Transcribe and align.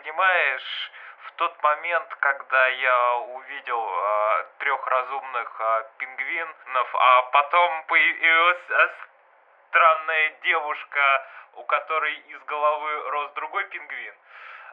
понимаешь, 0.00 0.90
в 1.26 1.32
тот 1.32 1.62
момент, 1.62 2.14
когда 2.20 2.66
я 2.68 3.14
увидел 3.16 3.86
э, 3.86 4.44
трех 4.58 4.86
разумных 4.86 5.56
э, 5.60 5.84
пингвинов, 5.98 6.94
а 6.94 7.22
потом 7.22 7.84
появилась 7.84 8.70
э, 8.70 8.88
странная 9.68 10.30
девушка, 10.42 11.26
у 11.54 11.64
которой 11.64 12.14
из 12.14 12.42
головы 12.44 13.10
рос 13.10 13.32
другой 13.32 13.64
пингвин, 13.64 14.14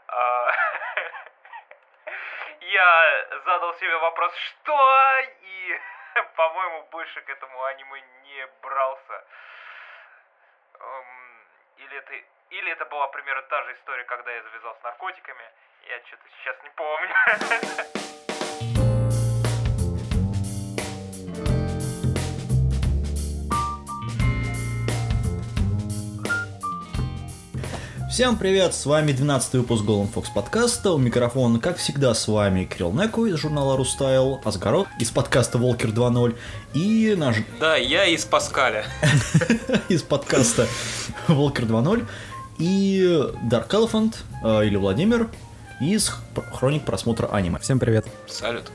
я 2.61 3.27
задал 3.45 3.73
себе 3.75 3.97
вопрос, 3.97 4.33
что? 4.35 5.19
И, 5.41 5.81
по-моему, 6.35 6.83
больше 6.83 7.21
к 7.21 7.29
этому 7.29 7.63
аниме 7.65 8.01
не 8.23 8.47
брался. 8.61 9.25
Эм, 10.79 11.47
или 11.77 11.97
это, 11.97 12.13
или 12.49 12.71
это 12.71 12.85
была 12.85 13.07
примерно 13.07 13.41
та 13.43 13.63
же 13.63 13.73
история, 13.73 14.03
когда 14.03 14.31
я 14.31 14.41
завязал 14.43 14.75
с 14.79 14.83
наркотиками. 14.83 15.43
Я 15.87 15.99
что-то 16.05 16.23
сейчас 16.39 16.55
не 16.63 16.69
помню. 16.75 17.13
Всем 28.09 28.37
привет, 28.37 28.73
с 28.73 28.85
вами 28.87 29.11
12 29.11 29.53
выпуск 29.53 29.83
Golden 29.85 30.11
Fox 30.11 30.33
подкаста. 30.33 30.91
У 30.91 30.97
микрофона, 30.97 31.59
как 31.59 31.77
всегда, 31.77 32.15
с 32.15 32.27
вами 32.27 32.63
Кирилл 32.63 32.91
Неку 32.91 33.27
из 33.27 33.35
журнала 33.35 33.77
Рустайл, 33.77 34.41
Асгарот 34.43 34.87
из 34.99 35.11
подкаста 35.11 35.59
Волкер 35.59 35.89
2.0 35.89 36.35
и 36.73 37.13
наш... 37.15 37.35
Да, 37.59 37.75
я 37.75 38.05
из 38.05 38.25
Паскаля. 38.25 38.85
из 39.89 40.01
подкаста 40.01 40.67
Волкер 41.27 41.65
2.0 41.65 42.07
и 42.57 43.01
Dark 43.43 43.69
Elephant 43.69 44.15
э, 44.43 44.67
или 44.67 44.75
Владимир 44.75 45.29
из 45.79 46.11
хроник 46.53 46.85
просмотра 46.85 47.27
аниме. 47.27 47.59
Всем 47.59 47.79
привет. 47.79 48.07
Салют. 48.27 48.71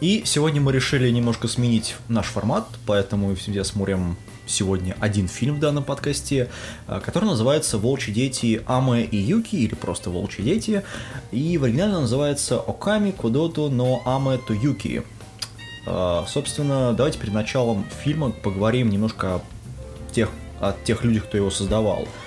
И 0.00 0.22
сегодня 0.24 0.60
мы 0.60 0.72
решили 0.72 1.10
немножко 1.10 1.48
сменить 1.48 1.96
наш 2.08 2.26
формат, 2.26 2.66
поэтому 2.86 3.34
все 3.34 3.64
смотрим 3.64 4.16
сегодня 4.46 4.96
один 5.00 5.26
фильм 5.26 5.56
в 5.56 5.60
данном 5.60 5.84
подкасте, 5.84 6.48
э, 6.86 7.00
который 7.04 7.24
называется 7.24 7.78
«Волчьи 7.78 8.14
дети 8.14 8.62
Аме 8.66 9.04
и 9.04 9.16
Юки» 9.16 9.56
или 9.56 9.74
просто 9.74 10.10
«Волчьи 10.10 10.44
дети», 10.44 10.82
и 11.32 11.58
в 11.58 11.64
оригинале 11.64 11.94
называется 11.94 12.58
«Оками 12.58 13.10
Кодото 13.10 13.68
но 13.68 14.02
Аме 14.04 14.38
то 14.38 14.54
Юки». 14.54 15.02
Э, 15.86 16.24
собственно, 16.28 16.92
давайте 16.92 17.18
перед 17.18 17.34
началом 17.34 17.84
фильма 18.04 18.30
поговорим 18.30 18.90
немножко 18.90 19.36
о 19.36 19.42
тех, 20.12 20.30
о 20.60 20.74
тех 20.84 21.02
людях, 21.02 21.24
кто 21.24 21.36
его 21.36 21.50
создавал– 21.50 22.06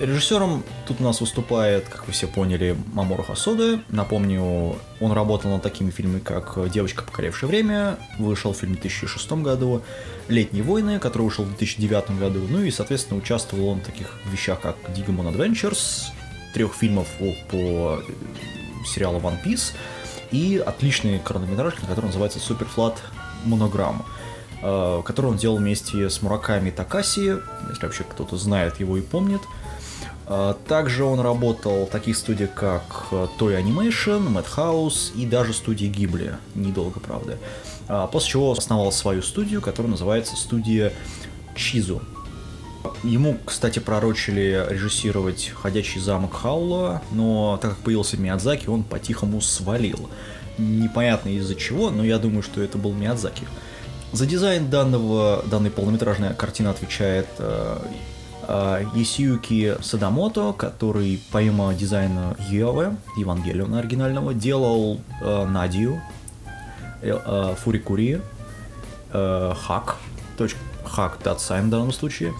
Режиссером 0.00 0.64
тут 0.88 0.98
у 1.02 1.04
нас 1.04 1.20
выступает, 1.20 1.86
как 1.86 2.06
вы 2.06 2.14
все 2.14 2.26
поняли, 2.26 2.74
Мамору 2.94 3.22
Хасода. 3.22 3.82
Напомню, 3.90 4.76
он 4.98 5.12
работал 5.12 5.50
над 5.50 5.62
такими 5.62 5.90
фильмами, 5.90 6.20
как 6.20 6.58
«Девочка, 6.70 7.02
покоревшая 7.02 7.50
время», 7.50 7.98
вышел 8.18 8.54
фильм 8.54 8.76
в 8.76 8.80
2006 8.80 9.30
году, 9.32 9.82
«Летние 10.28 10.62
войны», 10.62 10.98
который 10.98 11.24
вышел 11.24 11.44
в 11.44 11.48
2009 11.48 12.18
году, 12.18 12.40
ну 12.48 12.62
и, 12.62 12.70
соответственно, 12.70 13.20
участвовал 13.20 13.68
он 13.68 13.80
в 13.80 13.84
таких 13.84 14.18
вещах, 14.24 14.62
как 14.62 14.76
«Digimon 14.88 15.36
Adventures», 15.36 16.04
трех 16.54 16.72
фильмов 16.72 17.06
по 17.50 18.02
сериалу 18.86 19.20
One 19.20 19.36
Piece 19.44 19.74
и 20.30 20.64
отличный 20.64 21.18
короткометражный, 21.18 21.86
который 21.86 22.06
называется 22.06 22.38
Flat 22.38 22.96
Monogram 23.44 23.96
э, 24.62 25.02
который 25.04 25.26
он 25.26 25.36
делал 25.36 25.58
вместе 25.58 26.08
с 26.08 26.22
Мураками 26.22 26.70
Такаси, 26.70 27.34
если 27.68 27.82
вообще 27.82 28.04
кто-то 28.04 28.38
знает 28.38 28.80
его 28.80 28.96
и 28.96 29.02
помнит– 29.02 29.42
также 30.68 31.04
он 31.04 31.18
работал 31.18 31.86
в 31.86 31.90
таких 31.90 32.16
студиях, 32.16 32.54
как 32.54 33.08
э, 33.10 33.26
Toy 33.38 33.60
Animation, 33.60 34.32
Madhouse 34.32 35.12
и 35.16 35.26
даже 35.26 35.52
студии 35.52 35.88
Ghibli. 35.88 36.34
Недолго, 36.54 37.00
правда. 37.00 37.36
А, 37.88 38.06
после 38.06 38.30
чего 38.30 38.52
основал 38.52 38.92
свою 38.92 39.22
студию, 39.22 39.60
которая 39.60 39.90
называется 39.90 40.36
студия 40.36 40.92
Чизу. 41.56 42.00
Ему, 43.02 43.38
кстати, 43.44 43.80
пророчили 43.80 44.64
режиссировать 44.70 45.50
«Ходячий 45.54 46.00
замок 46.00 46.34
Хаула», 46.34 47.02
но 47.10 47.58
так 47.60 47.72
как 47.72 47.80
появился 47.80 48.16
Миядзаки, 48.16 48.68
он 48.68 48.84
по-тихому 48.84 49.40
свалил. 49.40 50.08
Непонятно 50.58 51.30
из-за 51.30 51.56
чего, 51.56 51.90
но 51.90 52.04
я 52.04 52.18
думаю, 52.18 52.42
что 52.42 52.62
это 52.62 52.78
был 52.78 52.92
Миядзаки. 52.92 53.48
За 54.12 54.26
дизайн 54.26 54.70
данного, 54.70 55.44
данной 55.50 55.70
полнометражной 55.70 56.34
картины 56.34 56.68
отвечает 56.68 57.26
э, 57.38 57.78
Ёсиюки 58.94 59.76
Садамото, 59.82 60.52
который 60.52 61.22
помимо 61.30 61.72
дизайна 61.74 62.36
Евы, 62.48 62.96
Евангелиона 63.16 63.78
оригинального, 63.78 64.34
делал 64.34 65.00
э, 65.20 65.46
Надию, 65.46 66.00
э, 67.02 67.18
э, 67.24 67.54
Фурикури, 67.58 68.20
э, 69.12 69.54
Hack, 69.54 69.96
точка, 70.36 70.58
Hack 70.84 71.18
dot 71.22 71.41
Sign 71.41 71.66
в 71.66 71.70
данном 71.70 71.92
случае, 71.92 72.34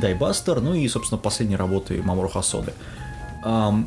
Diebuster, 0.00 0.60
ну 0.60 0.74
и, 0.74 0.86
собственно, 0.88 1.18
последние 1.18 1.58
работы 1.58 2.02
Мамору 2.02 2.28
Хасоды. 2.28 2.72
Um, 3.44 3.86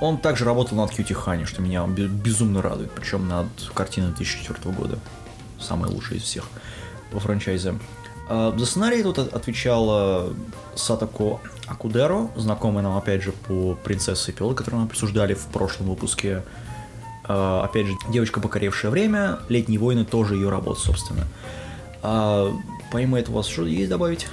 он 0.00 0.18
также 0.18 0.44
работал 0.44 0.76
над 0.76 0.90
Кьюти 0.90 1.14
Хани, 1.14 1.44
что 1.44 1.62
меня 1.62 1.86
безумно 1.86 2.60
радует, 2.60 2.90
причем 2.90 3.28
над 3.28 3.46
картиной 3.74 4.08
2004 4.08 4.74
года. 4.74 4.98
Самая 5.60 5.92
лучшая 5.92 6.18
из 6.18 6.24
всех 6.24 6.44
по 7.12 7.20
франчайзе. 7.20 7.78
А, 8.28 8.54
за 8.56 8.66
сценарий 8.66 9.02
тут 9.02 9.18
отвечала 9.18 10.32
Сатако 10.74 11.40
Акудеро, 11.66 12.28
знакомая 12.36 12.82
нам, 12.82 12.96
опять 12.96 13.22
же, 13.22 13.32
по 13.32 13.74
«Принцессе 13.74 14.32
и 14.32 14.34
пилот», 14.34 14.56
которую 14.56 14.82
мы 14.82 14.86
обсуждали 14.88 15.34
в 15.34 15.46
прошлом 15.46 15.88
выпуске. 15.88 16.42
А, 17.24 17.64
опять 17.64 17.86
же, 17.86 17.92
«Девочка, 18.10 18.40
покоревшая 18.40 18.90
время», 18.90 19.38
«Летние 19.48 19.78
войны» 19.78 20.04
тоже 20.04 20.34
ее 20.34 20.50
работа, 20.50 20.80
собственно. 20.80 21.26
А, 22.02 22.52
помимо 22.90 23.18
этого, 23.18 23.34
у 23.34 23.36
вас 23.38 23.46
что 23.46 23.64
есть 23.64 23.90
добавить? 23.90 24.26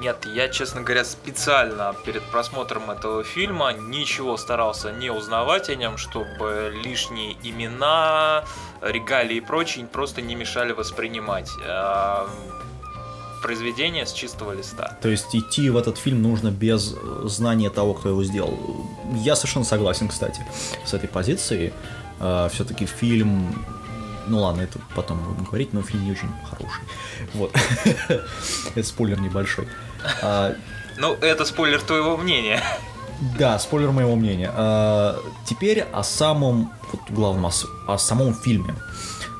Нет, 0.00 0.24
я, 0.24 0.48
честно 0.48 0.80
говоря, 0.80 1.04
специально 1.04 1.94
перед 2.06 2.22
просмотром 2.22 2.90
этого 2.90 3.22
фильма 3.22 3.74
ничего 3.74 4.38
старался 4.38 4.92
не 4.92 5.10
узнавать 5.10 5.68
о 5.68 5.74
нем, 5.74 5.98
чтобы 5.98 6.72
лишние 6.82 7.36
имена, 7.42 8.44
регалии 8.80 9.36
и 9.36 9.40
прочее 9.42 9.86
просто 9.86 10.22
не 10.22 10.34
мешали 10.34 10.72
воспринимать 10.72 11.50
произведение 13.42 14.06
с 14.06 14.12
чистого 14.12 14.52
листа. 14.52 14.96
То 15.02 15.08
есть 15.08 15.34
идти 15.34 15.68
в 15.70 15.76
этот 15.76 15.98
фильм 15.98 16.22
нужно 16.22 16.50
без 16.50 16.94
знания 17.24 17.70
того, 17.70 17.94
кто 17.94 18.10
его 18.10 18.24
сделал. 18.24 18.58
Я 19.14 19.36
совершенно 19.36 19.64
согласен, 19.64 20.08
кстати, 20.08 20.46
с 20.84 20.94
этой 20.94 21.08
позицией. 21.08 21.72
А, 22.20 22.48
Все-таки 22.48 22.84
фильм 22.86 23.64
ну 24.28 24.42
ладно, 24.42 24.60
это 24.60 24.78
потом 24.94 25.18
будем 25.18 25.44
говорить, 25.44 25.72
но 25.72 25.82
фильм 25.82 26.04
не 26.04 26.12
очень 26.12 26.28
хороший. 26.48 26.82
Вот. 27.34 27.52
спойлер 28.84 29.20
небольшой. 29.20 29.66
А, 30.22 30.54
ну, 30.96 31.14
это 31.14 31.44
спойлер 31.44 31.80
твоего 31.80 32.16
мнения. 32.16 32.62
Да, 33.38 33.58
спойлер 33.58 33.90
моего 33.90 34.16
мнения. 34.16 34.50
А, 34.54 35.18
теперь 35.46 35.80
о 35.92 36.02
самом, 36.02 36.72
вот 36.92 37.00
главном, 37.10 37.46
о, 37.46 37.52
о 37.86 37.98
самом 37.98 38.34
фильме. 38.34 38.74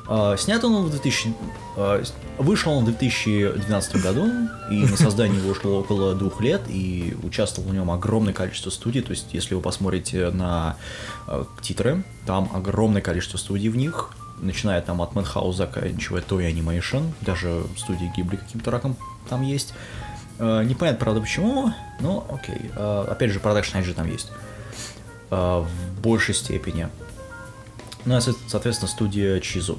А, 0.07 0.37
снят 0.37 0.63
он 0.63 0.85
в 0.85 0.91
2000... 0.91 1.33
А, 1.77 2.03
вышел 2.37 2.73
он 2.73 2.83
в 2.83 2.87
2012 2.87 3.95
году, 4.03 4.27
и 4.69 4.85
на 4.85 4.97
создание 4.97 5.39
его 5.39 5.51
ушло 5.51 5.79
около 5.79 6.13
двух 6.15 6.41
лет, 6.41 6.61
и 6.67 7.15
участвовало 7.23 7.69
в 7.69 7.73
нем 7.73 7.89
огромное 7.89 8.33
количество 8.33 8.69
студий, 8.69 9.01
то 9.01 9.11
есть 9.11 9.27
если 9.33 9.55
вы 9.55 9.61
посмотрите 9.61 10.29
на 10.29 10.77
титры, 11.61 12.03
там 12.25 12.49
огромное 12.53 13.01
количество 13.01 13.37
студий 13.37 13.69
в 13.69 13.77
них, 13.77 14.11
начиная 14.41 14.81
там 14.81 15.01
от 15.01 15.13
Madhouse, 15.13 15.53
заканчивая 15.53 16.21
Toy 16.21 16.51
Animation, 16.51 17.11
даже 17.21 17.63
студии 17.77 18.11
Ghibli 18.15 18.37
каким-то 18.37 18.71
раком 18.71 18.97
там 19.29 19.41
есть. 19.43 19.73
Э, 20.41 20.63
непонятно, 20.63 20.99
правда, 20.99 21.21
почему, 21.21 21.71
но 21.99 22.25
окей. 22.33 22.71
Э, 22.75 23.05
опять 23.09 23.29
же, 23.29 23.39
Production 23.39 23.83
же 23.83 23.93
там 23.93 24.09
есть. 24.09 24.31
Э, 25.29 25.63
в 25.63 26.01
большей 26.01 26.33
степени. 26.33 26.89
Ну, 28.05 28.17
а, 28.17 28.21
соответственно, 28.21 28.89
студия 28.89 29.39
Чизу 29.39 29.77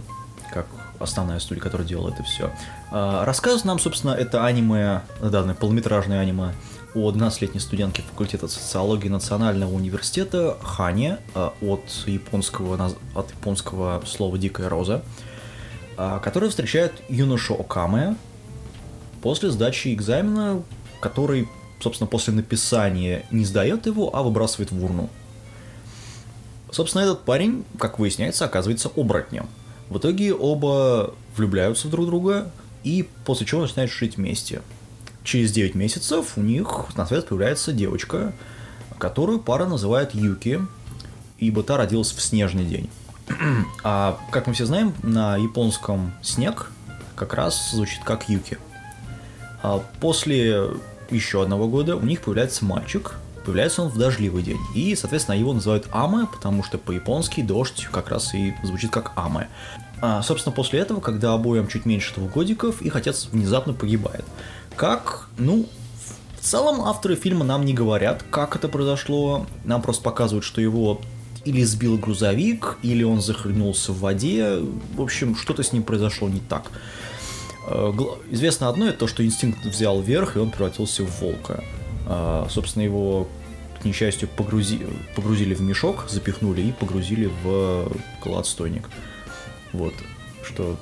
как 0.52 0.66
основная 1.00 1.40
студия, 1.40 1.60
которая 1.60 1.88
делала 1.88 2.10
это 2.10 2.22
все. 2.22 2.52
Рассказывает 2.90 3.64
нам, 3.64 3.78
собственно, 3.78 4.12
это 4.12 4.44
аниме, 4.44 5.00
данное 5.20 5.54
полнометражное 5.54 6.20
аниме 6.20 6.52
о 6.94 7.10
12-летней 7.10 7.58
студентке 7.58 8.02
факультета 8.02 8.46
социологии 8.48 9.08
Национального 9.08 9.72
университета 9.72 10.58
Хане 10.62 11.18
от 11.34 11.88
японского, 12.04 12.92
от 13.14 13.30
японского 13.30 14.02
слова 14.06 14.36
«дикая 14.36 14.68
роза», 14.68 15.02
которая 15.96 16.50
встречает 16.50 16.92
юношу 17.08 17.54
Окаме 17.54 18.14
после 19.22 19.50
сдачи 19.50 19.94
экзамена, 19.94 20.62
который, 21.00 21.48
собственно, 21.80 22.08
после 22.08 22.34
написания 22.34 23.24
не 23.30 23.44
сдает 23.44 23.86
его, 23.86 24.14
а 24.14 24.22
выбрасывает 24.22 24.70
в 24.70 24.84
урну. 24.84 25.08
Собственно, 26.70 27.02
этот 27.02 27.22
парень, 27.22 27.64
как 27.78 27.98
выясняется, 27.98 28.44
оказывается 28.44 28.90
оборотнем– 28.94 29.48
в 29.92 29.98
итоге 29.98 30.32
оба 30.32 31.12
влюбляются 31.36 31.86
в 31.86 31.90
друг 31.90 32.06
друга 32.06 32.50
и 32.82 33.06
после 33.26 33.44
чего 33.44 33.60
начинают 33.60 33.92
жить 33.92 34.16
вместе. 34.16 34.62
Через 35.22 35.52
9 35.52 35.74
месяцев 35.74 36.32
у 36.36 36.40
них 36.40 36.86
на 36.96 37.06
свет 37.06 37.28
появляется 37.28 37.72
девочка, 37.72 38.32
которую 38.96 39.38
пара 39.38 39.66
называет 39.66 40.14
Юки. 40.14 40.60
ибо 41.38 41.62
та 41.62 41.76
родилась 41.76 42.12
в 42.12 42.22
снежный 42.22 42.64
день. 42.64 42.88
А 43.84 44.18
как 44.30 44.46
мы 44.46 44.54
все 44.54 44.64
знаем, 44.64 44.94
на 45.02 45.36
японском 45.36 46.14
снег 46.22 46.70
как 47.14 47.34
раз 47.34 47.72
звучит 47.72 48.02
как 48.04 48.30
Юки. 48.30 48.56
А 49.62 49.82
после 50.00 50.68
еще 51.10 51.42
одного 51.42 51.68
года 51.68 51.96
у 51.96 52.02
них 52.02 52.22
появляется 52.22 52.64
мальчик, 52.64 53.14
появляется 53.44 53.82
он 53.82 53.88
в 53.88 53.98
дождливый 53.98 54.42
день. 54.42 54.60
И, 54.74 54.94
соответственно, 54.94 55.36
его 55.36 55.52
называют 55.52 55.86
Аме, 55.92 56.26
потому 56.26 56.62
что 56.62 56.78
по-японски 56.78 57.42
дождь 57.42 57.88
как 57.90 58.08
раз 58.08 58.34
и 58.34 58.54
звучит 58.62 58.90
как 58.90 59.12
Аме. 59.16 59.48
А, 60.00 60.22
собственно, 60.22 60.54
после 60.54 60.80
этого, 60.80 61.00
когда 61.00 61.32
обоим 61.32 61.68
чуть 61.68 61.86
меньше 61.86 62.14
двух 62.14 62.32
годиков, 62.32 62.82
их 62.82 62.96
отец 62.96 63.28
внезапно 63.30 63.72
погибает. 63.72 64.24
Как, 64.74 65.28
ну, 65.38 65.66
в 66.40 66.44
целом 66.44 66.82
авторы 66.82 67.14
фильма 67.14 67.44
нам 67.44 67.64
не 67.64 67.72
говорят, 67.72 68.24
как 68.30 68.56
это 68.56 68.68
произошло. 68.68 69.46
Нам 69.64 69.80
просто 69.80 70.02
показывают, 70.02 70.44
что 70.44 70.60
его 70.60 71.00
или 71.44 71.62
сбил 71.62 71.98
грузовик, 71.98 72.78
или 72.82 73.04
он 73.04 73.20
захлебнулся 73.20 73.92
в 73.92 74.00
воде. 74.00 74.58
В 74.94 75.02
общем, 75.02 75.36
что-то 75.36 75.62
с 75.62 75.72
ним 75.72 75.82
произошло 75.82 76.28
не 76.28 76.40
так. 76.40 76.70
Э, 77.66 77.92
известно 78.30 78.68
одно, 78.68 78.88
это 78.88 78.98
то, 78.98 79.06
что 79.06 79.24
инстинкт 79.24 79.64
взял 79.64 80.00
верх, 80.00 80.36
и 80.36 80.38
он 80.38 80.50
превратился 80.50 81.04
в 81.04 81.20
волка. 81.20 81.64
А, 82.06 82.46
собственно, 82.50 82.82
его, 82.82 83.28
к 83.80 83.84
несчастью, 83.84 84.28
погрузи... 84.28 84.86
погрузили 85.14 85.54
в 85.54 85.60
мешок, 85.60 86.06
запихнули 86.08 86.62
и 86.62 86.72
погрузили 86.72 87.30
в 87.42 87.90
кладстойник. 88.20 88.88
Вот, 89.72 89.94
что 90.42 90.76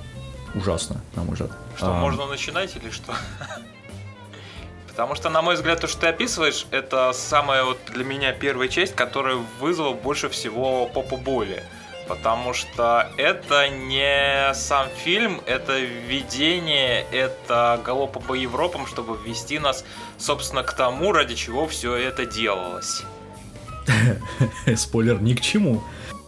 ужасно, 0.55 1.01
на 1.15 1.23
мой 1.23 1.35
взгляд. 1.35 1.53
Что, 1.77 1.95
а... 1.95 2.01
можно 2.01 2.27
начинать 2.27 2.75
или 2.77 2.91
что? 2.91 3.15
Потому 4.89 5.15
что, 5.15 5.31
на 5.31 5.41
мой 5.41 5.55
взгляд, 5.55 5.81
то, 5.81 5.87
что 5.87 6.01
ты 6.01 6.07
описываешь, 6.09 6.67
это 6.71 7.13
самая 7.13 7.65
вот 7.65 7.79
для 7.93 8.05
меня 8.05 8.33
первая 8.33 8.69
часть, 8.69 8.95
которая 8.95 9.37
вызвала 9.61 9.95
больше 9.95 10.29
всего 10.29 10.87
попу 10.87 11.17
боли. 11.17 11.63
Потому 12.11 12.55
что 12.55 13.09
это 13.19 13.69
не 13.69 14.53
сам 14.53 14.89
фильм, 15.05 15.41
это 15.47 15.79
введение, 15.79 17.07
это 17.13 17.81
галопа 17.87 18.19
по 18.19 18.35
Европам, 18.35 18.89
чтобы 18.89 19.17
ввести 19.17 19.61
нас, 19.61 19.85
собственно, 20.19 20.65
к 20.65 20.73
тому, 20.73 21.13
ради 21.13 21.37
чего 21.37 21.69
все 21.69 21.95
это 21.95 22.27
делалось. 22.27 23.05
Спойлер 24.77 25.23
ни 25.23 25.35
к 25.35 25.41
чему. 25.41 25.85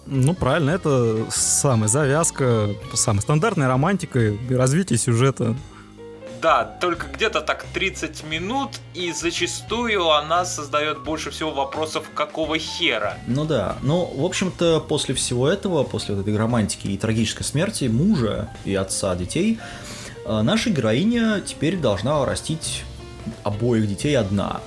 Ну, 0.07 0.35
правильно, 0.35 0.71
это 0.71 1.27
самая 1.31 1.89
завязка, 1.89 2.71
самая 2.95 3.23
стандартная 3.23 3.67
романтика 3.67 4.21
и 4.21 4.55
развитие 4.55 5.01
сюжета. 5.01 5.57
Да, 6.43 6.65
только 6.65 7.07
где-то 7.07 7.41
так 7.41 7.65
30 7.73 8.25
минут, 8.25 8.71
и 8.95 9.13
зачастую 9.13 10.11
она 10.11 10.45
создает 10.45 11.05
больше 11.05 11.31
всего 11.31 11.53
вопросов, 11.53 12.11
какого 12.13 12.59
хера. 12.59 13.17
Ну 13.29 13.45
да, 13.45 13.77
ну, 13.83 14.13
в 14.13 14.25
общем-то, 14.25 14.81
после 14.81 15.15
всего 15.15 15.49
этого, 15.49 15.85
после 15.85 16.17
вот 16.17 16.23
этой 16.23 16.37
романтики 16.37 16.89
и 16.89 16.99
трагической 16.99 17.47
смерти 17.47 17.85
мужа 17.85 18.51
и 18.65 18.75
отца 18.75 19.15
детей, 19.15 19.61
э, 20.27 20.43
наша 20.43 20.71
героиня 20.71 21.41
теперь 21.41 21.77
должна 21.77 22.25
растить 22.25 22.83
обоих 23.45 23.87
детей 23.87 24.19
одна. 24.19 24.61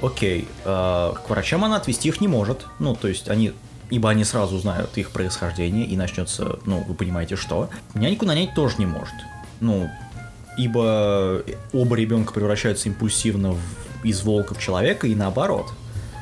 Окей, 0.00 0.48
э, 0.64 1.12
к 1.14 1.28
врачам 1.28 1.62
она 1.62 1.76
отвести 1.76 2.08
их 2.08 2.22
не 2.22 2.28
может. 2.28 2.64
Ну, 2.78 2.96
то 2.96 3.08
есть 3.08 3.28
они 3.28 3.52
ибо 3.90 4.08
они 4.10 4.24
сразу 4.24 4.58
знают 4.58 4.96
их 4.96 5.10
происхождение, 5.10 5.84
и 5.84 5.96
начнется, 5.96 6.58
ну, 6.64 6.82
вы 6.88 6.94
понимаете, 6.94 7.36
что. 7.36 7.68
Няньку 7.94 8.24
нанять 8.24 8.54
тоже 8.54 8.76
не 8.78 8.86
может. 8.86 9.14
Ну, 9.60 9.88
ибо 10.56 11.42
оба 11.72 11.96
ребенка 11.96 12.32
превращаются 12.32 12.88
импульсивно 12.88 13.52
в, 13.52 13.60
из 14.02 14.22
волка 14.22 14.54
в 14.54 14.58
человека 14.58 15.06
и 15.06 15.14
наоборот. 15.14 15.72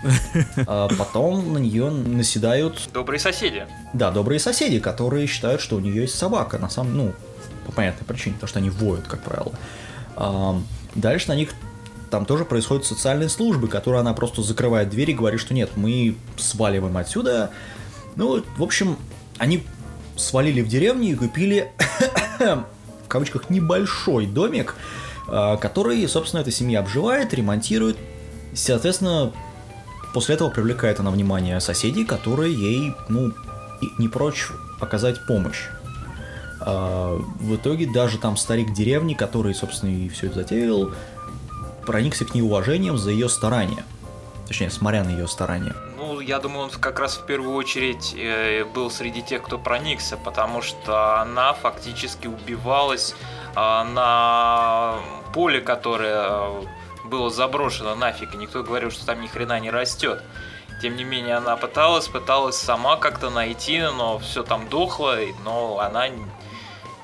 А 0.67 0.89
потом 0.99 1.55
на 1.55 1.59
нее 1.59 1.91
наседают... 1.91 2.91
Добрые 2.93 3.19
соседи. 3.19 3.67
Да, 3.95 4.11
добрые 4.11 4.39
соседи, 4.39 4.79
которые 4.79 5.27
считают, 5.27 5.63
что 5.63 5.77
у 5.77 5.81
нее 5.81 6.03
есть 6.03 6.15
собака. 6.15 6.59
На 6.59 6.69
самом 6.69 6.97
ну, 6.97 7.13
по 7.65 7.73
понятной 7.73 8.05
причине, 8.05 8.35
потому 8.35 8.49
что 8.49 8.59
они 8.59 8.71
воют, 8.71 9.07
как 9.07 9.23
правило. 9.23 9.53
А, 10.17 10.61
дальше 10.95 11.29
на 11.29 11.37
них 11.37 11.51
там 12.11 12.27
тоже 12.27 12.45
происходят 12.45 12.85
социальные 12.85 13.29
службы, 13.29 13.69
которые 13.69 14.01
она 14.01 14.13
просто 14.13 14.43
закрывает 14.43 14.91
дверь 14.91 15.11
и 15.11 15.15
говорит, 15.15 15.41
что 15.41 15.55
нет, 15.55 15.71
мы 15.77 16.17
сваливаем 16.37 16.97
отсюда. 16.97 17.51
Ну, 18.17 18.45
в 18.57 18.63
общем, 18.63 18.99
они 19.39 19.65
свалили 20.17 20.61
в 20.61 20.69
деревню 20.69 21.13
и 21.13 21.15
купили 21.15 21.73
кавычках, 23.15 23.49
небольшой 23.49 24.27
домик, 24.27 24.75
а, 25.29 25.57
который, 25.57 26.07
собственно, 26.09 26.41
эта 26.41 26.51
семья 26.51 26.81
обживает, 26.81 27.33
ремонтирует. 27.33 27.97
Соответственно, 28.55 29.31
после 30.13 30.35
этого 30.35 30.51
привлекает 30.51 30.99
она 30.99 31.13
внимание 31.13 31.61
соседей, 31.61 32.05
которые 32.05 32.53
ей, 32.53 32.93
ну, 33.09 33.33
не 33.99 34.09
прочь 34.09 34.49
оказать 34.81 35.25
помощь. 35.29 35.69
А, 36.61 37.17
в 37.39 37.55
итоге 37.55 37.87
даже 37.87 38.19
там 38.19 38.37
старик 38.37 38.75
деревни, 38.75 39.15
который, 39.15 39.55
собственно, 39.55 39.91
и 39.91 40.09
все 40.09 40.27
это 40.27 40.41
затеял, 40.41 40.91
проникся 41.87 42.25
к 42.25 42.35
ней 42.35 42.43
уважением 42.43 42.99
за 42.99 43.13
ее 43.13 43.29
старания. 43.29 43.85
Точнее, 44.49 44.71
смотря 44.71 45.05
на 45.05 45.11
ее 45.11 45.29
старания. 45.29 45.77
Ну, 46.15 46.21
я 46.21 46.39
думаю, 46.39 46.67
он 46.67 46.71
как 46.71 47.01
раз 47.01 47.17
в 47.17 47.27
первую 47.27 47.57
очередь 47.57 48.15
э, 48.17 48.65
был 48.67 48.89
среди 48.89 49.21
тех, 49.21 49.43
кто 49.43 49.59
проникся, 49.59 50.17
потому 50.17 50.63
что 50.63 51.21
она 51.21 51.55
фактически 51.55 52.29
убивалась 52.29 53.17
э, 53.57 53.57
на 53.57 55.01
поле, 55.33 55.61
которое 55.61 56.25
э, 56.29 56.63
было 57.07 57.31
заброшено 57.31 57.97
нафиг, 57.97 58.33
и 58.33 58.37
никто 58.37 58.63
говорил, 58.63 58.93
что 58.93 59.05
там 59.07 59.23
ни 59.23 59.27
хрена 59.27 59.59
не 59.59 59.73
растет. 59.73 60.23
Тем 60.81 60.95
не 60.95 61.03
менее, 61.03 61.35
она 61.35 61.57
пыталась, 61.57 62.07
пыталась 62.07 62.57
сама 62.57 62.97
как-то 62.97 63.31
найти, 63.31 63.81
но 63.81 64.21
все 64.21 64.45
там 64.45 64.69
дохло, 64.69 65.19
но 65.43 65.81
она, 65.81 66.11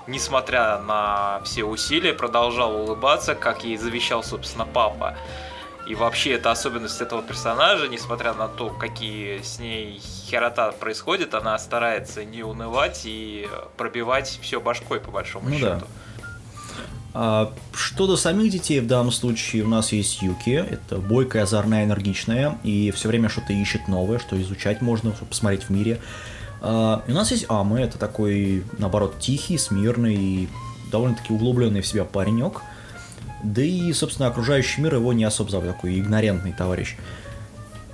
несмотря 0.06 0.78
на 0.78 1.40
все 1.42 1.64
усилия, 1.64 2.12
продолжала 2.12 2.76
улыбаться, 2.76 3.34
как 3.34 3.64
ей 3.64 3.76
завещал, 3.76 4.22
собственно, 4.22 4.66
папа. 4.66 5.16
И 5.86 5.94
вообще 5.94 6.32
это 6.32 6.50
особенность 6.50 7.00
этого 7.00 7.22
персонажа, 7.22 7.88
несмотря 7.88 8.34
на 8.34 8.48
то, 8.48 8.70
какие 8.70 9.42
с 9.42 9.58
ней 9.58 10.00
херота 10.28 10.72
происходит, 10.72 11.34
она 11.34 11.58
старается 11.58 12.24
не 12.24 12.42
унывать 12.42 13.02
и 13.04 13.48
пробивать 13.76 14.38
все 14.42 14.60
башкой, 14.60 15.00
по 15.00 15.10
большому 15.10 15.48
ну, 15.48 15.56
счету. 15.56 15.80
Да. 15.80 15.86
А, 17.12 17.52
что 17.72 18.06
до 18.06 18.16
самих 18.16 18.52
детей, 18.52 18.80
в 18.80 18.86
данном 18.86 19.10
случае 19.10 19.64
у 19.64 19.68
нас 19.68 19.92
есть 19.92 20.22
Юки, 20.22 20.50
это 20.50 20.98
бойкая, 20.98 21.42
озорная, 21.42 21.84
энергичная, 21.84 22.58
и 22.62 22.92
все 22.92 23.08
время 23.08 23.28
что-то 23.28 23.52
ищет 23.52 23.88
новое, 23.88 24.18
что 24.18 24.40
изучать 24.40 24.80
можно, 24.80 25.14
чтобы 25.14 25.30
посмотреть 25.30 25.64
в 25.64 25.70
мире. 25.70 26.00
А, 26.60 27.02
и 27.06 27.10
у 27.10 27.14
нас 27.14 27.30
есть 27.32 27.46
Амы, 27.48 27.80
это 27.80 27.98
такой, 27.98 28.64
наоборот, 28.78 29.18
тихий, 29.18 29.58
смирный 29.58 30.48
довольно-таки 30.90 31.32
углубленный 31.32 31.80
в 31.80 31.86
себя 31.86 32.04
паренек, 32.04 32.62
да 33.42 33.62
и, 33.62 33.92
собственно, 33.92 34.28
окружающий 34.28 34.80
мир 34.80 34.96
его 34.96 35.12
не 35.12 35.24
особо 35.24 35.50
зовут, 35.50 35.68
такой 35.68 35.98
игнорентный 35.98 36.52
товарищ. 36.52 36.96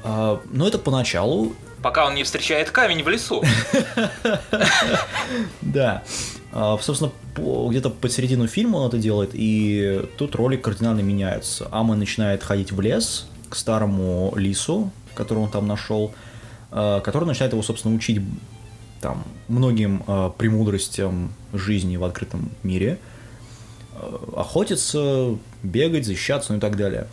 А, 0.02 0.40
но 0.50 0.68
это 0.68 0.78
поначалу. 0.78 1.54
Пока 1.82 2.06
он 2.06 2.14
не 2.14 2.24
встречает 2.24 2.70
камень 2.70 3.02
в 3.02 3.08
лесу. 3.08 3.42
Да. 5.60 6.02
А, 6.52 6.78
собственно, 6.80 7.12
где-то 7.36 7.90
по 7.90 8.08
середину 8.08 8.46
фильма 8.46 8.78
он 8.78 8.88
это 8.88 8.98
делает, 8.98 9.30
и 9.34 10.08
тут 10.16 10.34
роли 10.36 10.56
кардинально 10.56 11.00
меняются. 11.00 11.68
Ама 11.70 11.96
начинает 11.96 12.42
ходить 12.42 12.72
в 12.72 12.80
лес 12.80 13.28
к 13.50 13.56
старому 13.56 14.32
лису, 14.36 14.90
которого 15.14 15.44
он 15.44 15.50
там 15.50 15.66
нашел, 15.66 16.14
а, 16.70 17.00
который 17.00 17.24
начинает 17.24 17.52
его, 17.52 17.62
собственно, 17.62 17.94
учить 17.94 18.20
там 19.00 19.24
многим 19.48 20.02
премудростям 20.38 21.32
жизни 21.52 21.96
в 21.96 22.04
открытом 22.04 22.50
мире– 22.62 22.98
охотиться, 24.36 25.36
бегать, 25.62 26.06
защищаться, 26.06 26.52
ну 26.52 26.58
и 26.58 26.60
так 26.60 26.76
далее. 26.76 27.06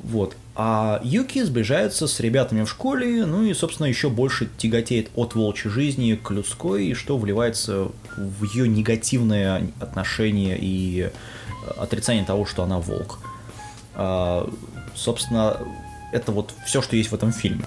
Вот. 0.00 0.36
А 0.54 1.00
Юки 1.02 1.42
сближается 1.42 2.06
с 2.06 2.20
ребятами 2.20 2.64
в 2.64 2.68
школе, 2.68 3.24
ну 3.24 3.44
и, 3.44 3.54
собственно, 3.54 3.86
еще 3.86 4.10
больше 4.10 4.50
тяготеет 4.58 5.10
от 5.14 5.34
волчьей 5.34 5.70
жизни 5.70 6.14
к 6.14 6.30
людской, 6.30 6.92
что 6.94 7.16
вливается 7.16 7.88
в 8.16 8.44
ее 8.44 8.68
негативное 8.68 9.68
отношение 9.80 10.58
и 10.60 11.10
отрицание 11.78 12.24
того, 12.24 12.44
что 12.44 12.64
она 12.64 12.78
волк. 12.80 13.20
А, 13.94 14.50
собственно, 14.94 15.56
это 16.12 16.32
вот 16.32 16.52
все, 16.66 16.82
что 16.82 16.96
есть 16.96 17.10
в 17.10 17.14
этом 17.14 17.32
фильме. 17.32 17.64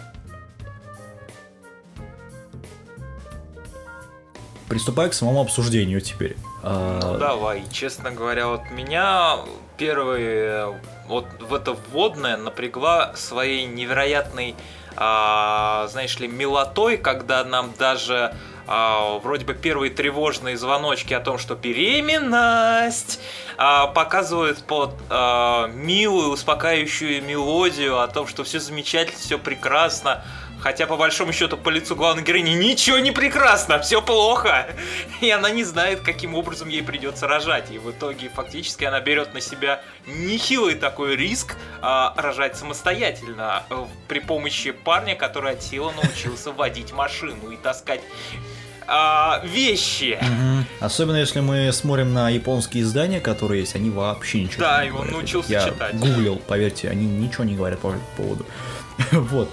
Приступаю 4.68 5.10
к 5.10 5.14
самому 5.14 5.42
обсуждению 5.42 6.02
теперь. 6.02 6.36
А, 6.67 7.00
ну 7.00 7.17
давай, 7.19 7.63
честно 7.72 8.10
говоря, 8.10 8.48
вот 8.48 8.72
меня 8.72 9.38
первый 9.77 10.65
вот 11.07 11.27
в 11.39 11.53
это 11.53 11.74
вводное 11.74 12.38
напрягла 12.38 13.12
своей 13.15 13.65
невероятной, 13.65 14.55
а, 14.95 15.86
знаешь 15.91 16.17
ли, 16.19 16.27
милотой, 16.27 16.98
когда 16.98 17.43
нам 17.43 17.72
даже 17.77 18.34
а, 18.65 19.19
вроде 19.19 19.45
бы 19.45 19.53
первые 19.53 19.91
тревожные 19.91 20.57
звоночки 20.57 21.13
о 21.13 21.19
том, 21.19 21.38
что 21.38 21.53
беременность 21.53 23.19
а, 23.57 23.86
показывают 23.86 24.63
под 24.63 24.95
а, 25.12 25.67
милую, 25.67 26.29
успокаивающую 26.29 27.24
мелодию 27.24 28.00
о 28.00 28.07
том, 28.07 28.25
что 28.25 28.43
все 28.43 28.60
замечательно, 28.60 29.19
все 29.19 29.38
прекрасно, 29.38 30.24
Хотя, 30.65 30.88
по 30.88 30.98
большому 30.98 31.31
счету, 31.31 31.57
по 31.57 31.69
лицу 31.69 31.95
главной 31.95 32.24
героини 32.24 32.50
ничего 32.50 32.98
не 32.98 33.12
прекрасно, 33.12 33.77
все 33.77 34.01
плохо. 34.01 34.65
И 35.22 35.29
она 35.29 35.51
не 35.51 35.63
знает, 35.63 36.00
каким 36.00 36.34
образом 36.34 36.69
ей 36.69 36.81
придется 36.81 37.27
рожать. 37.27 37.69
И 37.69 37.77
в 37.77 37.91
итоге, 37.91 38.29
фактически, 38.29 38.84
она 38.84 39.00
берет 39.00 39.36
на 39.36 39.41
себя 39.41 39.84
нехилый 40.07 40.74
такой 40.74 41.15
риск 41.15 41.55
а, 41.84 42.15
рожать 42.17 42.57
самостоятельно 42.57 43.63
а, 43.69 43.88
при 44.07 44.17
помощи 44.17 44.72
парня, 44.72 45.15
который 45.15 45.51
от 45.51 45.62
силы 45.62 45.91
научился 46.01 46.51
водить 46.51 46.93
машину 46.93 47.51
и 47.51 47.57
таскать 47.57 48.01
а, 48.88 49.43
вещи. 49.45 50.17
Угу. 50.19 50.65
Особенно 50.84 51.17
если 51.17 51.41
мы 51.41 51.72
смотрим 51.74 52.12
на 52.12 52.31
японские 52.31 52.81
издания, 52.81 53.19
которые 53.19 53.60
есть, 53.60 53.75
они 53.75 53.91
вообще 53.91 54.41
ничего 54.41 54.62
да, 54.62 54.84
не 54.84 54.89
говорят. 54.89 55.12
Да, 55.12 55.15
он 55.15 55.19
научился 55.19 55.51
Я 55.51 55.63
читать. 55.63 55.95
гуглил, 55.95 56.38
поверьте, 56.38 56.89
они 56.89 57.05
ничего 57.05 57.43
не 57.43 57.53
говорят 57.53 57.77
по 57.81 57.93
поводу. 58.17 58.48
вот. 59.12 59.51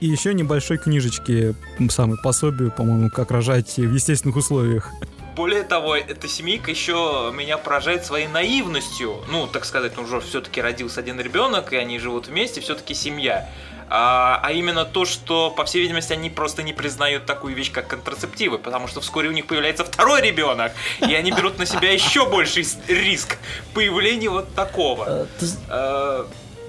И 0.00 0.06
еще 0.06 0.34
небольшой 0.34 0.76
книжечки, 0.76 1.54
самой 1.88 2.18
пособию, 2.22 2.70
по-моему, 2.70 3.08
как 3.10 3.30
рожать 3.30 3.76
в 3.76 3.92
естественных 3.92 4.36
условиях. 4.36 4.92
Более 5.34 5.64
того, 5.64 5.96
эта 5.96 6.28
семейка 6.28 6.70
еще 6.70 7.30
меня 7.34 7.58
поражает 7.58 8.06
своей 8.06 8.26
наивностью. 8.26 9.16
Ну, 9.30 9.46
так 9.46 9.66
сказать, 9.66 9.92
ну, 9.96 10.02
уже 10.02 10.20
все-таки 10.20 10.62
родился 10.62 11.00
один 11.00 11.20
ребенок, 11.20 11.72
и 11.72 11.76
они 11.76 11.98
живут 11.98 12.28
вместе, 12.28 12.60
все-таки 12.62 12.94
семья. 12.94 13.48
А, 13.88 14.40
а 14.42 14.52
именно 14.52 14.84
то, 14.84 15.04
что, 15.04 15.50
по 15.50 15.64
всей 15.64 15.82
видимости, 15.82 16.12
они 16.12 16.30
просто 16.30 16.62
не 16.62 16.72
признают 16.72 17.26
такую 17.26 17.54
вещь, 17.54 17.70
как 17.70 17.86
контрацептивы, 17.86 18.58
потому 18.58 18.88
что 18.88 19.00
вскоре 19.00 19.28
у 19.28 19.32
них 19.32 19.46
появляется 19.46 19.84
второй 19.84 20.22
ребенок, 20.22 20.72
и 21.06 21.14
они 21.14 21.30
берут 21.30 21.58
на 21.58 21.66
себя 21.66 21.92
еще 21.92 22.28
больший 22.28 22.66
риск 22.88 23.36
появления 23.74 24.30
вот 24.30 24.54
такого. 24.54 25.28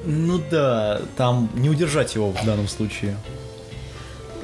Ну 0.06 0.42
да, 0.50 1.01
там 1.16 1.50
не 1.56 1.70
удержать 1.70 2.16
его 2.16 2.32
в 2.32 2.46
данном 2.46 2.68
случае. 2.68 3.18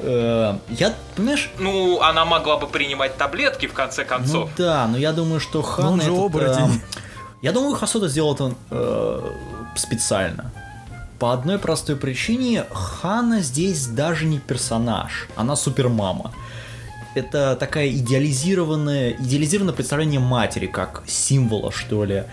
Э, 0.00 0.58
я, 0.68 0.94
понимаешь... 1.16 1.50
Ну, 1.58 2.00
она 2.00 2.24
могла 2.24 2.56
бы 2.58 2.66
принимать 2.66 3.16
таблетки, 3.16 3.66
в 3.66 3.72
конце 3.72 4.04
концов. 4.04 4.50
Ну 4.50 4.64
да, 4.64 4.86
но 4.86 4.98
я 4.98 5.12
думаю, 5.12 5.40
что 5.40 5.62
Ханна... 5.62 5.90
он 5.90 6.00
же 6.00 6.12
этот, 6.12 6.24
оборотень. 6.24 6.64
Э, 6.64 6.98
я 7.42 7.52
думаю, 7.52 7.74
Хасода 7.74 8.08
сделал 8.08 8.34
это 8.34 8.54
э, 8.70 9.30
специально. 9.76 10.52
По 11.18 11.32
одной 11.32 11.58
простой 11.58 11.96
причине, 11.96 12.64
Хана 12.72 13.40
здесь 13.40 13.86
даже 13.86 14.26
не 14.26 14.38
персонаж, 14.38 15.28
она 15.36 15.56
супермама. 15.56 16.32
Это 17.14 17.56
такая 17.56 17.88
идеализированная, 17.88 19.12
идеализированное 19.12 19.72
представление 19.72 20.20
матери, 20.20 20.66
как 20.66 21.02
символа, 21.06 21.70
что 21.70 22.04
ли. 22.04 22.24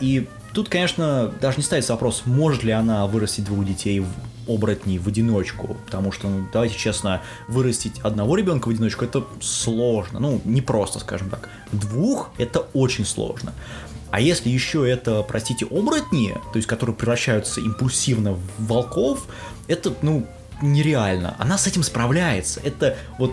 И 0.00 0.26
Тут, 0.58 0.68
конечно, 0.68 1.32
даже 1.40 1.58
не 1.58 1.62
ставится 1.62 1.92
вопрос, 1.92 2.22
может 2.24 2.64
ли 2.64 2.72
она 2.72 3.06
вырастить 3.06 3.44
двух 3.44 3.64
детей 3.64 4.04
оборотней 4.48 4.98
в 4.98 5.06
одиночку, 5.06 5.76
потому 5.86 6.10
что, 6.10 6.28
ну, 6.28 6.48
давайте 6.52 6.76
честно, 6.76 7.22
вырастить 7.46 8.00
одного 8.00 8.34
ребенка 8.34 8.66
в 8.66 8.72
одиночку 8.72 9.04
это 9.04 9.24
сложно, 9.40 10.18
ну, 10.18 10.40
не 10.44 10.60
просто, 10.60 10.98
скажем 10.98 11.30
так. 11.30 11.48
Двух 11.70 12.32
это 12.38 12.66
очень 12.74 13.06
сложно. 13.06 13.52
А 14.10 14.20
если 14.20 14.48
еще 14.48 14.90
это, 14.90 15.22
простите, 15.22 15.64
оборотни, 15.64 16.34
то 16.52 16.56
есть 16.56 16.66
которые 16.66 16.96
превращаются 16.96 17.60
импульсивно 17.60 18.32
в 18.32 18.40
волков, 18.58 19.28
это, 19.68 19.94
ну, 20.02 20.26
нереально. 20.60 21.36
Она 21.38 21.56
с 21.56 21.68
этим 21.68 21.84
справляется. 21.84 22.58
Это 22.64 22.96
вот 23.20 23.32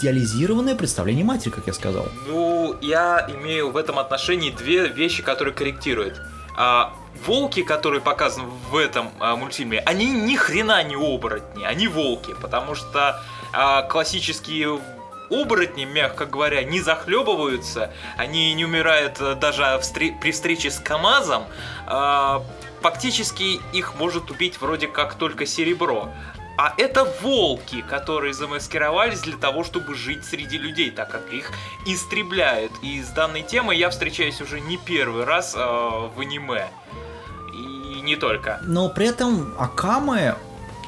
идеализированное 0.00 0.74
представление 0.74 1.24
матери, 1.24 1.50
как 1.50 1.66
я 1.66 1.72
сказал. 1.72 2.06
Ну, 2.26 2.76
я 2.80 3.26
имею 3.28 3.70
в 3.70 3.76
этом 3.76 3.98
отношении 3.98 4.50
две 4.50 4.88
вещи, 4.88 5.22
которые 5.22 5.54
корректируют. 5.54 6.20
А, 6.56 6.92
волки, 7.26 7.62
которые 7.62 8.00
показаны 8.00 8.48
в 8.70 8.76
этом 8.76 9.10
а, 9.20 9.36
мультфильме, 9.36 9.80
они 9.80 10.06
ни 10.06 10.36
хрена 10.36 10.82
не 10.82 10.96
оборотни, 10.96 11.64
они 11.64 11.86
волки, 11.86 12.34
потому 12.40 12.74
что 12.74 13.22
а, 13.52 13.82
классические 13.82 14.80
оборотни, 15.30 15.84
мягко 15.84 16.26
говоря, 16.26 16.62
не 16.64 16.80
захлебываются, 16.80 17.92
они 18.16 18.52
не 18.54 18.64
умирают 18.64 19.20
э, 19.20 19.36
даже 19.36 19.62
встр- 19.80 20.18
при 20.20 20.32
встрече 20.32 20.72
с 20.72 20.80
КАМАЗом, 20.80 21.44
а, 21.86 22.42
фактически 22.80 23.60
их 23.72 23.94
может 23.94 24.30
убить 24.30 24.60
вроде 24.60 24.88
как 24.88 25.14
только 25.14 25.46
серебро. 25.46 26.08
А 26.62 26.74
это 26.76 27.06
волки, 27.22 27.80
которые 27.80 28.34
замаскировались 28.34 29.22
для 29.22 29.38
того, 29.38 29.64
чтобы 29.64 29.94
жить 29.94 30.26
среди 30.26 30.58
людей, 30.58 30.90
так 30.90 31.10
как 31.10 31.32
их 31.32 31.52
истребляют. 31.86 32.70
И 32.82 33.02
с 33.02 33.08
данной 33.08 33.40
темой 33.40 33.78
я 33.78 33.88
встречаюсь 33.88 34.42
уже 34.42 34.60
не 34.60 34.76
первый 34.76 35.24
раз 35.24 35.54
э, 35.56 35.58
в 35.58 36.20
аниме. 36.20 36.68
И 37.54 38.02
не 38.02 38.14
только. 38.14 38.60
Но 38.62 38.90
при 38.90 39.06
этом 39.06 39.54
Акамы, 39.58 40.34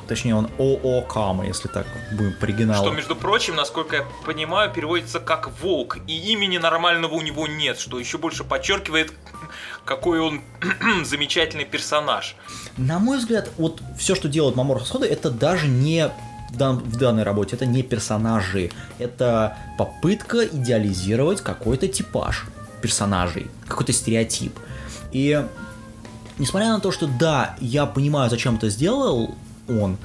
точнее 0.08 0.34
он 0.34 0.48
ОО 0.58 1.06
если 1.44 1.68
так 1.68 1.86
будем 2.12 2.34
по 2.34 2.46
оригиналу. 2.46 2.86
Что, 2.86 2.94
между 2.94 3.16
прочим, 3.16 3.56
насколько 3.56 3.96
я 3.96 4.04
понимаю, 4.24 4.70
переводится 4.72 5.20
как 5.20 5.50
волк, 5.60 5.98
и 6.06 6.32
имени 6.32 6.58
нормального 6.58 7.14
у 7.14 7.20
него 7.20 7.46
нет, 7.46 7.78
что 7.78 7.98
еще 7.98 8.18
больше 8.18 8.44
подчеркивает, 8.44 9.12
какой 9.84 10.20
он 10.20 10.42
замечательный 11.04 11.64
персонаж. 11.64 12.36
На 12.76 12.98
мой 12.98 13.18
взгляд, 13.18 13.50
вот 13.58 13.80
все, 13.98 14.14
что 14.14 14.28
делает 14.28 14.56
Мамор 14.56 14.78
Хасхода, 14.78 15.06
это 15.06 15.30
даже 15.30 15.68
не 15.68 16.10
в 16.50 16.96
данной 16.96 17.22
работе, 17.22 17.56
это 17.56 17.64
не 17.64 17.82
персонажи, 17.82 18.70
это 18.98 19.56
попытка 19.78 20.44
идеализировать 20.44 21.40
какой-то 21.40 21.88
типаж 21.88 22.44
персонажей, 22.82 23.50
какой-то 23.66 23.92
стереотип. 23.92 24.58
И 25.12 25.42
несмотря 26.38 26.68
на 26.70 26.80
то, 26.80 26.92
что 26.92 27.06
да, 27.06 27.56
я 27.60 27.86
понимаю, 27.86 28.28
зачем 28.28 28.56
это 28.56 28.68
сделал 28.68 29.34
он, 29.68 29.98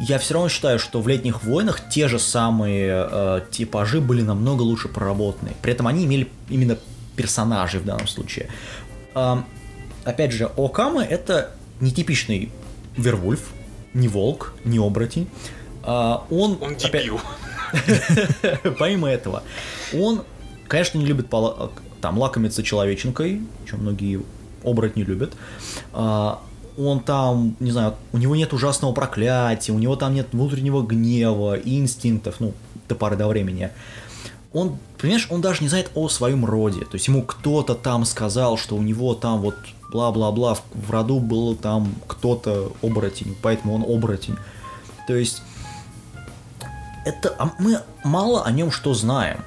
я 0.00 0.18
все 0.18 0.34
равно 0.34 0.48
считаю, 0.48 0.78
что 0.78 1.00
в 1.00 1.08
летних 1.08 1.44
войнах 1.44 1.88
те 1.88 2.08
же 2.08 2.18
самые 2.18 3.08
э, 3.10 3.40
типажи 3.50 4.00
были 4.00 4.22
намного 4.22 4.62
лучше 4.62 4.88
проработаны. 4.88 5.52
При 5.62 5.72
этом 5.72 5.86
они 5.86 6.04
имели 6.04 6.28
именно 6.48 6.76
персонажей 7.14 7.80
в 7.80 7.84
данном 7.84 8.08
случае. 8.08 8.48
Э, 9.14 9.36
опять 10.04 10.32
же, 10.32 10.50
Окама 10.56 11.04
это 11.04 11.52
нетипичный 11.80 12.50
Вервульф, 12.96 13.50
не 13.94 14.08
волк, 14.08 14.54
не 14.64 14.78
оборотень. 14.78 15.28
А, 15.82 16.24
он, 16.30 16.58
он 16.60 16.76
дебил. 16.76 17.20
Помимо 18.78 19.08
этого, 19.08 19.42
он, 19.94 20.24
конечно, 20.68 20.98
не 20.98 21.06
любит 21.06 21.28
там 22.00 22.18
лакомиться 22.18 22.62
человеченкой, 22.62 23.42
чем 23.68 23.80
многие 23.80 24.22
оборотни 24.62 25.02
любят. 25.02 25.32
Он 26.84 27.00
там, 27.00 27.56
не 27.60 27.70
знаю, 27.70 27.94
у 28.12 28.18
него 28.18 28.34
нет 28.34 28.52
ужасного 28.52 28.92
проклятия, 28.92 29.72
у 29.72 29.78
него 29.78 29.96
там 29.96 30.14
нет 30.14 30.28
внутреннего 30.32 30.82
гнева 30.82 31.58
инстинктов, 31.58 32.36
ну, 32.40 32.54
до 32.88 32.94
поры 32.94 33.16
до 33.16 33.28
времени. 33.28 33.70
Он, 34.52 34.78
понимаешь, 34.98 35.26
он 35.30 35.40
даже 35.40 35.62
не 35.62 35.68
знает 35.68 35.90
о 35.94 36.08
своем 36.08 36.44
роде. 36.44 36.80
То 36.80 36.94
есть 36.94 37.08
ему 37.08 37.22
кто-то 37.22 37.74
там 37.74 38.04
сказал, 38.04 38.58
что 38.58 38.76
у 38.76 38.82
него 38.82 39.14
там 39.14 39.40
вот 39.40 39.56
бла-бла-бла, 39.92 40.54
в, 40.54 40.62
в 40.74 40.90
роду 40.90 41.20
был 41.20 41.54
там 41.54 41.94
кто-то 42.06 42.72
оборотень, 42.82 43.36
поэтому 43.42 43.74
он 43.74 43.82
оборотень. 43.82 44.36
То 45.06 45.14
есть 45.14 45.42
это 47.04 47.34
а 47.38 47.52
мы 47.58 47.80
мало 48.04 48.44
о 48.44 48.50
нем 48.50 48.70
что 48.70 48.94
знаем. 48.94 49.44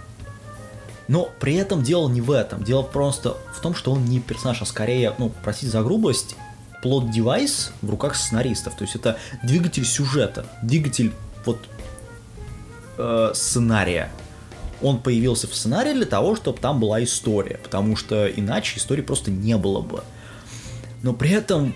Но 1.07 1.29
при 1.39 1.53
этом 1.55 1.83
дело 1.83 2.09
не 2.09 2.21
в 2.21 2.31
этом. 2.31 2.63
Дело 2.63 2.81
просто 2.81 3.37
в 3.53 3.59
том, 3.61 3.75
что 3.75 3.91
он 3.91 4.05
не 4.05 4.19
персонаж, 4.19 4.61
а 4.61 4.65
скорее, 4.65 5.13
ну, 5.17 5.31
простите 5.43 5.71
за 5.71 5.83
грубость, 5.83 6.35
плод-девайс 6.85 7.71
в 7.81 7.89
руках 7.89 8.15
сценаристов. 8.15 8.75
То 8.75 8.83
есть 8.83 8.95
это 8.95 9.17
двигатель 9.43 9.85
сюжета, 9.85 10.45
двигатель 10.61 11.11
вот 11.45 11.59
э, 12.97 13.31
сценария. 13.33 14.11
Он 14.81 14.99
появился 14.99 15.47
в 15.47 15.55
сценарии 15.55 15.93
для 15.93 16.05
того, 16.05 16.35
чтобы 16.35 16.59
там 16.59 16.79
была 16.79 17.03
история, 17.03 17.59
потому 17.63 17.95
что 17.95 18.27
иначе 18.27 18.77
истории 18.77 19.01
просто 19.01 19.31
не 19.31 19.57
было 19.57 19.81
бы 19.81 20.03
но 21.05 21.13
при 21.13 21.29
этом 21.29 21.75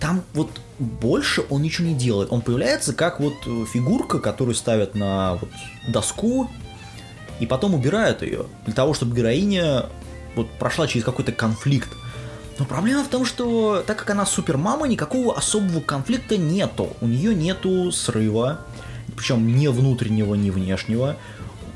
там 0.00 0.24
вот 0.34 0.50
больше 0.80 1.44
он 1.48 1.62
ничего 1.62 1.86
не 1.86 1.94
делает. 1.94 2.32
Он 2.32 2.40
появляется 2.40 2.92
как 2.92 3.20
вот 3.20 3.34
э, 3.46 3.64
фигурка, 3.72 4.18
которую 4.18 4.56
ставят 4.56 4.96
на 4.96 5.36
вот 5.36 5.50
доску 5.86 6.50
и 7.38 7.46
потом 7.46 7.74
убирают 7.74 8.22
ее 8.22 8.46
для 8.64 8.74
того, 8.74 8.94
чтобы 8.94 9.14
героиня 9.14 9.86
вот 10.34 10.50
прошла 10.58 10.88
через 10.88 11.04
какой-то 11.04 11.30
конфликт. 11.30 11.88
Но 12.58 12.64
проблема 12.64 13.04
в 13.04 13.08
том, 13.08 13.24
что 13.24 13.82
так 13.86 13.98
как 13.98 14.10
она 14.10 14.24
супермама, 14.24 14.86
никакого 14.86 15.36
особого 15.36 15.80
конфликта 15.80 16.36
нету. 16.36 16.96
У 17.00 17.06
нее 17.06 17.34
нету 17.34 17.92
срыва, 17.92 18.60
причем 19.16 19.56
ни 19.56 19.66
внутреннего, 19.68 20.34
ни 20.34 20.50
внешнего. 20.50 21.16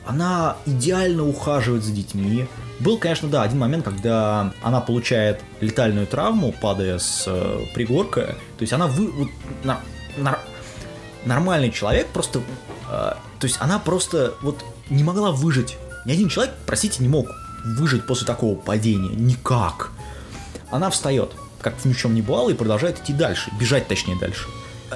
Она 0.07 0.57
идеально 0.67 1.27
ухаживает 1.27 1.85
за 1.85 1.93
детьми, 1.93 2.47
был, 2.81 2.97
конечно, 2.97 3.29
да, 3.29 3.43
один 3.43 3.59
момент, 3.59 3.85
когда 3.85 4.55
она 4.63 4.81
получает 4.81 5.43
летальную 5.61 6.07
травму, 6.07 6.53
падая 6.53 6.99
с 6.99 7.25
э, 7.27 7.67
пригорка. 7.75 8.37
То 8.57 8.63
есть 8.63 8.73
она 8.73 8.87
вы, 8.87 9.11
вот, 9.11 9.29
на, 9.65 9.81
на, 10.17 10.39
нормальный 11.27 11.71
человек 11.71 12.09
просто, 12.09 12.39
э, 12.39 12.43
то 12.91 13.19
есть 13.43 13.59
она 13.61 13.79
просто 13.79 14.33
вот 14.41 14.65
не 14.89 15.05
могла 15.05 15.31
выжить. 15.31 15.77
Ни 16.07 16.13
один 16.13 16.31
человек, 16.31 16.55
простите, 16.65 17.03
не 17.03 17.09
мог 17.09 17.29
выжить 17.77 18.07
после 18.07 18.27
такого 18.27 18.57
падения. 18.57 19.15
Никак. 19.15 19.91
Она 20.71 20.91
встает, 20.91 21.33
как 21.61 21.85
ни 21.85 21.93
в 21.93 21.99
чем 21.99 22.15
не 22.15 22.23
бывало, 22.23 22.51
и 22.51 22.55
продолжает 22.55 23.01
идти 23.01 23.13
дальше, 23.13 23.51
бежать 23.59 23.89
точнее 23.89 24.17
дальше. 24.17 24.49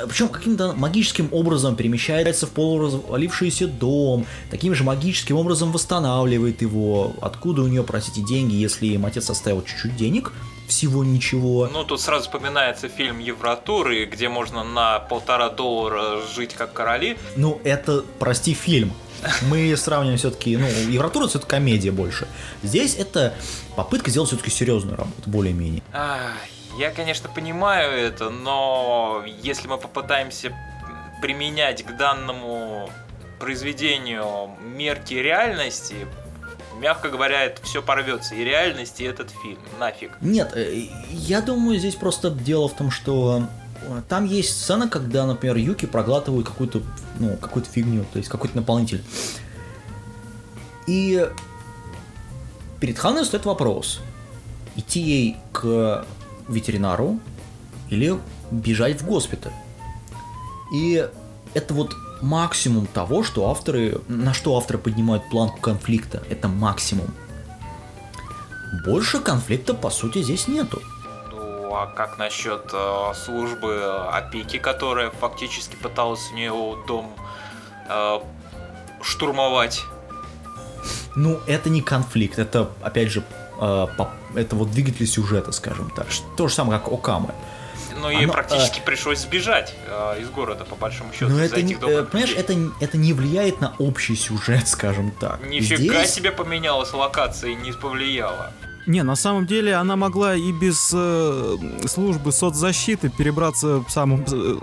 Причем 0.09 0.29
каким-то 0.29 0.73
магическим 0.73 1.29
образом 1.33 1.77
перемещается 1.77 2.47
в 2.47 2.51
полуразвалившийся 2.51 3.67
дом, 3.67 4.27
таким 4.51 4.75
же 4.75 4.85
магическим 4.85 5.37
образом 5.37 5.73
восстанавливает 5.73 6.63
его. 6.63 7.15
Откуда 7.21 7.63
у 7.63 7.69
нее, 7.69 7.85
простите, 7.85 8.23
деньги, 8.23 8.55
если 8.55 8.87
им 8.87 9.07
отец 9.07 9.31
оставил 9.31 9.63
чуть-чуть 9.63 9.97
денег? 9.97 10.33
Всего 10.67 11.05
ничего. 11.05 11.69
Ну, 11.71 11.85
тут 11.85 12.01
сразу 12.01 12.25
вспоминается 12.25 12.89
фильм 12.89 13.19
Евротуры, 13.19 14.07
где 14.07 14.29
можно 14.29 14.65
на 14.65 14.99
полтора 14.99 15.51
доллара 15.51 16.23
жить 16.35 16.55
как 16.55 16.73
короли. 16.73 17.19
Ну, 17.37 17.61
это, 17.65 18.03
прости, 18.19 18.55
фильм. 18.55 18.93
Мы 19.49 19.77
сравниваем 19.77 20.19
все-таки, 20.19 20.57
ну, 20.57 20.67
Евротура 20.89 21.27
это 21.27 21.39
комедия 21.41 21.93
больше. 21.93 22.27
Здесь 22.63 22.97
это 22.97 23.35
попытка 23.77 24.11
сделать 24.11 24.29
все-таки 24.29 24.51
серьезную 24.51 24.97
работу, 24.97 25.31
более-менее. 25.31 25.83
Я, 26.79 26.91
конечно, 26.91 27.29
понимаю 27.29 27.93
это, 27.93 28.31
но 28.31 29.25
если 29.43 29.69
мы 29.69 29.79
попытаемся 29.79 30.53
применять 31.23 31.85
к 31.85 31.97
данному 31.97 32.91
произведению 33.39 34.51
мерки 34.61 35.15
реальности, 35.15 35.95
мягко 36.81 37.11
говоря, 37.11 37.45
это 37.45 37.63
все 37.63 37.81
порвется. 37.81 38.35
И 38.35 38.43
реальность, 38.43 39.01
и 39.01 39.05
этот 39.05 39.31
фильм. 39.43 39.59
Нафиг. 39.79 40.13
Нет, 40.21 40.53
э, 40.57 40.89
я 41.11 41.41
думаю, 41.41 41.79
здесь 41.79 41.95
просто 41.95 42.31
дело 42.31 42.69
в 42.69 42.75
том, 42.75 42.91
что 42.91 43.47
э, 43.83 44.03
там 44.09 44.25
есть 44.25 44.61
сцена, 44.61 44.89
когда, 44.89 45.27
например, 45.27 45.57
Юки 45.57 45.87
проглатывают 45.87 46.49
какую-то, 46.49 46.83
ну, 47.21 47.37
какую-то 47.37 47.71
фигню, 47.71 48.05
то 48.13 48.19
есть 48.19 48.29
какой-то 48.29 48.57
наполнитель. 48.57 49.03
И 50.87 51.29
перед 52.81 52.99
Ханой 52.99 53.25
стоит 53.25 53.47
вопрос, 53.47 54.01
идти 54.77 55.01
ей 55.01 55.37
к 55.53 56.05
ветеринару 56.49 57.19
или 57.91 58.19
бежать 58.51 59.01
в 59.01 59.07
госпиталь. 59.07 59.53
И 60.73 61.09
это 61.55 61.75
вот 61.75 61.95
максимум 62.21 62.87
того, 62.87 63.23
что 63.23 63.51
авторы, 63.51 64.01
на 64.09 64.33
что 64.33 64.57
авторы 64.57 64.79
поднимают 64.79 65.29
планку 65.31 65.61
конфликта. 65.61 66.23
Это 66.31 66.49
максимум. 66.49 67.07
Больше 68.85 69.21
конфликта, 69.21 69.75
по 69.75 69.91
сути, 69.91 70.23
здесь 70.23 70.49
нету. 70.49 70.83
Ну, 71.31 71.75
а 71.75 71.87
как 71.87 72.19
насчет 72.19 72.71
э, 72.73 73.13
службы 73.15 74.09
опеки, 74.11 74.59
которая 74.59 75.11
фактически 75.11 75.77
пыталась 75.77 76.31
у 76.33 76.35
нее 76.35 76.77
дом 76.89 77.15
э, 77.89 78.19
штурмовать? 79.01 79.83
Ну, 81.15 81.39
это 81.47 81.71
не 81.71 81.83
конфликт, 81.83 82.39
это, 82.39 82.71
опять 82.83 83.11
же, 83.11 83.23
это 83.59 84.57
вот 84.57 84.71
двигатель 84.71 85.07
сюжета, 85.07 85.53
скажем 85.53 85.91
так. 85.91 86.07
То 86.37 86.49
же 86.49 86.55
самое, 86.55 86.81
как 86.81 86.93
Окамы. 86.93 87.35
Ну, 88.01 88.11
ей 88.11 88.25
Оно, 88.25 88.33
практически 88.33 88.81
э... 88.81 88.83
пришлось 88.83 89.21
сбежать 89.21 89.75
э, 89.87 90.21
из 90.21 90.29
города, 90.29 90.65
по 90.65 90.77
большому 90.77 91.13
счету. 91.13 91.29
Но 91.29 91.41
это, 91.41 91.63
не, 91.63 91.75
э, 91.75 92.05
понимаешь, 92.05 92.35
это, 92.37 92.55
это 92.81 92.99
не 92.99 93.13
влияет 93.13 93.61
на 93.61 93.75
общий 93.79 94.17
сюжет, 94.17 94.69
скажем 94.69 95.11
так. 95.13 95.41
Нифига 95.47 96.01
Здесь... 96.01 96.13
себе 96.13 96.31
поменялась 96.31 96.93
локация 96.93 97.51
и 97.51 97.55
не 97.55 97.73
повлияла. 97.73 98.53
Не, 98.87 99.03
на 99.03 99.17
самом 99.17 99.47
деле 99.47 99.75
она 99.75 99.97
могла 99.97 100.35
и 100.35 100.53
без 100.53 100.91
э, 100.93 101.57
службы 101.87 102.33
соцзащиты 102.33 103.09
перебраться 103.09 103.79
в 103.79 103.89
самом... 103.89 104.25
Э, 104.31 104.57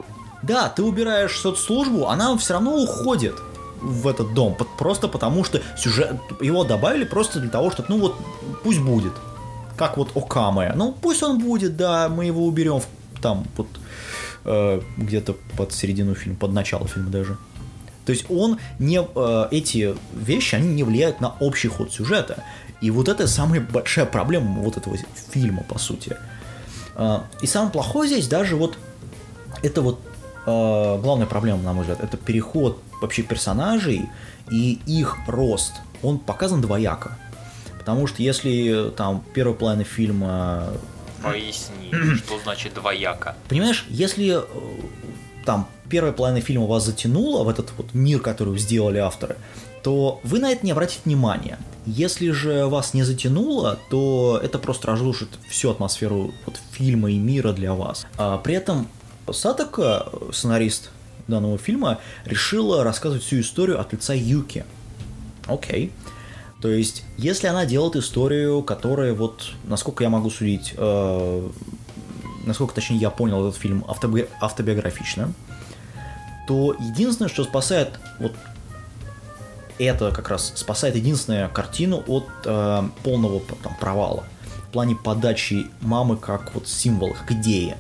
да, 0.44 0.70
ты 0.70 0.84
убираешь 0.84 1.40
соцслужбу, 1.40 2.08
она 2.08 2.38
все 2.38 2.54
равно 2.54 2.76
уходит 2.76 3.36
в 3.82 4.08
этот 4.08 4.34
дом, 4.34 4.56
просто 4.78 5.08
потому 5.08 5.44
что 5.44 5.62
сюжет 5.78 6.18
его 6.40 6.64
добавили 6.64 7.04
просто 7.04 7.40
для 7.40 7.50
того, 7.50 7.72
чтобы, 7.72 7.90
ну 7.90 8.00
вот, 8.00 8.16
пусть 8.64 8.80
будет, 8.80 9.14
как 9.78 9.98
вот 9.98 10.16
Окаме, 10.16 10.74
ну 10.76 10.96
пусть 11.00 11.24
он 11.24 11.40
будет, 11.40 11.76
да, 11.78 12.10
мы 12.10 12.26
его 12.26 12.46
уберем 12.46 12.82
там 13.22 13.46
вот 13.58 13.68
э, 14.46 14.82
где-то 14.98 15.36
под 15.58 15.74
середину 15.74 16.16
фильма, 16.16 16.38
под 16.38 16.54
начало 16.54 16.88
фильма 16.88 17.10
даже. 17.10 17.38
То 18.06 18.12
есть 18.12 18.26
он 18.30 18.60
не 18.80 19.00
э, 19.02 19.48
эти 19.52 19.96
вещи, 20.14 20.56
они 20.56 20.70
не 20.70 20.84
влияют 20.84 21.22
на 21.22 21.36
общий 21.40 21.68
ход 21.68 21.94
сюжета. 21.94 22.44
И 22.82 22.90
вот 22.90 23.08
это 23.08 23.28
самая 23.28 23.62
большая 23.62 24.06
проблема 24.06 24.62
вот 24.62 24.78
этого 24.78 24.98
фильма, 25.32 25.64
по 25.64 25.78
сути. 25.78 26.18
Э, 26.96 27.20
и 27.42 27.48
самое 27.48 27.72
плохое 27.72 28.10
здесь 28.10 28.28
даже 28.28 28.56
вот 28.56 28.78
это 29.62 29.82
вот 29.82 30.00
э, 30.46 31.00
главная 31.02 31.28
проблема, 31.28 31.62
на 31.62 31.74
мой 31.74 31.82
взгляд, 31.84 32.04
это 32.04 32.18
переход 32.18 32.82
вообще 33.02 33.24
персонажей 33.24 34.08
и 34.50 34.80
их 34.86 35.18
рост. 35.28 35.74
Он 36.02 36.20
показан 36.20 36.62
двояко. 36.62 37.18
Потому 37.78 38.08
что 38.08 38.22
если 38.22 38.92
там 38.96 39.24
первая 39.34 39.56
половина 39.56 39.84
фильма 39.84 40.68
Поясни, 41.22 41.92
что 42.18 42.40
значит 42.44 42.74
двояко. 42.74 43.36
Понимаешь, 43.48 43.86
если 43.90 44.40
э, 44.40 44.44
там 45.46 45.68
первая 45.90 46.14
половина 46.14 46.42
фильма 46.42 46.66
вас 46.66 46.86
затянула 46.86 47.44
в 47.44 47.50
этот 47.50 47.72
вот 47.78 47.94
мир, 47.94 48.20
который 48.20 48.58
сделали 48.58 48.98
авторы, 48.98 49.38
то 49.84 50.20
вы 50.24 50.40
на 50.40 50.52
это 50.52 50.66
не 50.66 50.72
обратите 50.72 51.02
внимания. 51.06 51.58
Если 51.86 52.30
же 52.32 52.68
вас 52.68 52.94
не 52.94 53.04
затянуло, 53.04 53.80
то 53.90 54.40
это 54.42 54.60
просто 54.60 54.88
разрушит 54.88 55.30
всю 55.50 55.72
атмосферу 55.72 56.34
вот 56.46 56.60
фильма 56.72 57.12
и 57.12 57.18
мира 57.18 57.52
для 57.54 57.74
вас. 57.74 58.06
А 58.18 58.38
при 58.38 58.56
этом 58.56 58.88
Сатака, 59.32 60.08
сценарист 60.32 60.92
данного 61.32 61.58
фильма, 61.58 62.00
решила 62.26 62.84
рассказывать 62.84 63.24
всю 63.24 63.40
историю 63.40 63.80
от 63.80 63.94
лица 63.94 64.14
Юки. 64.14 64.66
Окей. 65.48 65.92
То 66.62 66.68
есть, 66.70 67.04
если 67.18 67.48
она 67.48 67.66
делает 67.66 67.96
историю, 67.96 68.62
которая 68.62 69.14
вот, 69.14 69.50
насколько 69.64 70.04
я 70.04 70.10
могу 70.10 70.30
судить, 70.30 70.74
э, 70.78 71.50
насколько 72.46 72.76
точнее 72.76 72.98
я 72.98 73.10
понял 73.10 73.48
этот 73.48 73.60
фильм 73.60 73.84
автоби- 73.88 74.30
автобиографично, 74.40 75.34
то 76.48 76.76
единственное, 76.80 77.30
что 77.30 77.44
спасает 77.44 78.00
вот 78.20 78.34
это 79.80 80.12
как 80.12 80.30
раз 80.30 80.54
спасает 80.56 80.96
единственную 80.96 81.50
картину 81.50 82.04
от 82.06 82.28
э, 82.46 82.84
полного 83.04 83.42
там, 83.64 83.76
провала 83.80 84.24
в 84.72 84.74
плане 84.74 84.96
подачи 84.96 85.68
мамы 85.82 86.16
как 86.16 86.54
вот 86.54 86.68
символа, 86.68 87.14
как 87.14 87.32
идея. 87.32 87.78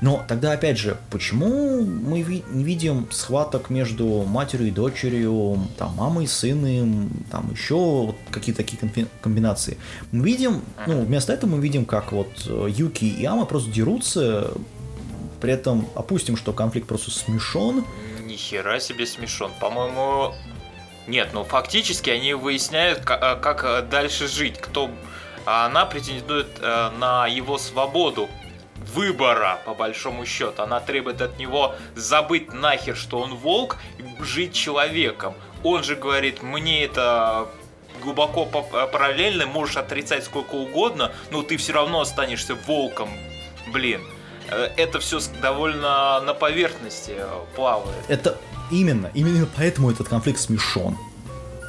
Но 0.00 0.24
тогда, 0.28 0.52
опять 0.52 0.78
же, 0.78 0.98
почему 1.10 1.80
мы 1.80 2.18
не 2.20 2.64
видим 2.64 3.08
схваток 3.10 3.70
между 3.70 4.24
матерью 4.24 4.68
и 4.68 4.70
дочерью, 4.70 5.58
там, 5.78 5.94
мамой 5.94 6.24
и 6.24 6.28
сыном, 6.28 7.10
там, 7.30 7.50
еще 7.52 7.74
вот 7.74 8.16
какие-то 8.30 8.62
такие 8.62 9.06
комбинации? 9.22 9.78
Мы 10.12 10.26
видим, 10.26 10.62
ну, 10.86 11.02
вместо 11.02 11.32
этого 11.32 11.50
мы 11.50 11.62
видим, 11.62 11.86
как 11.86 12.12
вот 12.12 12.28
э, 12.46 12.68
Юки 12.68 13.04
и 13.06 13.24
Ама 13.24 13.46
просто 13.46 13.70
дерутся, 13.70 14.52
при 15.40 15.52
этом 15.52 15.88
опустим, 15.94 16.36
что 16.36 16.52
конфликт 16.52 16.86
просто 16.86 17.10
смешон. 17.10 17.84
Ни 18.24 18.36
хера 18.36 18.80
себе 18.80 19.06
смешон. 19.06 19.50
По-моему, 19.60 20.34
нет, 21.06 21.30
ну 21.32 21.44
фактически 21.44 22.10
они 22.10 22.34
выясняют, 22.34 23.00
как, 23.00 23.40
как 23.40 23.64
э, 23.64 23.82
дальше 23.82 24.28
жить, 24.28 24.58
кто... 24.58 24.90
А 25.46 25.66
она 25.66 25.86
претендует 25.86 26.48
э, 26.60 26.90
на 26.98 27.28
его 27.28 27.56
свободу 27.56 28.28
выбора, 28.96 29.60
по 29.64 29.74
большому 29.74 30.24
счету. 30.26 30.62
Она 30.62 30.80
требует 30.80 31.20
от 31.20 31.38
него 31.38 31.74
забыть 31.94 32.52
нахер, 32.52 32.96
что 32.96 33.18
он 33.20 33.34
волк, 33.34 33.76
и 33.98 34.24
жить 34.24 34.54
человеком. 34.54 35.34
Он 35.62 35.84
же 35.84 35.96
говорит, 35.96 36.42
мне 36.42 36.84
это 36.84 37.48
глубоко 38.02 38.46
параллельно, 38.46 39.46
можешь 39.46 39.76
отрицать 39.76 40.24
сколько 40.24 40.54
угодно, 40.54 41.12
но 41.30 41.42
ты 41.42 41.56
все 41.56 41.72
равно 41.72 42.00
останешься 42.00 42.54
волком. 42.66 43.10
Блин, 43.72 44.00
э, 44.50 44.70
это 44.76 44.98
все 44.98 45.20
довольно 45.42 46.20
на 46.20 46.34
поверхности 46.34 47.14
э, 47.18 47.26
плавает. 47.54 48.04
Это 48.08 48.38
именно, 48.70 49.10
именно 49.14 49.46
поэтому 49.56 49.90
этот 49.90 50.08
конфликт 50.08 50.40
смешон. 50.40 50.96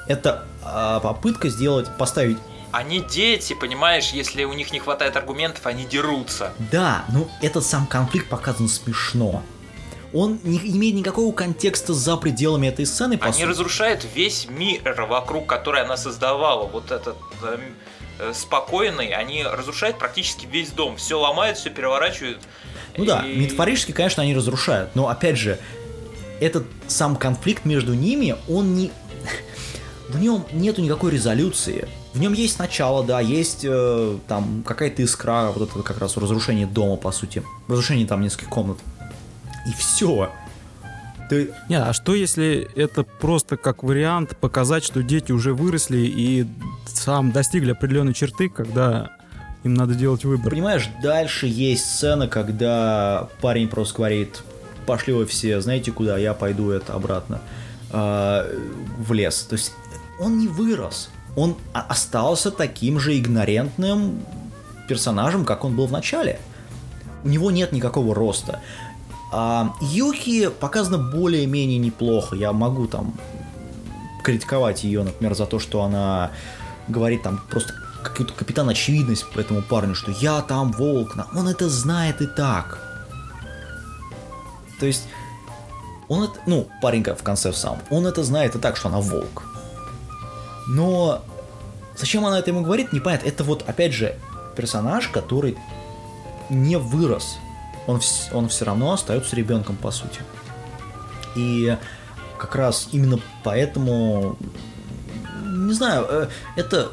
Это 0.08 0.46
а, 0.64 1.02
попытка 1.02 1.50
сделать, 1.50 1.90
поставить 1.98 2.38
они 2.78 3.00
дети, 3.02 3.54
понимаешь, 3.54 4.12
если 4.12 4.44
у 4.44 4.54
них 4.54 4.72
не 4.72 4.78
хватает 4.78 5.16
аргументов, 5.16 5.66
они 5.66 5.84
дерутся. 5.84 6.54
Да, 6.72 7.06
но 7.10 7.28
этот 7.42 7.66
сам 7.66 7.88
конфликт 7.88 8.30
показан 8.30 8.70
смешно. 8.70 9.42
Он 10.14 10.40
не 10.44 10.60
имеет 10.60 10.94
никакого 10.94 11.34
контекста 11.34 11.96
за 11.96 12.18
пределами 12.18 12.68
этой 12.68 12.86
сцены. 12.86 13.18
По 13.18 13.26
они 13.26 13.34
сути. 13.34 13.46
разрушают 13.46 14.06
весь 14.14 14.48
мир, 14.48 14.94
вокруг 15.10 15.48
который 15.48 15.82
она 15.82 15.98
создавала. 15.98 16.68
Вот 16.68 16.92
этот 16.92 17.18
э, 17.42 17.58
э, 18.20 18.34
спокойный, 18.36 19.08
они 19.08 19.44
разрушают 19.44 19.98
практически 19.98 20.46
весь 20.46 20.70
дом. 20.70 20.98
Все 20.98 21.20
ломают, 21.20 21.58
все 21.58 21.72
переворачивают. 21.72 22.38
Ну 22.96 23.06
и... 23.06 23.08
да, 23.08 23.24
метафорически, 23.24 23.92
конечно, 23.92 24.22
они 24.22 24.36
разрушают. 24.36 24.92
Но 24.94 25.08
опять 25.08 25.38
же, 25.40 25.58
этот 26.40 26.68
сам 26.88 27.16
конфликт 27.16 27.66
между 27.66 27.96
ними, 27.96 28.36
он 28.48 28.76
не... 28.76 28.92
В 30.10 30.20
нем 30.20 30.46
нету 30.54 30.84
никакой 30.84 31.12
резолюции. 31.12 31.88
В 32.18 32.20
нем 32.20 32.34
есть 32.34 32.58
начало, 32.58 33.06
да, 33.06 33.20
есть 33.20 33.60
э, 33.64 34.18
там 34.28 34.64
какая-то 34.66 35.04
искра, 35.04 35.52
вот 35.54 35.70
это 35.70 35.84
как 35.84 36.00
раз 36.00 36.18
разрушение 36.18 36.66
дома, 36.66 36.96
по 36.96 37.12
сути. 37.12 37.44
Разрушение 37.68 38.08
там 38.08 38.22
нескольких 38.22 38.50
комнат. 38.50 38.80
И 39.68 39.72
все. 39.78 40.32
Ты... 41.30 41.54
Не, 41.70 41.76
а 41.76 41.94
что 41.94 42.16
если 42.16 42.68
это 42.76 43.04
просто 43.04 43.56
как 43.56 43.84
вариант 43.84 44.36
показать, 44.36 44.84
что 44.84 45.04
дети 45.04 45.32
уже 45.32 45.54
выросли 45.54 46.00
и 46.00 46.48
сам 46.88 47.32
достигли 47.32 47.74
определенной 47.74 48.16
черты, 48.16 48.50
когда 48.50 49.12
им 49.64 49.76
надо 49.76 49.94
делать 49.94 50.26
выбор? 50.26 50.50
Понимаешь, 50.50 50.90
дальше 51.04 51.46
есть 51.46 51.86
сцена, 51.86 52.28
когда 52.28 53.30
парень 53.42 53.68
просто 53.68 53.98
говорит, 53.98 54.42
пошли 54.88 55.14
вы 55.14 55.28
все, 55.28 55.62
знаете 55.62 55.92
куда, 55.92 56.18
я 56.18 56.34
пойду 56.34 56.72
это 56.72 56.94
обратно 56.94 57.42
э, 57.92 58.60
в 58.98 59.14
лес. 59.14 59.44
То 59.44 59.54
есть 59.54 59.72
он 60.20 60.40
не 60.40 60.48
вырос, 60.48 61.12
он 61.38 61.56
остался 61.72 62.50
таким 62.50 63.00
же 63.00 63.18
игнорентным 63.18 64.26
персонажем, 64.90 65.46
как 65.46 65.64
он 65.64 65.76
был 65.76 65.86
в 65.86 65.92
начале. 65.92 66.40
У 67.24 67.30
него 67.30 67.52
нет 67.52 67.72
никакого 67.72 68.16
роста. 68.16 68.60
А 69.32 69.76
Юки 69.80 70.50
показано 70.50 70.98
более-менее 70.98 71.78
неплохо. 71.78 72.36
Я 72.36 72.54
могу 72.54 72.88
там 72.88 73.14
критиковать 74.24 74.84
ее, 74.84 75.04
например, 75.04 75.36
за 75.36 75.46
то, 75.46 75.60
что 75.60 75.84
она 75.84 76.32
говорит 76.88 77.22
там 77.22 77.40
просто 77.52 77.74
какую-то 78.04 78.34
капитан 78.34 78.68
очевидность 78.70 79.26
этому 79.36 79.62
парню, 79.62 79.94
что 79.94 80.12
я 80.12 80.42
там 80.42 80.72
волк. 80.72 81.16
Он 81.36 81.48
это 81.48 81.70
знает 81.70 82.20
и 82.20 82.26
так. 82.26 82.80
То 84.80 84.88
есть, 84.88 85.04
он 86.08 86.24
это, 86.24 86.40
ну, 86.48 86.68
парень 86.82 87.04
в 87.04 87.22
конце 87.22 87.54
сам, 87.54 87.78
он 87.92 88.08
это 88.08 88.24
знает 88.24 88.56
и 88.56 88.60
так, 88.60 88.76
что 88.76 88.88
она 88.88 89.02
волк. 89.02 89.44
Но 90.68 91.24
зачем 91.96 92.26
она 92.26 92.40
это 92.40 92.52
ему 92.52 92.62
говорит, 92.62 92.94
непонятно. 92.94 93.28
Это 93.28 93.44
вот, 93.44 93.64
опять 93.68 93.94
же, 93.94 94.16
персонаж, 94.56 95.08
который 95.10 95.58
не 96.50 96.78
вырос. 96.78 97.38
Он, 97.88 98.02
он 98.34 98.50
все 98.50 98.66
равно 98.66 98.94
остается 98.94 99.36
ребенком, 99.36 99.76
по 99.78 99.92
сути. 99.92 100.20
И 101.36 101.78
как 102.38 102.56
раз 102.56 102.90
именно 102.92 103.20
поэтому, 103.44 104.38
не 105.44 105.74
знаю, 105.74 106.06
э, 106.10 106.28
это 106.56 106.92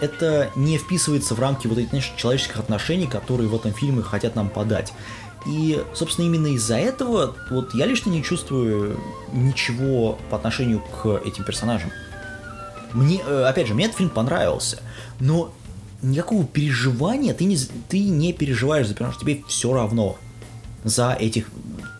это 0.00 0.50
не 0.54 0.78
вписывается 0.78 1.34
в 1.34 1.40
рамки 1.40 1.66
вот 1.66 1.78
этих 1.78 1.90
знаешь, 1.90 2.12
человеческих 2.16 2.58
отношений, 2.58 3.06
которые 3.06 3.48
в 3.48 3.54
этом 3.54 3.72
фильме 3.72 4.02
хотят 4.02 4.36
нам 4.36 4.48
подать. 4.48 4.92
И, 5.48 5.82
собственно, 5.94 6.26
именно 6.26 6.48
из-за 6.48 6.76
этого 6.76 7.34
вот 7.50 7.74
я 7.74 7.86
лично 7.86 8.10
не 8.10 8.22
чувствую 8.22 9.00
ничего 9.32 10.18
по 10.30 10.36
отношению 10.36 10.80
к 10.80 11.22
этим 11.24 11.44
персонажам. 11.44 11.90
Мне, 12.92 13.20
э, 13.26 13.44
опять 13.44 13.66
же, 13.66 13.74
мне 13.74 13.86
этот 13.86 13.96
фильм 13.96 14.10
понравился, 14.10 14.80
но 15.20 15.52
никакого 16.02 16.44
переживания 16.44 17.34
ты 17.34 17.44
не, 17.44 17.56
ты 17.88 18.00
не 18.00 18.32
переживаешь 18.32 18.86
за 18.86 18.94
персонажа, 18.94 19.20
тебе 19.20 19.42
все 19.48 19.72
равно 19.72 20.16
за 20.84 21.12
этих 21.12 21.46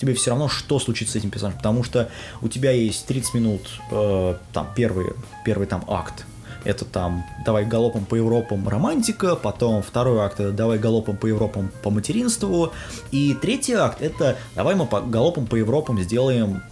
тебе 0.01 0.15
все 0.15 0.31
равно, 0.31 0.49
что 0.49 0.79
случится 0.79 1.15
с 1.15 1.17
этим 1.17 1.31
персонажем, 1.31 1.59
потому 1.59 1.83
что 1.83 2.11
у 2.41 2.49
тебя 2.49 2.71
есть 2.71 3.07
30 3.07 3.35
минут, 3.35 3.63
э, 3.91 4.37
там, 4.53 4.69
первый, 4.77 5.13
первый 5.45 5.67
там 5.67 5.85
акт, 5.89 6.25
это 6.69 6.85
там 6.85 7.25
«Давай 7.45 7.65
галопом 7.65 8.05
по 8.05 8.15
Европам» 8.15 8.69
романтика, 8.69 9.37
потом 9.37 9.83
второй 9.83 10.21
акт 10.21 10.39
это 10.39 10.53
«Давай 10.53 10.79
галопом 10.79 11.17
по 11.17 11.27
Европам» 11.27 11.71
по 11.83 11.91
материнству, 11.91 12.73
и 13.11 13.35
третий 13.35 13.73
акт 13.73 14.03
это 14.03 14.37
«Давай 14.55 14.75
мы 14.75 14.87
по 14.87 15.01
галопом 15.01 15.47
по 15.47 15.57
Европам 15.57 15.99
сделаем 16.01 16.63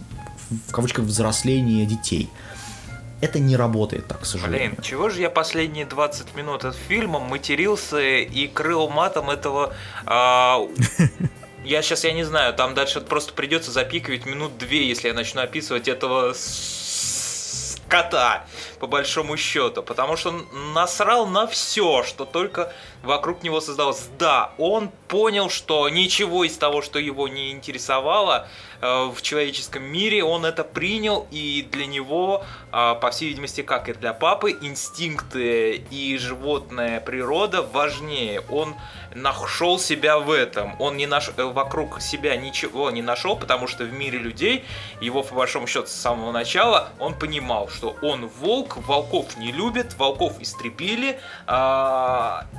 в 0.67 0.71
кавычках 0.71 1.05
взросление 1.05 1.85
детей». 1.87 2.29
Это 3.19 3.39
не 3.39 3.57
работает 3.57 4.07
так, 4.07 4.21
к 4.21 4.25
сожалению. 4.25 4.69
Блин, 4.69 4.83
чего 4.83 5.09
же 5.09 5.21
я 5.21 5.31
последние 5.31 5.87
20 5.87 6.35
минут 6.35 6.63
от 6.63 6.75
фильма 6.75 7.19
матерился 7.19 7.99
и 7.99 8.47
крыл 8.47 8.89
матом 8.89 9.31
этого... 9.31 9.73
А, 10.05 10.59
я 11.65 11.81
сейчас, 11.81 12.03
я 12.03 12.13
не 12.13 12.23
знаю, 12.23 12.53
там 12.53 12.75
дальше 12.75 13.01
просто 13.01 13.33
придется 13.33 13.71
запикивать 13.71 14.27
минут 14.27 14.59
две, 14.59 14.87
если 14.87 15.07
я 15.07 15.15
начну 15.15 15.41
описывать 15.41 15.87
этого 15.87 16.35
кота, 17.87 18.45
по 18.79 18.87
большому 18.87 19.37
счету, 19.37 19.83
потому 19.83 20.17
что 20.17 20.29
он 20.29 20.47
насрал 20.73 21.25
на 21.27 21.47
все, 21.47 22.03
что 22.03 22.25
только 22.25 22.73
вокруг 23.03 23.43
него 23.43 23.61
создалось. 23.61 24.07
Да, 24.19 24.51
он 24.57 24.89
понял, 25.07 25.49
что 25.49 25.87
ничего 25.89 26.43
из 26.43 26.57
того, 26.57 26.81
что 26.81 26.99
его 26.99 27.27
не 27.27 27.51
интересовало, 27.51 28.47
в 28.81 29.21
человеческом 29.21 29.83
мире, 29.83 30.23
он 30.23 30.45
это 30.45 30.63
принял, 30.63 31.27
и 31.31 31.67
для 31.71 31.85
него, 31.85 32.43
э, 32.71 32.95
по 33.01 33.11
всей 33.11 33.29
видимости, 33.29 33.61
как 33.61 33.89
и 33.89 33.93
для 33.93 34.13
папы, 34.13 34.51
инстинкты 34.61 35.83
и 35.89 36.17
животная 36.17 36.99
природа 36.99 37.61
важнее. 37.61 38.41
Он 38.49 38.75
нашел 39.15 39.79
себя 39.79 40.19
в 40.19 40.31
этом. 40.31 40.79
Он 40.79 40.97
не 40.97 41.07
наш... 41.07 41.29
Э, 41.37 41.43
вокруг 41.43 42.01
себя 42.01 42.35
ничего 42.35 42.91
не 42.91 43.01
нашел, 43.01 43.35
потому 43.35 43.67
что 43.67 43.83
в 43.83 43.93
мире 43.93 44.19
людей, 44.19 44.63
его 45.01 45.23
по 45.23 45.35
большому 45.35 45.67
счету 45.67 45.87
с 45.87 45.91
самого 45.91 46.31
начала, 46.31 46.89
он 46.99 47.15
понимал, 47.15 47.69
что 47.69 47.95
он 48.01 48.27
волк, 48.27 48.77
волков 48.77 49.37
не 49.37 49.51
любит, 49.51 49.95
волков 49.97 50.39
истребили, 50.39 51.19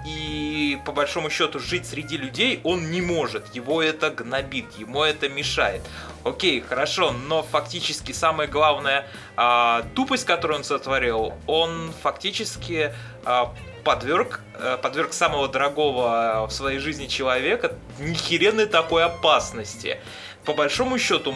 и 0.07 0.79
по 0.85 0.93
большому 0.93 1.31
счету 1.31 1.59
жить 1.59 1.87
среди 1.87 2.17
людей 2.17 2.61
он 2.65 2.91
не 2.91 3.01
может. 3.01 3.55
Его 3.55 3.83
это 3.83 4.11
гнобит, 4.11 4.67
ему 4.79 5.03
это 5.03 5.29
мешает. 5.29 5.83
Окей, 6.25 6.61
хорошо, 6.61 7.13
но 7.13 7.43
фактически 7.43 8.13
самая 8.13 8.49
главная 8.49 9.07
а, 9.37 9.85
тупость, 9.95 10.25
которую 10.25 10.59
он 10.59 10.65
сотворил, 10.65 11.33
он 11.47 11.93
фактически 12.03 12.93
а, 13.25 13.55
подверг, 13.85 14.41
а, 14.55 14.79
подверг 14.79 15.13
самого 15.13 15.49
дорогого 15.49 16.47
в 16.49 16.53
своей 16.53 16.79
жизни 16.79 17.07
человека 17.07 17.73
нехеренной 17.99 18.67
такой 18.67 19.05
опасности. 19.05 20.01
По 20.45 20.55
большому 20.55 20.99
счету, 20.99 21.35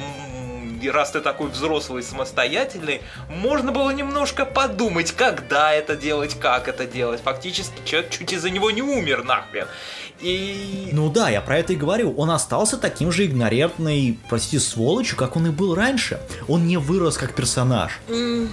раз 0.91 1.13
ты 1.13 1.21
такой 1.21 1.49
взрослый 1.49 2.03
и 2.03 2.05
самостоятельный, 2.05 3.03
можно 3.29 3.73
было 3.73 3.91
немножко 3.91 4.45
подумать, 4.45 5.13
когда 5.13 5.73
это 5.73 5.97
делать, 5.97 6.39
как 6.39 6.69
это 6.69 6.87
делать. 6.87 7.21
Фактически 7.23 7.85
человек 7.85 8.11
чуть 8.11 8.33
из-за 8.33 8.51
него 8.51 8.71
не 8.71 8.83
умер 8.83 9.25
нахрен. 9.25 9.67
И... 10.23 10.91
Ну 10.93 11.11
да, 11.11 11.29
я 11.29 11.41
про 11.41 11.59
это 11.59 11.73
и 11.73 11.77
говорю. 11.77 12.15
Он 12.17 12.31
остался 12.31 12.79
таким 12.79 13.11
же 13.11 13.27
игнорентной, 13.27 14.19
простите, 14.29 14.61
сволочью, 14.61 15.17
как 15.17 15.37
он 15.37 15.49
и 15.49 15.51
был 15.51 15.75
раньше. 15.75 16.21
Он 16.49 16.67
не 16.67 16.77
вырос 16.77 17.19
как 17.19 17.35
персонаж. 17.35 18.01
Mm. 18.09 18.49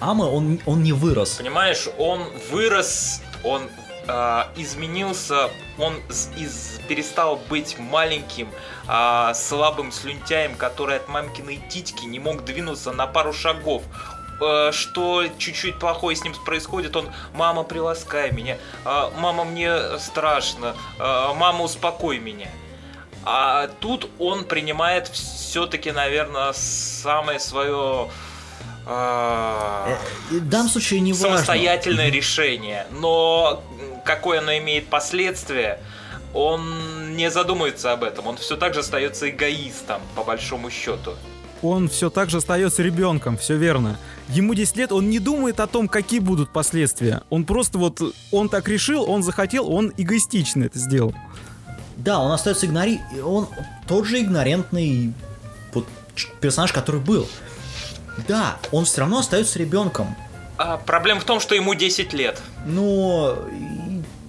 Ама, 0.00 0.24
он, 0.24 0.60
он 0.66 0.82
не 0.82 0.92
вырос. 0.92 1.36
Понимаешь, 1.36 1.88
он 1.98 2.24
вырос, 2.50 3.20
он 3.44 3.62
э, 4.06 4.42
изменился, 4.56 5.50
он 5.78 5.94
из, 6.36 6.80
перестал 6.88 7.40
быть 7.48 7.76
маленьким, 7.78 8.48
э, 8.88 9.32
слабым 9.34 9.92
слюнтяем, 9.92 10.54
который 10.56 10.96
от 10.96 11.08
мамкиной 11.08 11.60
титьки 11.68 12.04
не 12.04 12.18
мог 12.18 12.44
двинуться 12.44 12.92
на 12.92 13.06
пару 13.06 13.32
шагов. 13.32 13.82
Э, 14.42 14.72
что 14.72 15.24
чуть-чуть 15.38 15.78
плохое 15.78 16.16
с 16.16 16.24
ним 16.24 16.34
происходит, 16.44 16.96
он 16.96 17.08
«мама, 17.34 17.62
приласкай 17.62 18.32
меня», 18.32 18.58
э, 18.84 19.10
«мама, 19.18 19.44
мне 19.44 19.98
страшно», 19.98 20.74
э, 20.98 21.32
«мама, 21.34 21.62
успокой 21.62 22.18
меня». 22.18 22.48
А 23.24 23.68
тут 23.80 24.10
он 24.18 24.44
принимает 24.44 25.06
все-таки, 25.08 25.92
наверное, 25.92 26.52
самое 26.54 27.38
свое 27.38 28.10
в 28.84 30.48
данном 30.48 30.68
случае 30.68 30.98
не 30.98 31.12
важно. 31.12 31.36
Самостоятельное 31.36 32.10
решение. 32.10 32.84
Но 32.90 33.62
какое 34.04 34.40
оно 34.40 34.58
имеет 34.58 34.88
последствия, 34.88 35.78
он 36.34 37.14
не 37.14 37.30
задумывается 37.30 37.92
об 37.92 38.02
этом. 38.02 38.26
Он 38.26 38.36
все 38.38 38.56
так 38.56 38.74
же 38.74 38.80
остается 38.80 39.30
эгоистом, 39.30 40.02
по 40.16 40.24
большому 40.24 40.68
счету 40.68 41.14
он 41.62 41.88
все 41.88 42.10
так 42.10 42.30
же 42.30 42.38
остается 42.38 42.82
ребенком, 42.82 43.36
все 43.36 43.56
верно. 43.56 43.98
Ему 44.28 44.54
10 44.54 44.76
лет, 44.76 44.92
он 44.92 45.08
не 45.08 45.18
думает 45.18 45.60
о 45.60 45.66
том, 45.66 45.88
какие 45.88 46.20
будут 46.20 46.52
последствия. 46.52 47.22
Он 47.30 47.44
просто 47.44 47.78
вот, 47.78 48.00
он 48.30 48.48
так 48.48 48.68
решил, 48.68 49.08
он 49.08 49.22
захотел, 49.22 49.72
он 49.72 49.92
эгоистично 49.96 50.64
это 50.64 50.78
сделал. 50.78 51.14
Да, 51.96 52.18
он 52.18 52.32
остается 52.32 52.66
игнори... 52.66 53.00
Он 53.22 53.48
тот 53.86 54.06
же 54.06 54.20
игнорентный 54.20 55.12
вот, 55.72 55.86
персонаж, 56.40 56.72
который 56.72 57.00
был. 57.00 57.28
Да, 58.26 58.58
он 58.72 58.84
все 58.84 59.02
равно 59.02 59.18
остается 59.18 59.58
ребенком. 59.58 60.16
А, 60.58 60.76
проблема 60.78 61.20
в 61.20 61.24
том, 61.24 61.40
что 61.40 61.54
ему 61.54 61.74
10 61.74 62.12
лет. 62.12 62.40
Но 62.66 63.38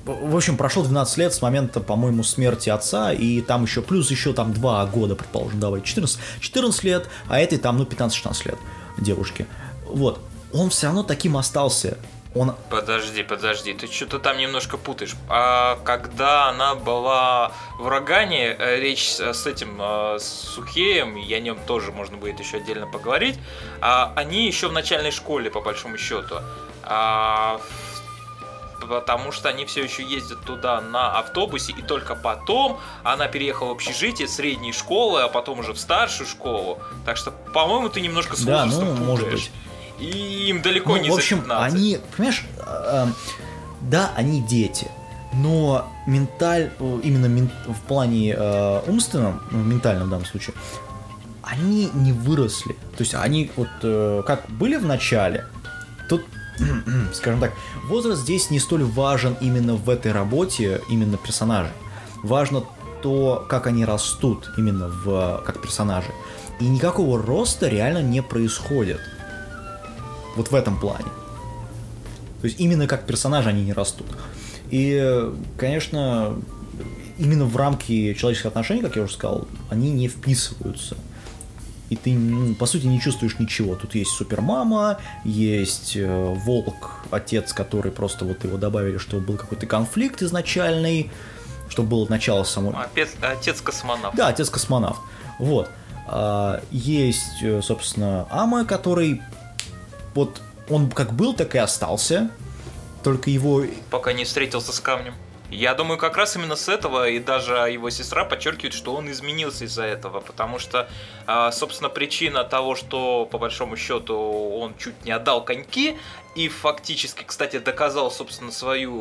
в 0.06 0.36
общем, 0.36 0.58
прошло 0.58 0.84
12 0.84 1.18
лет 1.18 1.34
с 1.34 1.42
момента, 1.42 1.80
по-моему, 1.80 2.24
смерти 2.24 2.70
отца, 2.70 3.14
и 3.14 3.42
там 3.42 3.64
еще 3.64 3.82
плюс 3.82 4.12
еще 4.12 4.34
там 4.34 4.54
2 4.54 4.86
года, 4.88 5.16
предположим, 5.16 5.60
давай, 5.60 5.82
14, 5.82 6.20
14 6.42 6.84
лет, 6.84 7.10
а 7.30 7.40
этой 7.40 7.58
там, 7.58 7.78
ну, 7.78 7.86
15-16 7.86 8.48
лет 8.48 8.58
девушки. 8.98 9.48
Вот. 9.86 10.20
Он 10.54 10.70
все 10.70 10.88
равно 10.88 11.04
таким 11.04 11.38
остался. 11.38 11.98
Он... 12.36 12.56
Подожди, 12.70 13.22
подожди, 13.24 13.74
ты 13.74 13.88
что-то 13.88 14.18
там 14.18 14.38
немножко 14.38 14.78
путаешь. 14.78 15.16
А 15.30 15.78
когда 15.84 16.50
она 16.50 16.74
была 16.74 17.52
в 17.80 17.88
Рогане, 17.88 18.56
э, 18.58 18.80
речь 18.80 19.08
с 19.08 19.46
этим 19.46 19.80
э, 19.80 20.18
с 20.20 20.24
Сухеем, 20.24 21.16
и 21.16 21.32
о 21.34 21.40
нем 21.40 21.60
тоже 21.68 21.92
можно 21.92 22.18
будет 22.18 22.40
еще 22.40 22.58
отдельно 22.58 22.88
поговорить, 22.88 23.38
а 23.82 24.12
они 24.16 24.48
еще 24.48 24.68
в 24.68 24.72
начальной 24.72 25.12
школе, 25.12 25.52
по 25.52 25.62
большому 25.62 25.98
счету. 25.98 26.38
А 26.82 27.62
потому 28.86 29.32
что 29.32 29.50
они 29.50 29.66
все 29.66 29.84
еще 29.84 30.04
ездят 30.04 30.42
туда 30.42 30.82
на 30.82 31.18
автобусе, 31.20 31.74
и 31.74 31.82
только 31.82 32.16
потом 32.16 32.80
она 33.04 33.28
переехала 33.28 33.70
в 33.70 33.72
общежитие 33.74 34.28
средней 34.28 34.74
школы, 34.74 35.22
а 35.22 35.28
потом 35.28 35.60
уже 35.60 35.74
в 35.74 35.80
старшую 35.80 36.28
школу. 36.28 36.80
Так 37.06 37.18
что, 37.18 37.32
по-моему, 37.32 37.90
ты 37.90 38.02
немножко 38.02 38.36
с 38.36 38.42
Да, 38.42 38.66
ну, 38.66 38.94
может 38.96 39.30
быть. 39.30 39.52
И 40.00 40.48
им 40.50 40.62
далеко 40.62 40.96
ну, 40.96 41.02
не 41.02 41.10
в 41.10 41.14
общем, 41.14 41.46
они, 41.50 42.00
понимаешь, 42.18 42.44
э, 42.66 43.08
да, 43.82 44.12
они 44.16 44.42
дети. 44.42 44.88
но 45.34 45.92
менталь, 46.06 46.72
э, 46.80 47.00
именно 47.04 47.26
мен- 47.28 47.52
в 47.68 47.80
плане 47.88 48.34
э, 48.38 48.82
умственном, 48.88 49.42
ну, 49.52 49.60
ментальном 49.64 50.08
в 50.08 50.10
данном 50.12 50.26
случае, 50.26 50.56
они 51.42 51.90
не 51.94 52.14
выросли. 52.14 52.74
То 52.98 53.02
есть 53.04 53.16
они 53.16 53.52
вот 53.56 53.70
э, 53.82 54.24
как 54.26 54.48
были 54.50 54.76
в 54.78 54.86
начале, 54.86 55.46
тут, 56.10 56.24
скажем 57.14 57.40
так, 57.40 57.54
возраст 57.88 58.22
здесь 58.22 58.50
не 58.50 58.60
столь 58.60 58.84
важен 58.84 59.36
именно 59.42 59.76
в 59.76 59.90
этой 59.90 60.12
работе, 60.12 60.82
именно 60.90 61.18
персонажей. 61.18 61.74
Важно 62.22 62.64
то, 63.02 63.46
как 63.50 63.68
они 63.68 63.86
растут 63.86 64.50
именно 64.58 64.88
в, 64.88 65.44
как 65.46 65.62
персонажи. 65.62 66.12
И 66.60 66.66
никакого 66.66 67.22
роста 67.22 67.68
реально 67.68 68.02
не 68.02 68.22
происходит. 68.22 69.02
Вот 70.36 70.52
в 70.52 70.56
этом 70.56 70.80
плане. 70.80 71.06
То 72.42 72.48
есть 72.48 72.60
именно 72.60 72.88
как 72.88 73.06
персонажи 73.06 73.50
они 73.50 73.64
не 73.64 73.74
растут. 73.74 74.08
И, 74.70 75.32
конечно, 75.58 76.36
именно 77.18 77.46
в 77.46 77.56
рамки 77.56 78.14
человеческих 78.14 78.48
отношений, 78.48 78.82
как 78.82 78.96
я 78.96 79.04
уже 79.04 79.14
сказал, 79.14 79.48
они 79.70 79.92
не 79.92 80.08
вписываются. 80.08 80.98
И 81.94 81.96
ты, 81.96 82.14
ну, 82.14 82.56
по 82.56 82.66
сути, 82.66 82.88
не 82.88 83.00
чувствуешь 83.00 83.38
ничего. 83.38 83.76
Тут 83.76 83.94
есть 83.94 84.10
супермама, 84.10 84.98
есть 85.24 85.96
э, 85.96 86.34
волк, 86.44 87.04
отец, 87.12 87.54
который 87.54 87.92
просто 87.92 88.26
вот 88.26 88.44
его 88.44 88.58
добавили, 88.58 88.98
чтобы 88.98 89.24
был 89.24 89.38
какой-то 89.38 89.68
конфликт 89.68 90.24
изначальный, 90.24 91.12
чтобы 91.70 91.90
было 91.90 92.08
начало 92.10 92.46
самой... 92.46 92.74
Отец, 92.74 93.12
отец 93.22 93.62
космонавт. 93.62 94.16
Да, 94.16 94.30
отец 94.30 94.50
космонавт. 94.50 95.02
Вот. 95.38 95.70
А, 96.08 96.64
есть, 96.72 97.44
э, 97.44 97.62
собственно, 97.62 98.26
Ама, 98.32 98.66
который 98.66 99.22
вот 100.16 100.42
он 100.68 100.90
как 100.90 101.14
был, 101.14 101.36
так 101.36 101.54
и 101.54 101.60
остался. 101.60 102.32
Только 103.04 103.30
его... 103.30 103.66
Пока 103.92 104.14
не 104.14 104.24
встретился 104.24 104.74
с 104.74 104.80
камнем. 104.80 105.14
Я 105.50 105.76
думаю, 105.76 106.00
как 106.00 106.18
раз 106.18 106.36
именно 106.36 106.56
с 106.56 106.68
этого 106.68 107.08
и 107.08 107.20
даже 107.20 107.54
его 107.54 107.90
сестра 107.92 108.26
подчеркивает, 108.26 108.74
что 108.74 108.96
он 108.96 109.12
изменился 109.12 109.66
из-за 109.66 109.84
этого, 109.84 110.20
потому 110.20 110.58
что, 110.58 110.90
а, 111.28 111.52
собственно, 111.52 111.90
причина 111.90 112.44
того, 112.44 112.76
что 112.76 113.28
по 113.30 113.38
большому 113.38 113.78
счету 113.78 114.18
он 114.18 114.76
чуть 114.78 115.06
не 115.06 115.12
отдал 115.12 115.44
коньки 115.46 115.98
и 116.36 116.48
фактически, 116.48 117.24
кстати, 117.24 117.60
доказал, 117.60 118.10
собственно, 118.10 118.52
свою 118.52 118.94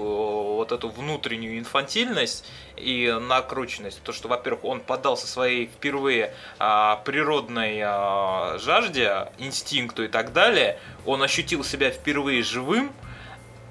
вот 0.56 0.72
эту 0.72 0.90
внутреннюю 0.90 1.58
инфантильность 1.58 2.44
и 2.76 3.16
накрученность, 3.18 4.02
то, 4.02 4.12
что, 4.12 4.28
во-первых, 4.28 4.64
он 4.64 4.80
поддался 4.80 5.26
своей 5.26 5.66
впервые 5.66 6.34
а, 6.58 6.96
природной 6.96 7.80
а, 7.82 8.58
жажде, 8.58 9.28
инстинкту 9.38 10.04
и 10.04 10.08
так 10.08 10.34
далее, 10.34 10.78
он 11.06 11.22
ощутил 11.22 11.64
себя 11.64 11.90
впервые 11.90 12.42
живым, 12.42 12.92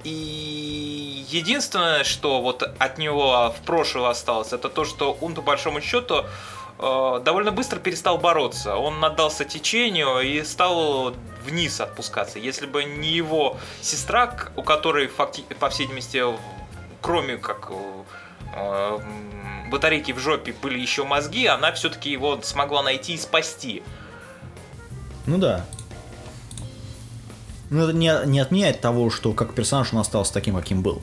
и 0.04 1.26
единственное, 1.30 2.04
что 2.04 2.42
вот 2.42 2.64
от 2.64 2.98
него 2.98 3.54
в 3.58 3.66
прошлое 3.66 4.10
осталось, 4.10 4.54
это 4.54 4.70
то, 4.70 4.86
что 4.86 5.18
он 5.22 5.34
по 5.36 5.42
большому 5.42 5.82
счету 5.82 6.26
э, 6.80 7.22
довольно 7.24 7.52
быстро 7.52 7.80
перестал 7.80 8.18
бороться. 8.18 8.76
Он 8.76 9.04
отдался 9.04 9.46
течению 9.46 10.20
и 10.22 10.44
стал 10.44 11.14
вниз 11.44 11.80
отпускаться. 11.82 12.40
Если 12.40 12.66
бы 12.66 12.84
не 12.84 13.10
его 13.10 13.58
сестра, 13.82 14.36
у 14.56 14.64
которой 14.64 15.08
факти- 15.08 15.46
по 15.56 15.70
всей 15.70 15.84
видимости, 15.84 16.24
кроме 17.02 17.38
как 17.38 17.72
э, 18.56 19.00
батарейки 19.72 20.12
в 20.12 20.20
жопе 20.20 20.54
были 20.54 20.80
еще 20.80 21.04
мозги, 21.04 21.46
она 21.46 21.72
все-таки 21.72 22.12
его 22.12 22.42
смогла 22.42 22.84
найти 22.84 23.14
и 23.14 23.18
спасти. 23.18 23.84
Ну 25.26 25.38
да. 25.38 25.66
Но 27.72 27.86
это 27.86 27.94
не, 27.94 28.14
не 28.26 28.40
отменяет 28.42 28.82
того, 28.82 29.10
что 29.10 29.32
как 29.32 29.54
персонаж 29.54 29.94
он 29.94 30.00
остался 30.00 30.34
таким, 30.34 30.56
каким 30.56 30.84
был. 30.84 31.02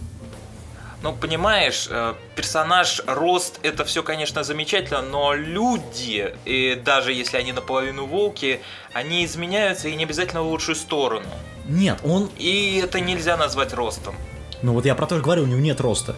Ну, 1.03 1.15
понимаешь, 1.15 1.89
э, 1.91 2.15
персонаж, 2.37 3.01
рост, 3.07 3.59
это 3.63 3.85
все, 3.85 4.03
конечно, 4.03 4.45
замечательно, 4.45 5.01
но 5.01 5.33
люди, 5.33 6.35
и 6.45 6.81
даже 6.85 7.13
если 7.13 7.39
они 7.39 7.53
наполовину 7.53 8.05
волки, 8.05 8.61
они 8.93 9.25
изменяются 9.25 9.89
и 9.89 9.95
не 9.95 10.05
обязательно 10.05 10.43
в 10.43 10.49
лучшую 10.49 10.77
сторону. 10.77 11.27
Нет, 11.67 12.01
он... 12.05 12.31
И 12.37 12.81
это 12.85 13.01
нельзя 13.01 13.39
назвать 13.39 13.73
ростом. 13.73 14.15
Ну 14.61 14.75
вот 14.75 14.85
я 14.85 14.95
про 14.95 15.07
то 15.07 15.17
же 15.17 15.23
говорю, 15.23 15.45
у 15.45 15.47
него 15.47 15.61
нет 15.61 15.81
роста. 15.81 16.15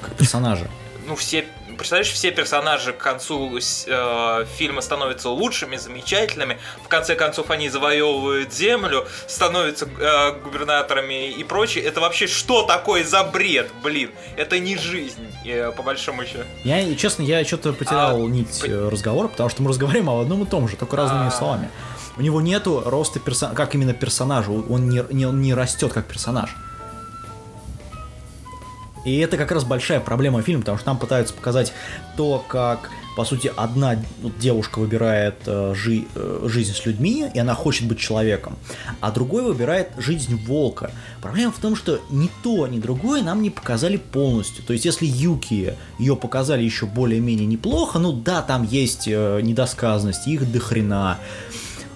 Как 0.00 0.14
персонажа. 0.16 0.68
Ну, 1.06 1.14
все, 1.14 1.44
представляешь, 1.76 2.10
все 2.10 2.30
персонажи 2.30 2.92
к 2.92 2.98
концу 2.98 3.58
э, 3.58 4.44
фильма 4.56 4.80
становятся 4.80 5.28
лучшими, 5.28 5.76
замечательными. 5.76 6.58
В 6.84 6.88
конце 6.88 7.14
концов, 7.14 7.50
они 7.50 7.68
завоевывают 7.68 8.52
землю, 8.52 9.06
становятся 9.26 9.86
э, 9.86 10.32
губернаторами 10.42 11.30
и 11.30 11.44
прочее. 11.44 11.84
Это 11.84 12.00
вообще 12.00 12.26
что 12.26 12.62
такое 12.62 13.04
за 13.04 13.24
бред, 13.24 13.70
блин? 13.82 14.10
Это 14.36 14.58
не 14.58 14.76
жизнь, 14.76 15.26
э, 15.44 15.72
по 15.72 15.82
большому 15.82 16.24
счету. 16.24 16.44
Я, 16.64 16.94
честно, 16.96 17.22
я 17.22 17.44
что-то 17.44 17.72
потерял 17.72 18.16
А, 18.16 18.20
нить 18.28 18.60
по- 18.60 18.66
э, 18.66 18.88
разговора, 18.88 19.28
потому 19.28 19.48
что 19.50 19.62
мы 19.62 19.70
разговариваем 19.70 20.10
об 20.10 20.20
одном 20.20 20.42
и 20.42 20.46
том 20.46 20.68
же, 20.68 20.76
только 20.76 20.96
разными 20.96 21.28
А. 21.28 21.30
словами. 21.30 21.70
У 22.16 22.22
него 22.22 22.40
нету 22.40 22.82
роста 22.86 23.18
персонажа, 23.18 23.56
как 23.56 23.74
именно 23.74 23.92
персонажа, 23.92 24.50
он 24.52 24.88
не, 24.88 25.04
не, 25.10 25.26
он 25.26 25.40
не 25.40 25.52
растет 25.52 25.92
как 25.92 26.06
персонаж. 26.06 26.50
И 29.04 29.18
это 29.18 29.36
как 29.36 29.52
раз 29.52 29.64
большая 29.64 30.00
проблема 30.00 30.42
фильма, 30.42 30.60
потому 30.62 30.78
что 30.78 30.88
нам 30.88 30.98
пытаются 30.98 31.34
показать 31.34 31.72
то, 32.16 32.42
как, 32.48 32.90
по 33.16 33.24
сути, 33.24 33.52
одна 33.54 33.96
девушка 34.40 34.78
выбирает 34.78 35.36
э, 35.46 35.74
жи- 35.76 36.06
э, 36.14 36.46
жизнь 36.46 36.72
с 36.72 36.86
людьми, 36.86 37.30
и 37.34 37.38
она 37.38 37.54
хочет 37.54 37.86
быть 37.86 37.98
человеком, 37.98 38.56
а 39.00 39.10
другой 39.10 39.42
выбирает 39.42 39.90
жизнь 39.98 40.34
волка. 40.46 40.90
Проблема 41.20 41.52
в 41.52 41.58
том, 41.58 41.76
что 41.76 42.00
ни 42.10 42.30
то, 42.42 42.66
ни 42.66 42.78
другое 42.78 43.22
нам 43.22 43.42
не 43.42 43.50
показали 43.50 43.98
полностью. 43.98 44.64
То 44.64 44.72
есть, 44.72 44.84
если 44.86 45.06
Юки 45.06 45.76
ее 45.98 46.16
показали 46.16 46.62
еще 46.62 46.86
более-менее 46.86 47.46
неплохо, 47.46 47.98
ну 47.98 48.12
да, 48.12 48.40
там 48.40 48.62
есть 48.62 49.06
э, 49.06 49.40
недосказанности, 49.42 50.30
их 50.30 50.50
до 50.50 50.60
хрена, 50.60 51.18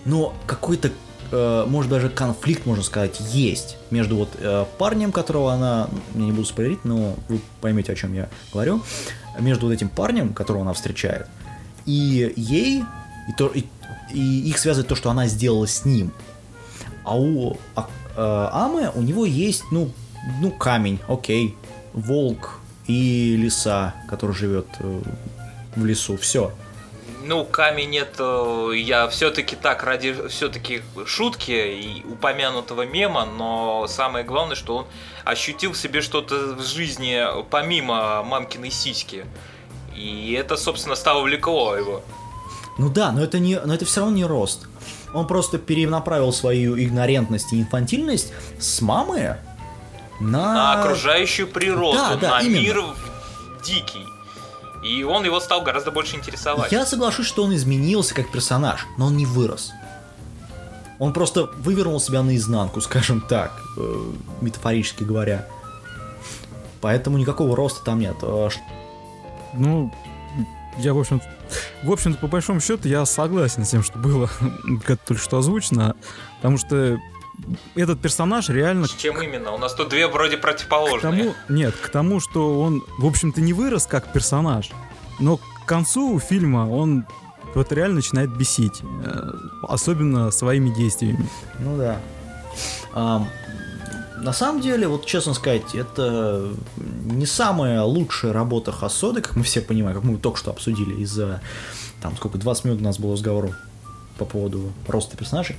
но 0.05 0.35
какой-то 0.47 0.90
э, 1.31 1.64
может 1.67 1.91
даже 1.91 2.09
конфликт, 2.09 2.67
можно 2.67 2.83
сказать, 2.83 3.21
есть 3.33 3.77
между 3.91 4.17
вот 4.17 4.31
э, 4.38 4.64
парнем, 4.79 5.12
которого 5.12 5.53
она, 5.53 5.88
я 6.14 6.21
не 6.21 6.33
буду 6.33 6.45
спойлерить, 6.45 6.85
но 6.85 7.14
вы 7.29 7.41
поймете, 7.61 7.93
о 7.93 7.95
чем 7.95 8.14
я 8.14 8.29
говорю, 8.53 8.83
между 9.38 9.67
вот 9.67 9.73
этим 9.73 9.88
парнем, 9.88 10.33
которого 10.33 10.62
она 10.62 10.73
встречает, 10.73 11.27
и 11.87 12.33
ей, 12.37 12.85
и, 13.29 13.33
то, 13.37 13.49
и, 13.49 13.64
и 14.12 14.49
их 14.49 14.59
связывает 14.59 14.88
то, 14.88 14.95
что 14.95 15.11
она 15.11 15.27
сделала 15.27 15.67
с 15.67 15.85
ним. 15.85 16.12
А 17.05 17.19
у 17.19 17.57
а, 17.75 17.88
э, 18.17 18.49
Амы 18.53 18.91
у 18.95 19.03
него 19.03 19.25
есть, 19.25 19.64
ну, 19.71 19.91
ну, 20.41 20.51
камень, 20.51 20.99
окей, 21.09 21.57
волк 21.93 22.61
и 22.87 23.37
лиса, 23.37 23.95
который 24.09 24.35
живет 24.35 24.67
э, 24.81 25.01
в 25.77 25.85
лесу, 25.85 26.17
все. 26.17 26.53
Ну, 27.29 27.45
камень 27.45 27.95
это 27.95 28.71
я 28.73 29.07
все-таки 29.09 29.55
так 29.55 29.85
ради 29.85 30.17
все-таки 30.29 30.81
шутки 31.05 31.51
и 31.51 32.03
упомянутого 32.11 32.87
мема, 32.87 33.27
но 33.27 33.87
самое 33.87 34.25
главное, 34.25 34.57
что 34.57 34.77
он 34.77 34.87
ощутил 35.27 35.73
в 35.73 35.77
себе 35.77 36.01
что-то 36.01 36.55
в 36.55 36.62
жизни 36.64 37.23
помимо 37.51 38.23
мамкиной 38.23 38.71
сиськи. 38.71 39.27
И 39.95 40.33
это, 40.33 40.57
собственно, 40.57 40.95
стало 40.95 41.21
влекло 41.23 41.77
его. 41.77 42.03
Ну 42.79 42.88
да, 42.88 43.12
но 43.12 43.23
это, 43.23 43.38
не, 43.38 43.61
но 43.61 43.75
это 43.75 43.85
все 43.85 44.01
равно 44.01 44.17
не 44.17 44.25
рост. 44.25 44.67
Он 45.12 45.27
просто 45.27 45.59
перенаправил 45.59 46.33
свою 46.33 46.79
игнорентность 46.83 47.53
и 47.53 47.61
инфантильность 47.61 48.33
с 48.59 48.81
мамы 48.81 49.37
на... 50.19 50.55
На 50.55 50.81
окружающую 50.81 51.47
природу, 51.47 51.99
Да, 51.99 52.17
да, 52.17 52.31
на 52.31 52.41
именно. 52.41 52.62
мир 52.62 52.85
дикий. 53.62 54.07
И 54.83 55.03
он 55.03 55.25
его 55.25 55.41
стал 55.41 55.62
гораздо 55.62 55.91
больше 55.91 56.17
интересовать. 56.17 56.71
Я 56.73 56.87
соглашусь, 56.87 57.27
что 57.27 57.45
он 57.45 57.55
изменился 57.55 58.14
как 58.14 58.31
персонаж, 58.31 58.87
но 58.97 59.07
он 59.07 59.17
не 59.17 59.27
вырос. 59.27 59.73
Он 60.99 61.12
просто 61.12 61.47
вывернул 61.59 62.01
себя 62.01 62.23
наизнанку, 62.23 62.81
скажем 62.83 63.21
так, 63.21 63.53
э, 63.77 64.12
метафорически 64.41 65.05
говоря. 65.05 65.47
Поэтому 66.81 67.19
никакого 67.19 67.57
роста 67.57 67.85
там 67.85 67.99
нет. 67.99 68.17
Ш- 68.21 68.61
Ну, 69.55 69.93
я, 70.79 70.95
в 70.95 70.99
общем, 70.99 71.21
в 71.83 71.91
общем-то, 71.93 72.19
по 72.21 72.29
большому 72.29 72.61
счету, 72.61 72.87
я 72.88 73.05
согласен 73.07 73.64
с 73.64 73.71
тем, 73.71 73.83
что 73.83 73.99
было 73.99 74.31
как 74.85 75.01
только 75.01 75.21
что 75.23 75.38
озвучено, 75.38 75.97
потому 76.37 76.57
что 76.59 76.99
этот 77.74 78.01
персонаж 78.01 78.48
реально 78.48 78.87
С 78.87 78.94
чем 78.94 79.22
именно? 79.22 79.53
У 79.53 79.59
нас 79.59 79.74
тут 79.74 79.88
две 79.88 80.07
вроде 80.09 80.37
к 80.37 80.40
противоположные. 80.40 81.01
тому, 81.01 81.35
нет, 81.48 81.74
к 81.74 81.88
тому, 81.88 82.20
что 82.20 82.61
он, 82.61 82.83
в 82.98 83.07
общем-то, 83.07 83.40
не 83.40 83.53
вырос 83.53 83.87
как 83.87 84.12
персонаж, 84.12 84.70
но 85.18 85.37
к 85.37 85.66
концу 85.66 86.18
фильма 86.18 86.68
он 86.68 87.07
вот 87.55 87.72
реально 87.72 87.96
начинает 87.96 88.31
бесить, 88.37 88.83
э, 89.05 89.31
особенно 89.62 90.31
своими 90.31 90.70
действиями. 90.70 91.29
Ну 91.59 91.77
да. 91.77 92.01
Ам, 92.92 93.29
на 94.20 94.33
самом 94.33 94.61
деле, 94.61 94.88
вот 94.88 95.07
честно 95.07 95.35
сказать, 95.35 95.74
это 95.74 96.48
не 96.77 97.27
самая 97.27 97.83
лучшая 97.83 98.33
работа 98.33 98.72
Хасоды, 98.72 99.22
как 99.22 99.37
мы 99.37 99.42
все 99.42 99.61
понимаем, 99.61 99.96
как 99.96 100.05
мы 100.05 100.18
только 100.18 100.38
что 100.38 100.51
обсудили 100.51 101.03
из-за, 101.03 101.40
там, 102.03 102.16
сколько, 102.16 102.38
20 102.38 102.64
минут 102.64 102.81
у 102.81 102.85
нас 102.85 102.98
было 102.98 103.12
разговору 103.12 103.55
по 104.18 104.24
поводу 104.24 104.72
роста 104.87 105.16
персонажей. 105.16 105.57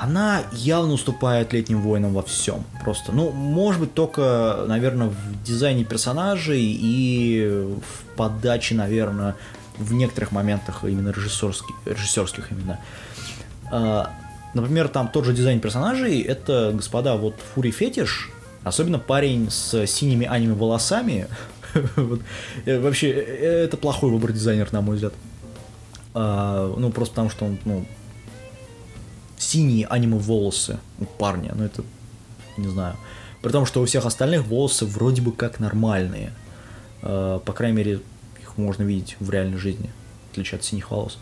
Она 0.00 0.44
явно 0.52 0.92
уступает 0.92 1.52
летним 1.52 1.82
воинам 1.82 2.14
во 2.14 2.22
всем. 2.22 2.62
Просто, 2.84 3.10
ну, 3.10 3.32
может 3.32 3.80
быть, 3.80 3.94
только, 3.94 4.64
наверное, 4.68 5.08
в 5.08 5.42
дизайне 5.42 5.82
персонажей 5.82 6.60
и 6.62 7.74
в 7.82 8.14
подаче, 8.14 8.76
наверное, 8.76 9.34
в 9.76 9.92
некоторых 9.92 10.30
моментах 10.30 10.84
именно 10.84 11.08
режиссерских, 11.08 11.74
режиссерских 11.84 12.52
именно. 12.52 12.78
А, 13.72 14.12
например, 14.54 14.86
там 14.86 15.08
тот 15.08 15.24
же 15.24 15.32
дизайн 15.32 15.58
персонажей, 15.58 16.20
это, 16.20 16.70
господа, 16.72 17.16
вот 17.16 17.34
Фури 17.54 17.72
Фетиш, 17.72 18.30
особенно 18.62 19.00
парень 19.00 19.50
с 19.50 19.84
синими 19.88 20.28
аниме 20.28 20.54
волосами, 20.54 21.26
э, 22.66 22.78
вообще, 22.78 23.10
э, 23.10 23.64
это 23.64 23.76
плохой 23.76 24.12
выбор 24.12 24.30
дизайнера, 24.30 24.68
на 24.70 24.80
мой 24.80 24.94
взгляд. 24.94 25.14
А, 26.14 26.72
ну, 26.76 26.92
просто 26.92 27.14
потому 27.14 27.30
что 27.30 27.46
он, 27.46 27.58
ну, 27.64 27.84
синие 29.48 29.86
аниме 29.86 30.18
волосы 30.18 30.78
у 30.98 31.04
парня, 31.04 31.52
ну 31.54 31.64
это, 31.64 31.82
не 32.56 32.68
знаю. 32.68 32.96
При 33.40 33.50
том, 33.50 33.66
что 33.66 33.80
у 33.80 33.86
всех 33.86 34.04
остальных 34.04 34.44
волосы 34.44 34.84
вроде 34.84 35.22
бы 35.22 35.32
как 35.32 35.60
нормальные. 35.60 36.32
А, 37.02 37.38
по 37.38 37.52
крайней 37.52 37.76
мере, 37.76 38.00
их 38.42 38.58
можно 38.58 38.82
видеть 38.82 39.16
в 39.20 39.30
реальной 39.30 39.58
жизни, 39.58 39.90
в 40.28 40.32
отличие 40.32 40.58
от 40.58 40.64
синих 40.64 40.90
волос. 40.90 41.18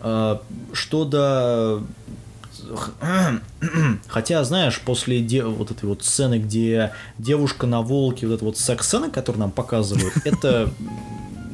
А, 0.00 0.42
что 0.72 1.04
до 1.04 1.82
Хотя, 4.08 4.42
знаешь, 4.44 4.80
после 4.80 5.20
де... 5.20 5.44
вот 5.44 5.70
этой 5.70 5.86
вот 5.86 6.02
сцены, 6.02 6.38
где 6.38 6.92
девушка 7.18 7.66
на 7.66 7.82
волке, 7.82 8.26
вот 8.26 8.34
эта 8.36 8.44
вот 8.44 8.56
секс-сцена, 8.56 9.10
которую 9.10 9.40
нам 9.40 9.50
показывают, 9.50 10.14
это 10.24 10.70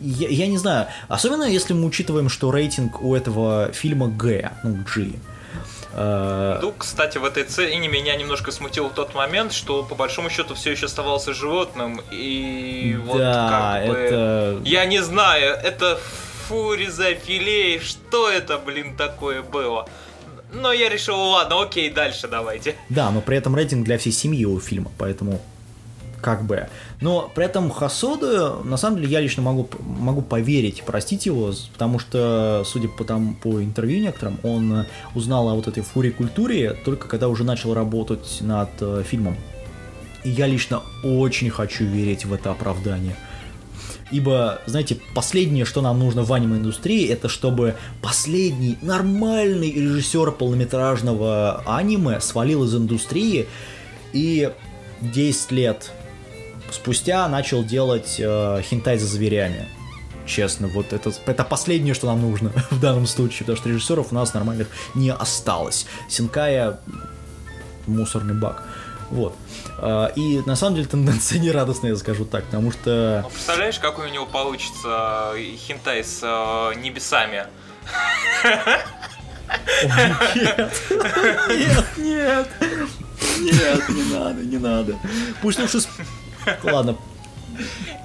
я, 0.01 0.29
я 0.29 0.47
не 0.47 0.59
знаю, 0.59 0.87
особенно 1.09 1.45
если 1.45 1.73
мы 1.73 1.85
учитываем, 1.87 2.29
что 2.29 2.51
рейтинг 2.51 3.03
у 3.03 3.15
этого 3.15 3.71
фильма 3.73 4.09
Г, 4.09 4.53
ну, 4.65 4.79
G. 4.95 5.13
Ну, 5.93 6.73
кстати, 6.79 7.19
в 7.19 7.25
этой 7.25 7.49
сцене 7.49 7.89
меня 7.89 8.15
немножко 8.15 8.53
смутил 8.53 8.91
тот 8.91 9.15
момент, 9.15 9.53
что 9.53 9.83
по 9.83 9.97
большому 9.97 10.31
счету 10.31 10.55
все 10.55 10.71
еще 10.71 10.87
оставался 10.87 11.35
животным, 11.35 12.01
и 12.13 12.97
вот 13.05 13.19
да, 13.19 13.81
как 13.81 13.89
бы... 13.89 13.99
это... 13.99 14.61
Я 14.65 14.85
не 14.85 15.03
знаю, 15.03 15.55
это 15.57 15.99
фуриза 16.47 17.15
филей, 17.15 17.81
что 17.81 18.31
это, 18.31 18.59
блин, 18.59 18.97
такое 18.97 19.43
было? 19.43 19.89
Но 20.53 20.73
я 20.73 20.89
решил, 20.89 21.17
ладно, 21.17 21.63
окей, 21.63 21.91
дальше 21.91 22.29
давайте. 22.29 22.77
Да, 22.89 23.11
но 23.11 23.21
при 23.21 23.37
этом 23.37 23.57
рейтинг 23.57 23.85
для 23.85 23.99
всей 23.99 24.13
семьи 24.13 24.45
у 24.45 24.61
фильма, 24.61 24.93
поэтому 24.97 25.41
как 26.21 26.45
бы. 26.45 26.69
Но 27.01 27.31
при 27.35 27.47
этом 27.47 27.71
Хасоду, 27.71 28.63
на 28.63 28.77
самом 28.77 28.99
деле, 28.99 29.09
я 29.09 29.21
лично 29.21 29.43
могу, 29.43 29.69
могу 29.81 30.21
поверить, 30.21 30.83
простить 30.83 31.25
его, 31.25 31.53
потому 31.73 31.99
что, 31.99 32.63
судя 32.67 32.89
по, 32.89 33.05
там, 33.05 33.35
по 33.37 33.63
интервью 33.63 34.01
некоторым, 34.01 34.39
он 34.43 34.85
узнал 35.15 35.49
о 35.49 35.55
вот 35.55 35.67
этой 35.67 35.83
фури-культуре 35.83 36.75
только 36.85 37.09
когда 37.09 37.29
уже 37.29 37.43
начал 37.43 37.73
работать 37.73 38.39
над 38.43 38.71
э, 38.81 39.03
фильмом. 39.07 39.37
И 40.25 40.31
я 40.31 40.47
лично 40.47 40.83
очень 41.03 41.49
хочу 41.49 41.85
верить 41.85 42.27
в 42.27 42.35
это 42.35 42.51
оправдание. 42.51 43.17
Ибо, 44.11 44.61
знаете, 44.67 44.99
последнее, 45.15 45.65
что 45.65 45.81
нам 45.81 45.99
нужно 45.99 46.23
в 46.25 46.33
аниме-индустрии, 46.33 47.09
это 47.09 47.29
чтобы 47.29 47.77
последний 48.03 48.77
нормальный 48.83 49.73
режиссер 49.73 50.33
полнометражного 50.33 51.63
аниме 51.65 52.21
свалил 52.21 52.65
из 52.65 52.75
индустрии 52.75 53.47
и 54.13 54.51
10 55.01 55.53
лет 55.53 55.93
спустя 56.73 57.29
начал 57.29 57.65
делать 57.65 58.17
э, 58.19 58.63
хентай 58.63 58.99
за 58.99 59.07
зверями. 59.07 59.69
Честно, 60.27 60.69
вот 60.69 60.93
это, 60.93 61.13
это 61.27 61.45
последнее, 61.45 61.95
что 61.95 62.07
нам 62.07 62.21
нужно 62.21 62.53
в 62.71 62.81
данном 62.81 63.07
случае, 63.07 63.41
потому 63.41 63.57
что 63.57 63.69
режиссеров 63.69 64.13
у 64.13 64.15
нас 64.15 64.35
нормальных 64.35 64.69
не 64.95 65.11
осталось. 65.11 65.87
Синкая 66.09 66.81
мусорный 67.87 68.35
бак. 68.35 68.63
Вот. 69.11 69.35
Э, 69.79 70.09
и 70.15 70.41
на 70.47 70.57
самом 70.57 70.77
деле 70.77 70.87
тенденция 70.87 71.39
не 71.41 71.51
радостная, 71.51 71.91
я 71.91 71.97
скажу 71.97 72.25
так, 72.25 72.45
потому 72.45 72.73
что... 72.73 73.21
Ну, 73.25 73.31
представляешь, 73.31 73.79
какой 73.79 74.09
у 74.09 74.13
него 74.13 74.27
получится 74.27 75.33
э, 75.35 75.57
хентай 75.57 76.05
с 76.05 76.21
э, 76.23 76.81
небесами? 76.81 77.47
нет, 80.35 80.73
нет, 81.49 81.87
нет, 81.97 82.49
нет, 83.41 83.89
не 83.89 84.15
надо, 84.15 84.43
не 84.43 84.59
надо. 84.59 84.97
Пусть 85.43 85.59
лучше 85.59 85.81
Ладно. 86.63 86.97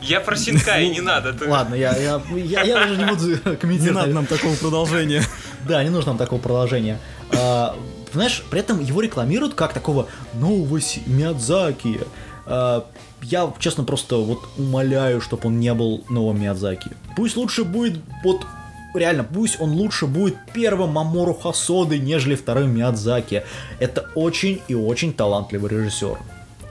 Я 0.01 0.19
про 0.19 0.35
Синкай, 0.35 0.89
не 0.89 1.01
надо. 1.01 1.35
Ладно, 1.47 1.75
я, 1.75 1.95
я, 1.97 2.21
я, 2.35 2.63
я 2.63 2.75
даже 2.75 2.97
не 2.97 3.05
буду 3.05 3.57
комментировать. 3.57 3.81
Не 3.81 3.91
надо 3.91 4.13
нам 4.13 4.25
такого 4.25 4.55
продолжения. 4.55 5.23
Да, 5.67 5.83
не 5.83 5.89
нужно 5.89 6.11
нам 6.11 6.17
такого 6.17 6.39
продолжения. 6.39 6.99
А, 7.31 7.75
знаешь, 8.13 8.43
при 8.49 8.59
этом 8.59 8.81
его 8.83 9.01
рекламируют 9.01 9.55
как 9.55 9.73
такого 9.73 10.07
нового 10.33 10.79
Миядзаки. 11.05 12.01
А, 12.45 12.85
я, 13.21 13.51
честно, 13.59 13.83
просто 13.83 14.17
вот 14.17 14.39
умоляю, 14.57 15.21
чтобы 15.21 15.47
он 15.47 15.59
не 15.59 15.73
был 15.73 16.03
новым 16.09 16.39
Миядзаки. 16.39 16.91
Пусть 17.15 17.35
лучше 17.35 17.63
будет 17.63 17.99
вот 18.23 18.45
реально, 18.93 19.23
пусть 19.23 19.59
он 19.59 19.71
лучше 19.71 20.05
будет 20.05 20.35
первым 20.53 20.91
Мамору 20.91 21.33
Хасоды, 21.33 21.97
нежели 21.97 22.35
вторым 22.35 22.75
Миядзаки. 22.75 23.43
Это 23.79 24.09
очень 24.15 24.61
и 24.67 24.75
очень 24.75 25.13
талантливый 25.13 25.71
режиссер. 25.71 26.17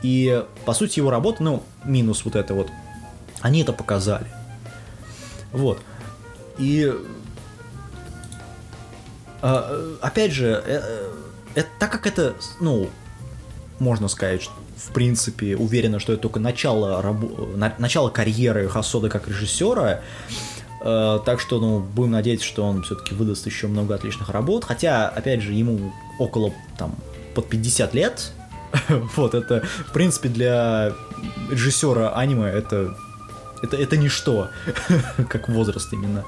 И, 0.05 0.45
по 0.67 0.75
сути, 0.75 0.99
его 0.99 1.09
работа, 1.09 1.43
ну, 1.43 1.62
минус 1.83 2.27
вот 2.27 2.37
это 2.37 2.53
вот, 2.53 2.71
они 3.40 3.62
это 3.62 3.73
показали. 3.73 4.27
Вот. 5.51 5.81
И 6.59 6.93
а, 9.40 9.97
опять 10.03 10.33
же, 10.33 10.62
э, 10.67 11.11
э, 11.55 11.64
так 11.79 11.90
как 11.90 12.07
это, 12.07 12.35
ну, 12.61 12.90
можно 13.79 14.09
сказать, 14.09 14.51
в 14.77 14.93
принципе, 14.93 15.57
уверена, 15.57 15.99
что 15.99 16.12
это 16.12 16.21
только 16.21 16.38
начало, 16.38 17.01
рабо- 17.03 17.57
на, 17.57 17.75
начало 17.79 18.11
карьеры 18.11 18.69
Хасода 18.69 19.09
как 19.09 19.27
режиссера, 19.27 20.03
э, 20.83 21.21
так 21.25 21.40
что, 21.40 21.61
ну, 21.61 21.81
будем 21.81 22.11
надеяться, 22.11 22.47
что 22.47 22.62
он 22.64 22.83
все-таки 22.83 23.14
выдаст 23.14 23.47
еще 23.47 23.69
много 23.69 23.95
отличных 23.95 24.29
работ, 24.29 24.64
хотя, 24.64 25.09
опять 25.09 25.40
же, 25.40 25.55
ему 25.55 25.95
около, 26.19 26.53
там, 26.77 26.95
под 27.35 27.49
50 27.49 27.95
лет, 27.95 28.33
вот, 29.17 29.35
это, 29.35 29.63
в 29.89 29.93
принципе, 29.93 30.29
для 30.29 30.93
режиссера 31.51 32.15
аниме 32.15 32.49
это, 32.49 32.97
это, 33.63 33.77
это 33.77 33.97
ничто, 33.97 34.49
как 35.29 35.49
возраст 35.49 35.93
именно. 35.93 36.25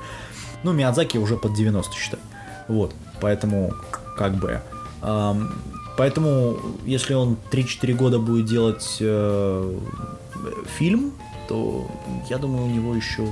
Ну, 0.63 0.73
Миядзаки 0.73 1.19
уже 1.19 1.37
под 1.37 1.55
90, 1.55 1.95
считай. 1.95 2.21
Вот, 2.69 2.95
поэтому, 3.21 3.75
как 4.17 4.35
бы... 4.35 4.61
Эм, 5.03 5.53
поэтому, 5.97 6.59
если 6.85 7.15
он 7.15 7.37
3-4 7.51 7.93
года 7.95 8.19
будет 8.19 8.47
делать 8.47 8.97
э, 9.01 9.79
фильм, 10.79 11.13
то, 11.49 11.89
я 12.29 12.39
думаю, 12.39 12.65
у 12.65 12.71
него 12.71 12.95
еще 12.95 13.29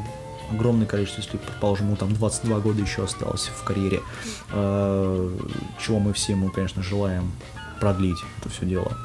огромное 0.51 0.87
количество, 0.87 1.23
если, 1.23 1.37
предположим, 1.37 1.87
ему 1.87 1.97
там 1.97 2.13
22 2.15 2.61
года 2.61 2.81
еще 2.81 3.05
осталось 3.05 3.51
в 3.55 3.65
карьере, 3.65 4.01
э, 4.53 5.39
чего 5.81 5.99
мы 5.99 6.13
все 6.13 6.33
ему, 6.33 6.51
конечно, 6.51 6.83
желаем 6.83 7.33
продлить 7.85 8.25
это 8.41 8.49
все 8.49 8.65
дело. 8.65 8.97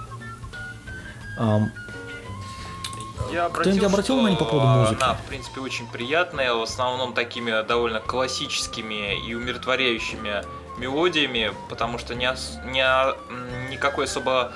Я 3.30 3.50
Кто-нибудь 3.50 3.84
обратил 3.84 4.15
внимание 4.15 4.39
по 4.39 4.46
поводу 4.46 4.68
музыки? 4.68 5.04
Она, 5.04 5.13
в 5.15 5.22
принципе, 5.26 5.60
очень 5.60 5.86
приятная, 5.86 6.54
в 6.54 6.62
основном 6.62 7.13
такими 7.13 7.68
довольно 7.68 8.00
классическими 8.00 9.20
и 9.28 9.36
умиротворяющими 9.36 10.44
мелодиями, 10.78 11.52
потому 11.70 11.98
что 11.98 12.15
не, 12.15 12.34
не, 12.72 13.70
никакой 13.70 14.06
особо 14.06 14.54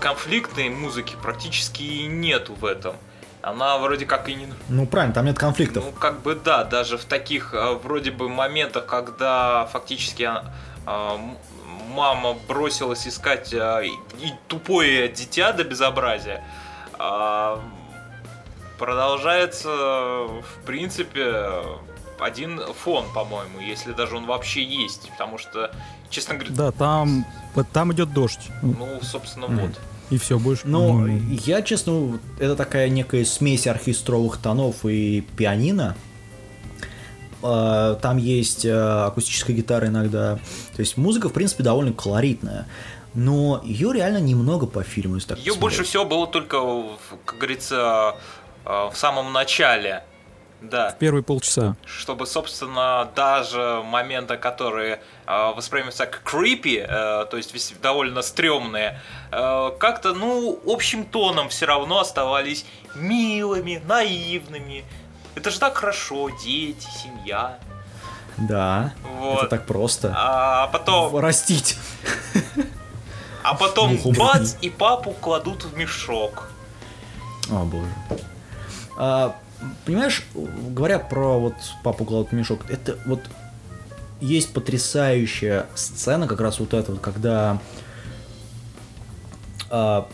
конфликтной 0.00 0.68
музыки 0.68 1.16
практически 1.20 1.82
и 1.82 2.06
нету 2.06 2.54
в 2.54 2.64
этом. 2.64 2.94
Она 3.42 3.76
вроде 3.78 4.06
как 4.06 4.28
и 4.28 4.34
не... 4.36 4.46
Ну, 4.68 4.86
правильно, 4.86 5.12
там 5.12 5.26
нет 5.26 5.36
конфликтов. 5.36 5.84
Ну, 5.84 5.92
как 5.92 6.22
бы 6.22 6.36
да, 6.36 6.62
даже 6.62 6.96
в 6.96 7.04
таких 7.04 7.52
а, 7.52 7.74
вроде 7.74 8.12
бы 8.12 8.28
моментах, 8.28 8.86
когда 8.86 9.68
фактически 9.72 10.30
а, 10.86 11.20
мама 11.94 12.36
бросилась 12.48 13.06
искать 13.06 13.52
а, 13.54 13.80
и, 13.80 13.92
тупое 14.48 15.08
дитя 15.08 15.52
до 15.52 15.64
безобразия, 15.64 16.44
а, 16.98 17.60
продолжается, 18.78 19.68
в 19.68 20.64
принципе, 20.66 21.62
один 22.18 22.60
фон, 22.82 23.04
по-моему, 23.14 23.60
если 23.60 23.92
даже 23.92 24.16
он 24.16 24.26
вообще 24.26 24.62
есть, 24.62 25.10
потому 25.10 25.38
что, 25.38 25.70
честно 26.10 26.34
говоря... 26.34 26.54
Да, 26.54 26.72
там, 26.72 27.26
там 27.72 27.92
идет 27.92 28.12
дождь. 28.12 28.48
Ну, 28.62 29.00
собственно, 29.02 29.46
mm. 29.46 29.60
вот. 29.60 29.80
И 30.10 30.18
все, 30.18 30.38
больше. 30.38 30.62
Ну, 30.66 31.06
я, 31.06 31.62
честно, 31.62 32.18
это 32.38 32.56
такая 32.56 32.88
некая 32.88 33.24
смесь 33.24 33.66
оркестровых 33.66 34.36
тонов 34.36 34.84
и 34.84 35.22
пианино. 35.22 35.96
Э, 37.44 37.96
там 38.00 38.16
есть 38.16 38.64
э, 38.64 38.72
акустическая 38.72 39.54
гитара 39.54 39.88
иногда. 39.88 40.38
То 40.74 40.80
есть 40.80 40.96
музыка, 40.96 41.28
в 41.28 41.32
принципе, 41.32 41.62
довольно 41.62 41.92
колоритная. 41.92 42.66
Но 43.12 43.60
ее 43.62 43.92
реально 43.92 44.18
немного 44.18 44.66
по 44.66 44.82
фильму. 44.82 45.16
Если 45.16 45.28
так 45.28 45.38
ее 45.38 45.54
больше 45.54 45.84
всего 45.84 46.04
было 46.04 46.26
только, 46.26 46.84
как 47.24 47.36
говорится, 47.36 48.16
э, 48.64 48.88
в 48.92 48.96
самом 48.96 49.32
начале. 49.32 50.02
Да. 50.62 50.90
В 50.90 50.98
первые 50.98 51.22
полчаса. 51.22 51.76
Чтобы, 51.84 52.26
собственно, 52.26 53.10
даже 53.14 53.82
моменты, 53.84 54.38
которые 54.38 55.00
э, 55.26 55.52
воспринимаются 55.54 56.06
как 56.06 56.22
creepy, 56.24 56.78
э, 56.78 57.26
то 57.26 57.36
есть 57.36 57.80
довольно 57.82 58.22
стрёмные, 58.22 58.98
э, 59.30 59.70
как-то, 59.78 60.14
ну, 60.14 60.58
общим 60.66 61.04
тоном 61.04 61.50
все 61.50 61.66
равно 61.66 62.00
оставались 62.00 62.64
милыми, 62.94 63.82
наивными. 63.86 64.84
Это 65.34 65.50
же 65.50 65.58
так 65.58 65.76
хорошо, 65.76 66.30
дети, 66.30 66.86
семья. 67.02 67.58
Да, 68.36 68.92
вот. 69.18 69.38
это 69.38 69.48
так 69.48 69.66
просто. 69.66 70.12
А 70.16 70.66
потом... 70.68 71.16
Растить. 71.16 71.78
А 73.42 73.54
потом 73.54 73.98
бац, 74.16 74.54
и 74.62 74.70
папу 74.70 75.12
кладут 75.12 75.64
в 75.64 75.76
мешок. 75.76 76.48
О, 77.50 77.64
боже. 77.64 77.86
А, 78.96 79.36
понимаешь, 79.84 80.24
говоря 80.34 80.98
про 80.98 81.38
вот 81.38 81.54
папу 81.82 82.06
кладут 82.06 82.30
в 82.30 82.32
мешок, 82.32 82.60
это 82.70 82.98
вот 83.04 83.20
есть 84.20 84.54
потрясающая 84.54 85.66
сцена, 85.74 86.26
как 86.26 86.40
раз 86.40 86.58
вот 86.58 86.72
эта 86.72 86.92
вот, 86.92 87.02
когда 87.02 87.58
а, 89.68 90.08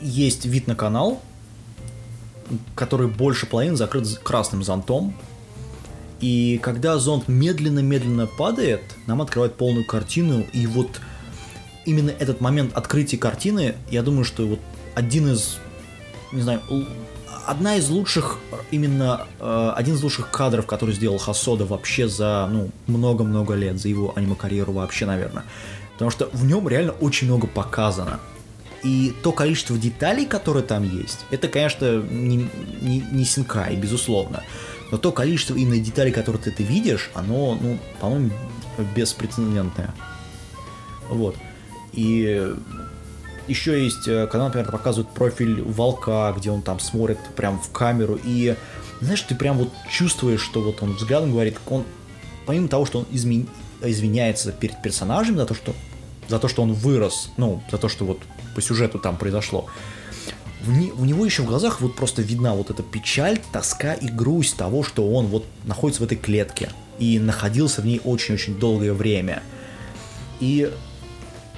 есть 0.00 0.44
вид 0.44 0.66
на 0.66 0.74
канал, 0.74 1.22
который 2.74 3.08
больше 3.08 3.46
половины 3.46 3.76
закрыт 3.76 4.06
красным 4.22 4.62
зонтом, 4.62 5.14
и 6.20 6.60
когда 6.62 6.98
зонт 6.98 7.28
медленно-медленно 7.28 8.26
падает, 8.26 8.82
нам 9.06 9.22
открывает 9.22 9.54
полную 9.54 9.86
картину, 9.86 10.44
и 10.52 10.66
вот 10.66 11.00
именно 11.86 12.10
этот 12.10 12.40
момент 12.40 12.76
открытия 12.76 13.16
картины, 13.16 13.74
я 13.90 14.02
думаю, 14.02 14.24
что 14.24 14.46
вот 14.46 14.60
один 14.94 15.32
из, 15.32 15.58
не 16.32 16.42
знаю, 16.42 16.60
одна 17.46 17.76
из 17.76 17.88
лучших, 17.88 18.38
именно 18.70 19.26
э, 19.38 19.72
один 19.76 19.94
из 19.94 20.02
лучших 20.02 20.30
кадров, 20.30 20.66
который 20.66 20.94
сделал 20.94 21.18
Хасода 21.18 21.64
вообще 21.64 22.06
за, 22.06 22.48
ну, 22.50 22.70
много-много 22.86 23.54
лет, 23.54 23.80
за 23.80 23.88
его 23.88 24.12
аниме-карьеру 24.14 24.72
вообще, 24.72 25.06
наверное. 25.06 25.44
Потому 25.94 26.10
что 26.10 26.28
в 26.32 26.44
нем 26.44 26.68
реально 26.68 26.92
очень 26.92 27.26
много 27.26 27.46
показано. 27.46 28.20
И 28.82 29.12
то 29.22 29.32
количество 29.32 29.76
деталей, 29.76 30.24
которые 30.24 30.62
там 30.62 30.84
есть, 30.84 31.26
это, 31.30 31.48
конечно, 31.48 32.00
не, 32.02 32.48
не, 32.80 33.00
не 33.12 33.24
Синкай, 33.24 33.76
безусловно. 33.76 34.42
Но 34.90 34.98
то 34.98 35.12
количество 35.12 35.54
именно 35.54 35.78
деталей, 35.78 36.12
которые 36.12 36.42
ты, 36.42 36.50
ты 36.50 36.62
видишь, 36.62 37.10
оно, 37.14 37.58
ну, 37.60 37.78
по-моему, 38.00 38.30
беспрецедентное. 38.94 39.94
Вот. 41.08 41.36
И 41.92 42.54
еще 43.48 43.82
есть 43.82 44.06
э, 44.06 44.26
канал, 44.28 44.46
например, 44.46 44.70
показывает 44.70 45.12
профиль 45.12 45.60
волка, 45.60 46.32
где 46.36 46.50
он 46.50 46.62
там 46.62 46.78
смотрит 46.78 47.18
прям 47.36 47.58
в 47.60 47.70
камеру. 47.70 48.18
И 48.22 48.56
знаешь, 49.00 49.22
ты 49.22 49.34
прям 49.34 49.58
вот 49.58 49.70
чувствуешь, 49.90 50.40
что 50.40 50.62
вот 50.62 50.82
он 50.82 50.92
взглядом 50.92 51.32
говорит, 51.32 51.58
он 51.68 51.84
помимо 52.46 52.68
того, 52.68 52.86
что 52.86 53.00
он 53.00 53.06
измен... 53.10 53.48
извиняется 53.82 54.52
перед 54.52 54.80
персонажем 54.82 55.36
за 55.36 55.46
то, 55.46 55.54
что 55.54 55.74
за 56.28 56.38
то, 56.38 56.46
что 56.46 56.62
он 56.62 56.72
вырос, 56.72 57.30
ну, 57.36 57.60
за 57.70 57.78
то, 57.78 57.88
что 57.88 58.04
вот 58.04 58.20
по 58.54 58.62
сюжету 58.62 58.98
там 58.98 59.16
произошло, 59.16 59.68
в 60.62 61.06
него 61.06 61.24
еще 61.24 61.42
в 61.42 61.46
глазах 61.46 61.80
вот 61.80 61.96
просто 61.96 62.22
видна 62.22 62.54
вот 62.54 62.70
эта 62.70 62.82
печаль, 62.82 63.40
тоска 63.52 63.94
и 63.94 64.08
грусть 64.08 64.56
того, 64.56 64.82
что 64.82 65.10
он 65.10 65.26
вот 65.26 65.46
находится 65.64 66.02
в 66.02 66.06
этой 66.06 66.18
клетке 66.18 66.70
и 66.98 67.18
находился 67.18 67.80
в 67.80 67.86
ней 67.86 68.00
очень-очень 68.04 68.58
долгое 68.58 68.92
время. 68.92 69.42
И 70.38 70.70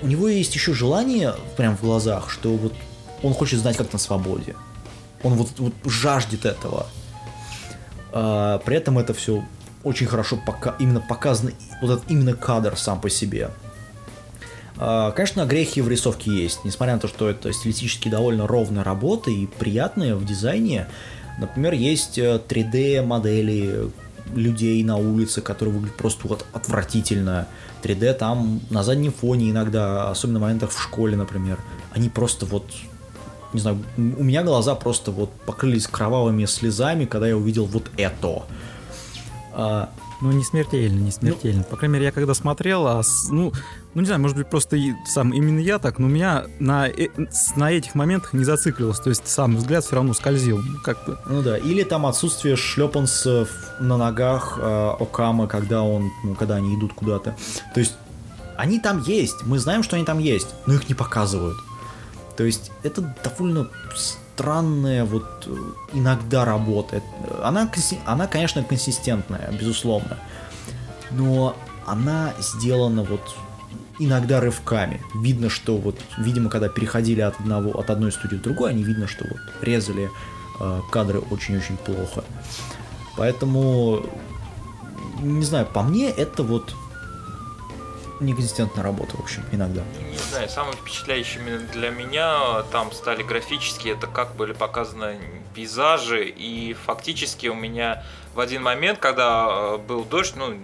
у 0.01 0.07
него 0.07 0.28
есть 0.28 0.55
еще 0.55 0.72
желание 0.72 1.34
прям 1.57 1.76
в 1.76 1.80
глазах, 1.82 2.30
что 2.30 2.55
вот 2.55 2.74
он 3.22 3.34
хочет 3.34 3.61
знать, 3.61 3.76
как 3.76 3.93
на 3.93 3.99
свободе. 3.99 4.55
Он 5.22 5.34
вот, 5.34 5.49
вот 5.59 5.74
жаждет 5.84 6.45
этого. 6.45 6.86
А, 8.12 8.59
при 8.59 8.76
этом 8.76 8.99
это 8.99 9.14
все 9.14 9.45
очень 9.84 10.07
хорошо 10.07 10.38
пока, 10.45 10.76
именно 10.78 11.01
показано, 11.01 11.53
вот 11.80 11.90
этот 11.90 12.11
именно 12.11 12.34
кадр 12.34 12.76
сам 12.76 13.01
по 13.01 13.11
себе. 13.11 13.51
А, 14.85 15.12
конечно, 15.12 15.47
грехи 15.47 15.80
в 15.80 15.89
рисовке 15.89 16.33
есть, 16.33 16.64
несмотря 16.64 16.95
на 16.95 17.01
то, 17.01 17.07
что 17.07 17.30
это 17.30 17.53
стилистически 17.53 18.09
довольно 18.09 18.49
ровная 18.49 18.83
работа 18.83 19.30
и 19.30 19.47
приятная 19.47 20.16
в 20.16 20.24
дизайне. 20.24 20.89
Например, 21.39 21.72
есть 21.72 22.18
3D-модели 22.18 23.70
э, 23.74 23.89
людей 24.35 24.83
на 24.83 24.97
улице, 24.97 25.41
которые 25.41 25.72
выглядят 25.72 25.97
просто 25.97 26.26
вот 26.26 26.45
отвратительно. 26.53 27.47
3D 27.85 28.12
там 28.14 28.61
на 28.70 28.83
заднем 28.83 29.12
фоне 29.12 29.53
иногда, 29.53 30.11
особенно 30.11 30.41
в 30.41 30.43
моментах 30.43 30.72
в 30.72 30.83
школе, 30.83 31.16
например, 31.16 31.61
они 31.93 32.09
просто 32.09 32.45
вот 32.45 32.66
не 33.53 33.61
знаю, 33.61 33.78
у 33.97 34.01
меня 34.01 34.43
глаза 34.43 34.74
просто 34.74 35.12
вот 35.12 35.30
покрылись 35.47 35.87
кровавыми 35.87 36.45
слезами, 36.47 37.05
когда 37.05 37.28
я 37.28 37.37
увидел 37.37 37.66
вот 37.66 37.85
это. 37.97 38.43
Ну, 40.22 40.30
не 40.30 40.44
смертельно, 40.44 41.00
не 41.00 41.10
смертельно. 41.10 41.58
Ну, 41.58 41.64
По 41.64 41.76
крайней 41.76 41.94
мере, 41.94 42.04
я 42.06 42.12
когда 42.12 42.32
смотрел, 42.32 42.86
а, 42.86 43.02
ну, 43.30 43.52
ну, 43.92 44.00
не 44.00 44.06
знаю, 44.06 44.20
может 44.20 44.36
быть, 44.36 44.48
просто 44.48 44.78
сам 45.04 45.34
именно 45.34 45.58
я 45.58 45.80
так, 45.80 45.98
но 45.98 46.06
меня 46.06 46.44
на, 46.60 46.88
э, 46.88 47.08
на 47.56 47.72
этих 47.72 47.96
моментах 47.96 48.32
не 48.32 48.44
зациклился. 48.44 49.02
То 49.02 49.08
есть 49.10 49.26
сам 49.26 49.56
взгляд 49.56 49.84
все 49.84 49.96
равно 49.96 50.14
скользил. 50.14 50.58
Ну, 50.58 50.78
как 50.84 51.04
бы. 51.04 51.18
Ну 51.26 51.42
да, 51.42 51.58
или 51.58 51.82
там 51.82 52.06
отсутствие 52.06 52.54
шлепанцев 52.54 53.50
на 53.80 53.96
ногах 53.96 54.58
э, 54.62 54.90
Окама, 55.00 55.48
когда 55.48 55.82
он, 55.82 56.12
ну, 56.22 56.36
когда 56.36 56.54
они 56.54 56.76
идут 56.76 56.92
куда-то. 56.92 57.36
То 57.74 57.80
есть 57.80 57.94
они 58.56 58.78
там 58.78 59.02
есть, 59.02 59.42
мы 59.44 59.58
знаем, 59.58 59.82
что 59.82 59.96
они 59.96 60.04
там 60.04 60.20
есть, 60.20 60.48
но 60.66 60.74
их 60.74 60.88
не 60.88 60.94
показывают. 60.94 61.58
То 62.36 62.44
есть 62.44 62.70
это 62.84 63.02
довольно 63.24 63.68
странная 64.43 65.05
вот 65.05 65.47
э, 65.47 65.57
иногда 65.93 66.45
работа. 66.45 67.01
Она, 67.45 67.70
она, 68.07 68.26
конечно, 68.26 68.64
консистентная, 68.64 69.53
безусловно. 69.53 70.18
Но 71.12 71.55
она 71.86 72.34
сделана 72.40 73.05
вот 73.05 73.36
иногда 74.01 74.40
рывками. 74.40 75.01
Видно, 75.14 75.49
что 75.49 75.76
вот, 75.76 76.01
видимо, 76.18 76.51
когда 76.51 76.68
переходили 76.68 77.20
от 77.20 77.38
одного, 77.38 77.78
от 77.78 77.90
одной 77.90 78.11
студии 78.11 78.36
к 78.36 78.43
другой, 78.43 78.70
они 78.70 78.82
видно, 78.82 79.07
что 79.07 79.24
вот 79.30 79.40
резали 79.61 80.11
э, 80.59 80.80
кадры 80.90 81.20
очень-очень 81.20 81.76
плохо. 81.76 82.24
Поэтому, 83.16 84.05
не 85.20 85.45
знаю, 85.45 85.66
по 85.66 85.82
мне 85.82 86.11
это 86.11 86.43
вот 86.43 86.74
неконсистентная 88.24 88.82
работа, 88.82 89.16
в 89.16 89.20
общем, 89.20 89.44
иногда. 89.52 89.82
Не 90.10 90.18
знаю, 90.18 90.48
самым 90.48 90.74
впечатляющими 90.74 91.58
для 91.72 91.90
меня 91.90 92.62
там 92.72 92.92
стали 92.92 93.22
графические, 93.22 93.94
это 93.94 94.06
как 94.06 94.34
были 94.34 94.52
показаны 94.52 95.18
пейзажи, 95.54 96.26
и 96.28 96.74
фактически 96.74 97.46
у 97.48 97.54
меня 97.54 98.02
в 98.34 98.40
один 98.40 98.62
момент, 98.62 98.98
когда 98.98 99.46
э, 99.48 99.78
был 99.78 100.04
дождь, 100.04 100.34
ну, 100.36 100.54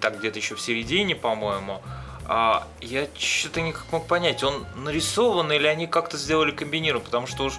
так 0.00 0.18
где-то 0.18 0.38
еще 0.38 0.54
в 0.54 0.60
середине, 0.60 1.14
по-моему, 1.14 1.80
а, 2.26 2.66
я 2.80 3.08
что-то 3.18 3.60
никак 3.60 3.84
мог 3.90 4.06
понять, 4.06 4.44
он 4.44 4.64
нарисован 4.76 5.50
или 5.50 5.66
они 5.66 5.86
как-то 5.88 6.16
сделали 6.16 6.52
комбинированно, 6.52 7.04
потому 7.04 7.26
что 7.26 7.44
уж 7.44 7.54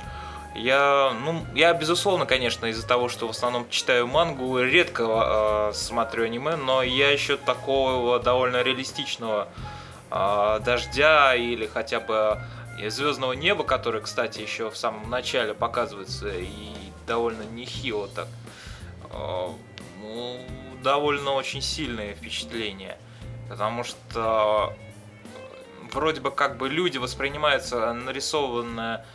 я, 0.56 1.14
ну, 1.24 1.46
я 1.56 1.74
безусловно, 1.74 2.26
конечно, 2.26 2.66
из-за 2.68 2.86
того, 2.86 3.08
что 3.10 3.28
в 3.28 3.32
основном 3.32 3.70
читаю 3.70 4.08
мангу, 4.08 4.60
редко 4.60 5.70
э, 5.70 5.74
смотрю 5.74 6.26
аниме, 6.26 6.56
но 6.58 6.84
я 6.84 7.10
еще 7.12 7.38
такого 7.38 8.20
довольно 8.20 8.62
реалистичного 8.62 9.48
э, 10.10 10.60
дождя 10.66 11.36
или 11.36 11.68
хотя 11.68 12.00
бы 12.02 12.42
звездного 12.90 13.34
неба, 13.34 13.64
который, 13.64 14.02
кстати, 14.02 14.42
еще 14.42 14.70
в 14.70 14.78
самом 14.78 15.10
начале 15.10 15.54
показывается 15.54 16.30
и 16.30 16.74
довольно 17.08 17.44
нехило 17.44 18.10
так, 18.10 18.28
э, 19.10 19.48
ну, 20.02 20.46
довольно 20.84 21.32
очень 21.32 21.62
сильное 21.62 22.14
впечатление, 22.14 22.98
потому 23.50 23.84
что 23.84 24.76
вроде 25.94 26.22
бы 26.22 26.32
как 26.32 26.58
бы 26.58 26.70
люди 26.70 26.98
воспринимаются 26.98 27.94
нарисованное 27.94 29.06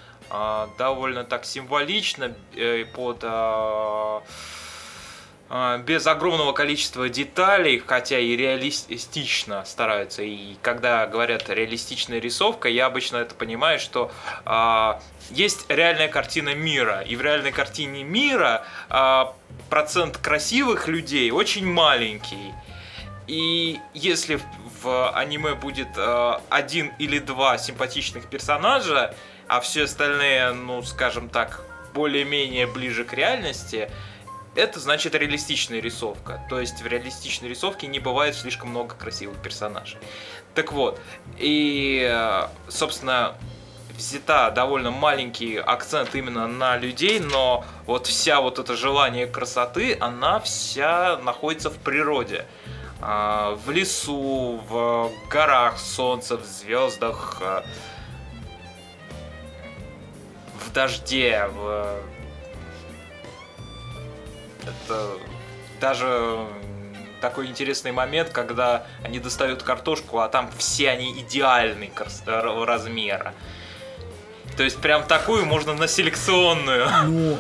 довольно 0.78 1.24
так 1.24 1.44
символично 1.44 2.34
э, 2.54 2.84
под 2.84 3.20
а, 3.22 4.22
а, 5.48 5.78
без 5.78 6.06
огромного 6.06 6.52
количества 6.52 7.08
деталей, 7.08 7.82
хотя 7.84 8.18
и 8.18 8.36
реалистично 8.36 9.64
стараются. 9.64 10.22
И 10.22 10.56
когда 10.60 11.06
говорят 11.06 11.48
реалистичная 11.48 12.18
рисовка, 12.18 12.68
я 12.68 12.86
обычно 12.86 13.18
это 13.18 13.34
понимаю, 13.34 13.78
что 13.78 14.10
э, 14.44 14.92
есть 15.30 15.66
реальная 15.68 16.08
картина 16.08 16.54
мира. 16.54 17.00
И 17.00 17.14
в 17.14 17.20
реальной 17.20 17.52
картине 17.52 18.02
мира 18.02 18.64
э, 18.90 19.24
процент 19.70 20.18
красивых 20.18 20.88
людей 20.88 21.30
очень 21.30 21.66
маленький. 21.66 22.52
И 23.28 23.78
если 23.94 24.40
в 24.82 25.10
аниме 25.12 25.54
будет 25.54 25.88
э, 25.96 26.38
один 26.48 26.92
или 26.98 27.20
два 27.20 27.56
симпатичных 27.56 28.26
персонажа, 28.26 29.14
а 29.48 29.60
все 29.60 29.84
остальные, 29.84 30.52
ну, 30.52 30.82
скажем 30.82 31.28
так, 31.28 31.62
более-менее 31.94 32.66
ближе 32.66 33.04
к 33.04 33.12
реальности, 33.12 33.90
это 34.54 34.80
значит 34.80 35.14
реалистичная 35.14 35.80
рисовка. 35.80 36.44
То 36.48 36.60
есть 36.60 36.82
в 36.82 36.86
реалистичной 36.86 37.48
рисовке 37.48 37.86
не 37.86 38.00
бывает 38.00 38.34
слишком 38.34 38.70
много 38.70 38.94
красивых 38.94 39.40
персонажей. 39.42 39.98
Так 40.54 40.72
вот, 40.72 40.98
и, 41.36 42.40
собственно, 42.68 43.36
взята 43.96 44.50
довольно 44.50 44.90
маленький 44.90 45.56
акцент 45.56 46.14
именно 46.14 46.46
на 46.46 46.76
людей, 46.76 47.20
но 47.20 47.64
вот 47.86 48.06
вся 48.06 48.40
вот 48.40 48.58
это 48.58 48.76
желание 48.76 49.26
красоты, 49.26 49.96
она 50.00 50.40
вся 50.40 51.18
находится 51.18 51.70
в 51.70 51.78
природе. 51.78 52.46
А, 53.00 53.58
в 53.64 53.70
лесу, 53.70 54.60
в 54.68 55.10
горах, 55.28 55.78
солнце, 55.78 56.36
в 56.38 56.44
звездах, 56.44 57.38
а, 57.42 57.64
в 60.64 60.72
дожде, 60.72 61.46
в... 61.52 61.98
Это 64.62 65.10
даже 65.80 66.46
такой 67.20 67.46
интересный 67.46 67.92
момент, 67.92 68.30
когда 68.30 68.86
они 69.02 69.18
достают 69.18 69.62
картошку, 69.62 70.20
а 70.20 70.28
там 70.28 70.50
все 70.58 70.90
они 70.90 71.20
идеальные 71.20 71.90
размера. 72.26 73.34
То 74.56 74.62
есть 74.62 74.78
прям 74.78 75.04
такую 75.04 75.44
можно 75.44 75.74
на 75.74 75.86
селекционную. 75.86 76.88
Ну, 77.04 77.38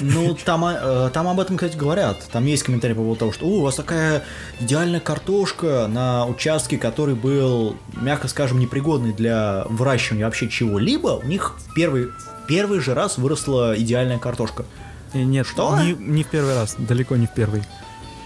ну, 0.00 0.36
там, 0.44 0.64
э, 0.64 1.10
там 1.12 1.28
об 1.28 1.40
этом, 1.40 1.56
кстати, 1.56 1.76
говорят. 1.76 2.22
Там 2.30 2.46
есть 2.46 2.62
комментарий 2.62 2.94
по 2.94 3.02
поводу 3.02 3.18
того, 3.18 3.32
что 3.32 3.46
у 3.46 3.60
вас 3.60 3.74
такая 3.74 4.22
идеальная 4.60 5.00
картошка 5.00 5.86
на 5.88 6.26
участке, 6.26 6.78
который 6.78 7.14
был, 7.14 7.76
мягко 8.00 8.28
скажем, 8.28 8.58
непригодный 8.58 9.12
для 9.12 9.64
выращивания 9.68 10.24
вообще 10.24 10.48
чего-либо. 10.48 11.20
У 11.22 11.26
них 11.26 11.56
в 11.58 11.74
первый, 11.74 12.06
в 12.06 12.46
первый 12.46 12.80
же 12.80 12.94
раз 12.94 13.18
выросла 13.18 13.74
идеальная 13.78 14.18
картошка. 14.18 14.64
Э, 15.12 15.22
нет, 15.22 15.46
что? 15.46 15.78
Не, 15.80 15.92
не 15.92 16.24
в 16.24 16.28
первый 16.28 16.54
раз, 16.54 16.76
далеко 16.78 17.16
не 17.16 17.26
в 17.26 17.34
первый. 17.34 17.62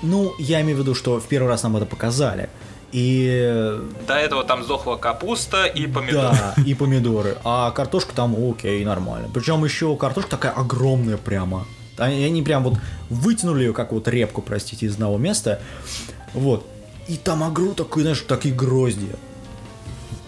Ну, 0.03 0.35
я 0.39 0.61
имею 0.61 0.77
в 0.77 0.81
виду, 0.81 0.95
что 0.95 1.21
в 1.21 1.27
первый 1.27 1.49
раз 1.49 1.63
нам 1.63 1.77
это 1.77 1.87
показали. 1.87 2.49
И... 2.93 3.78
До 4.07 4.14
этого 4.14 4.45
там 4.45 4.64
сдохла 4.64 4.97
капуста 4.97 5.66
и 5.66 5.87
помидоры. 5.87 6.37
Да, 6.37 6.55
и 6.64 6.74
помидоры. 6.74 7.37
А 7.45 7.70
картошка 7.72 8.14
там 8.14 8.37
окей, 8.51 8.84
нормально. 8.84 9.28
Причем 9.32 9.64
еще 9.64 9.95
картошка 9.97 10.30
такая 10.30 10.53
огромная 10.53 11.16
прямо. 11.16 11.66
Они, 11.99 12.24
они 12.24 12.43
прям 12.43 12.64
вот 12.64 12.74
вытянули 13.11 13.64
ее, 13.64 13.72
как 13.72 13.93
вот 13.93 14.09
репку, 14.09 14.43
простите, 14.43 14.87
из 14.87 14.95
одного 14.95 15.18
места. 15.18 15.61
Вот. 16.32 16.66
И 17.09 17.16
там 17.16 17.43
огру 17.43 17.74
такой, 17.74 18.03
знаешь, 18.03 18.24
такие 18.26 18.55
грозди. 18.55 19.09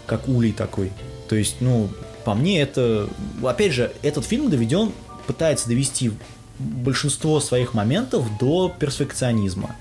Как 0.07 0.29
улей 0.29 0.53
такой. 0.53 0.93
То 1.29 1.37
есть, 1.37 1.57
ну, 1.61 1.89
по 2.25 2.35
мне 2.35 2.61
это... 2.61 3.09
Опять 3.43 3.73
же, 3.73 3.93
этот 4.03 4.25
фильм 4.25 4.51
доведен, 4.51 4.93
пытается 5.27 5.69
довести 5.69 6.13
большинство 6.59 7.41
своих 7.41 7.75
моментов 7.75 8.27
до 8.39 8.69
перфекционизма. 8.69 9.77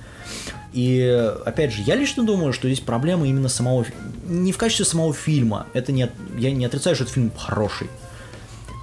И, 0.73 1.31
опять 1.45 1.73
же, 1.73 1.81
я 1.81 1.95
лично 1.95 2.23
думаю, 2.23 2.53
что 2.53 2.67
здесь 2.67 2.81
проблема 2.81 3.27
именно 3.27 3.49
самого... 3.49 3.85
Не 4.27 4.51
в 4.51 4.57
качестве 4.57 4.85
самого 4.85 5.13
фильма. 5.13 5.67
Это 5.73 5.91
не... 5.91 6.09
Я 6.37 6.51
не 6.51 6.65
отрицаю, 6.65 6.95
что 6.95 7.05
этот 7.05 7.15
фильм 7.15 7.31
хороший. 7.35 7.89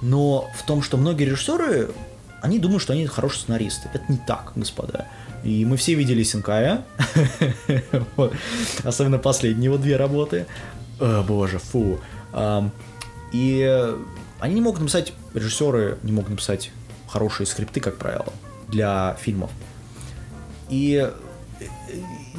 Но 0.01 0.49
в 0.55 0.63
том, 0.63 0.81
что 0.81 0.97
многие 0.97 1.25
режиссеры, 1.25 1.91
они 2.41 2.59
думают, 2.59 2.81
что 2.81 2.93
они 2.93 3.05
хорошие 3.05 3.41
сценаристы. 3.41 3.89
Это 3.93 4.03
не 4.09 4.17
так, 4.17 4.51
господа. 4.55 5.07
И 5.43 5.63
мы 5.63 5.77
все 5.77 5.93
видели 5.93 6.23
Синкая. 6.23 6.83
Особенно 8.83 9.19
последние 9.19 9.65
его 9.65 9.77
две 9.77 9.95
работы. 9.95 10.47
О, 10.99 11.23
боже, 11.23 11.59
фу. 11.59 11.99
И 13.31 13.95
они 14.39 14.55
не 14.55 14.61
могут 14.61 14.81
написать, 14.81 15.13
режиссеры 15.33 15.97
не 16.03 16.11
могут 16.11 16.31
написать 16.31 16.71
хорошие 17.07 17.47
скрипты, 17.47 17.79
как 17.79 17.97
правило, 17.97 18.33
для 18.67 19.15
фильмов. 19.21 19.51
И 20.69 21.11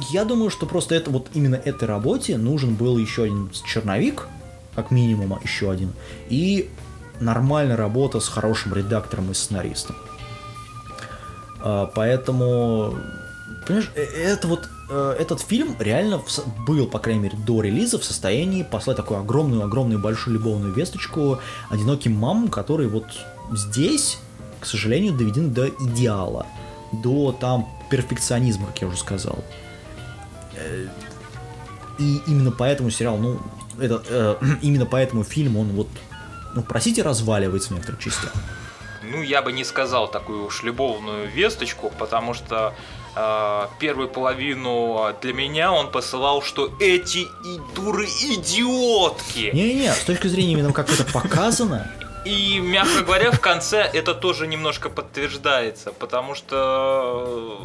я 0.09 0.25
думаю, 0.25 0.49
что 0.49 0.65
просто 0.65 0.95
это 0.95 1.11
вот 1.11 1.29
именно 1.33 1.55
этой 1.55 1.87
работе 1.87 2.37
нужен 2.37 2.75
был 2.75 2.97
еще 2.97 3.23
один 3.23 3.49
черновик, 3.65 4.27
как 4.75 4.91
минимум 4.91 5.33
а 5.33 5.39
еще 5.41 5.71
один, 5.71 5.93
и 6.29 6.69
нормальная 7.19 7.77
работа 7.77 8.19
с 8.19 8.27
хорошим 8.27 8.73
редактором 8.73 9.31
и 9.31 9.33
сценаристом. 9.33 9.95
А, 11.59 11.91
поэтому, 11.93 12.95
понимаешь, 13.65 13.91
э, 13.95 14.01
это 14.03 14.47
вот 14.47 14.69
э, 14.89 15.15
этот 15.19 15.41
фильм 15.41 15.75
реально 15.79 16.21
был, 16.65 16.87
по 16.87 16.99
крайней 16.99 17.23
мере, 17.23 17.37
до 17.45 17.61
релиза 17.61 17.97
в 17.97 18.03
состоянии 18.03 18.63
послать 18.63 18.97
такую 18.97 19.19
огромную-огромную 19.19 19.99
большую 19.99 20.35
любовную 20.35 20.73
весточку 20.73 21.39
одиноким 21.69 22.13
мамам, 22.13 22.49
которые 22.49 22.89
вот 22.89 23.05
здесь, 23.51 24.19
к 24.59 24.65
сожалению, 24.65 25.13
доведены 25.13 25.49
до 25.49 25.69
идеала, 25.69 26.45
до 26.91 27.31
там 27.31 27.67
перфекционизма, 27.89 28.67
как 28.67 28.81
я 28.81 28.87
уже 28.87 28.97
сказал. 28.97 29.43
Э, 30.57 30.87
и 31.99 32.21
именно 32.27 32.51
поэтому 32.51 32.91
сериал, 32.91 33.17
ну, 33.17 33.39
это, 33.79 34.03
э, 34.07 34.35
именно 34.61 34.85
поэтому 34.85 35.23
фильм, 35.23 35.57
он 35.57 35.69
вот, 35.69 35.87
ну, 36.55 36.63
простите, 36.63 37.01
разваливается 37.01 37.69
в 37.69 37.71
некоторых 37.71 38.01
частях. 38.01 38.33
Ну, 39.03 39.21
я 39.21 39.41
бы 39.41 39.53
не 39.53 39.63
сказал 39.63 40.09
такую 40.09 40.45
уж 40.45 40.63
любовную 40.63 41.29
весточку, 41.29 41.93
потому 41.97 42.33
что 42.33 42.73
э, 43.15 43.67
первую 43.79 44.09
половину 44.09 45.15
для 45.21 45.33
меня 45.33 45.71
он 45.71 45.91
посылал, 45.91 46.41
что 46.41 46.75
эти 46.81 47.19
и 47.19 47.59
дуры 47.75 48.05
идиотки. 48.05 49.51
Не-не, 49.53 49.93
с 49.93 50.03
точки 50.03 50.27
зрения 50.27 50.53
именно 50.53 50.73
как 50.73 50.91
это 50.91 51.05
показано, 51.05 51.89
и, 52.27 52.59
мягко 52.59 53.03
говоря, 53.03 53.31
в 53.31 53.39
конце 53.39 53.77
это 53.77 54.13
тоже 54.13 54.47
немножко 54.47 54.89
подтверждается, 54.89 55.93
потому 55.93 56.35
что, 56.35 57.61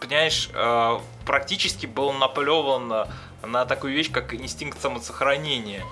понимаешь, 0.00 0.50
э, 0.52 0.98
практически 1.26 1.86
был 1.86 2.12
наплеван 2.12 3.08
на, 3.42 3.64
такую 3.66 3.94
вещь, 3.94 4.10
как 4.10 4.34
инстинкт 4.34 4.80
самосохранения. 4.80 5.84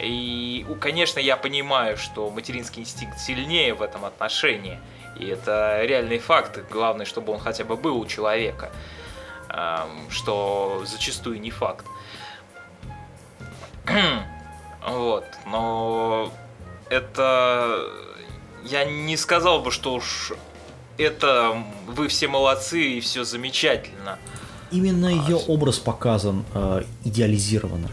И, 0.00 0.66
конечно, 0.80 1.20
я 1.20 1.36
понимаю, 1.36 1.96
что 1.96 2.30
материнский 2.30 2.82
инстинкт 2.82 3.18
сильнее 3.18 3.74
в 3.74 3.82
этом 3.82 4.04
отношении. 4.04 4.80
И 5.18 5.26
это 5.26 5.82
реальный 5.84 6.18
факт. 6.18 6.58
Главное, 6.70 7.04
чтобы 7.04 7.32
он 7.32 7.38
хотя 7.38 7.64
бы 7.64 7.76
был 7.76 7.98
у 7.98 8.06
человека. 8.06 8.70
Эм, 9.50 10.10
что 10.10 10.82
зачастую 10.86 11.40
не 11.40 11.50
факт. 11.50 11.86
Вот. 14.84 15.24
Но 15.46 16.32
это... 16.90 17.88
Я 18.64 18.84
не 18.84 19.16
сказал 19.16 19.60
бы, 19.60 19.70
что 19.70 19.94
уж 19.94 20.32
это 20.98 21.62
вы 21.86 22.08
все 22.08 22.28
молодцы 22.28 22.80
и 22.82 23.00
все 23.00 23.24
замечательно. 23.24 24.18
Именно 24.70 25.08
а, 25.08 25.10
ее 25.10 25.36
образ 25.36 25.78
показан 25.78 26.44
э, 26.54 26.82
идеализированно. 27.04 27.88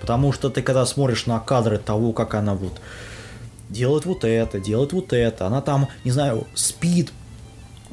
Потому 0.00 0.32
что 0.32 0.50
ты 0.50 0.62
когда 0.62 0.84
смотришь 0.86 1.26
на 1.26 1.38
кадры 1.40 1.78
того, 1.78 2.12
как 2.12 2.34
она 2.34 2.54
вот 2.54 2.80
делает 3.68 4.06
вот 4.06 4.24
это, 4.24 4.58
делает 4.58 4.92
вот 4.92 5.12
это, 5.12 5.46
она 5.46 5.60
там, 5.60 5.88
не 6.04 6.10
знаю, 6.10 6.46
спит 6.54 7.12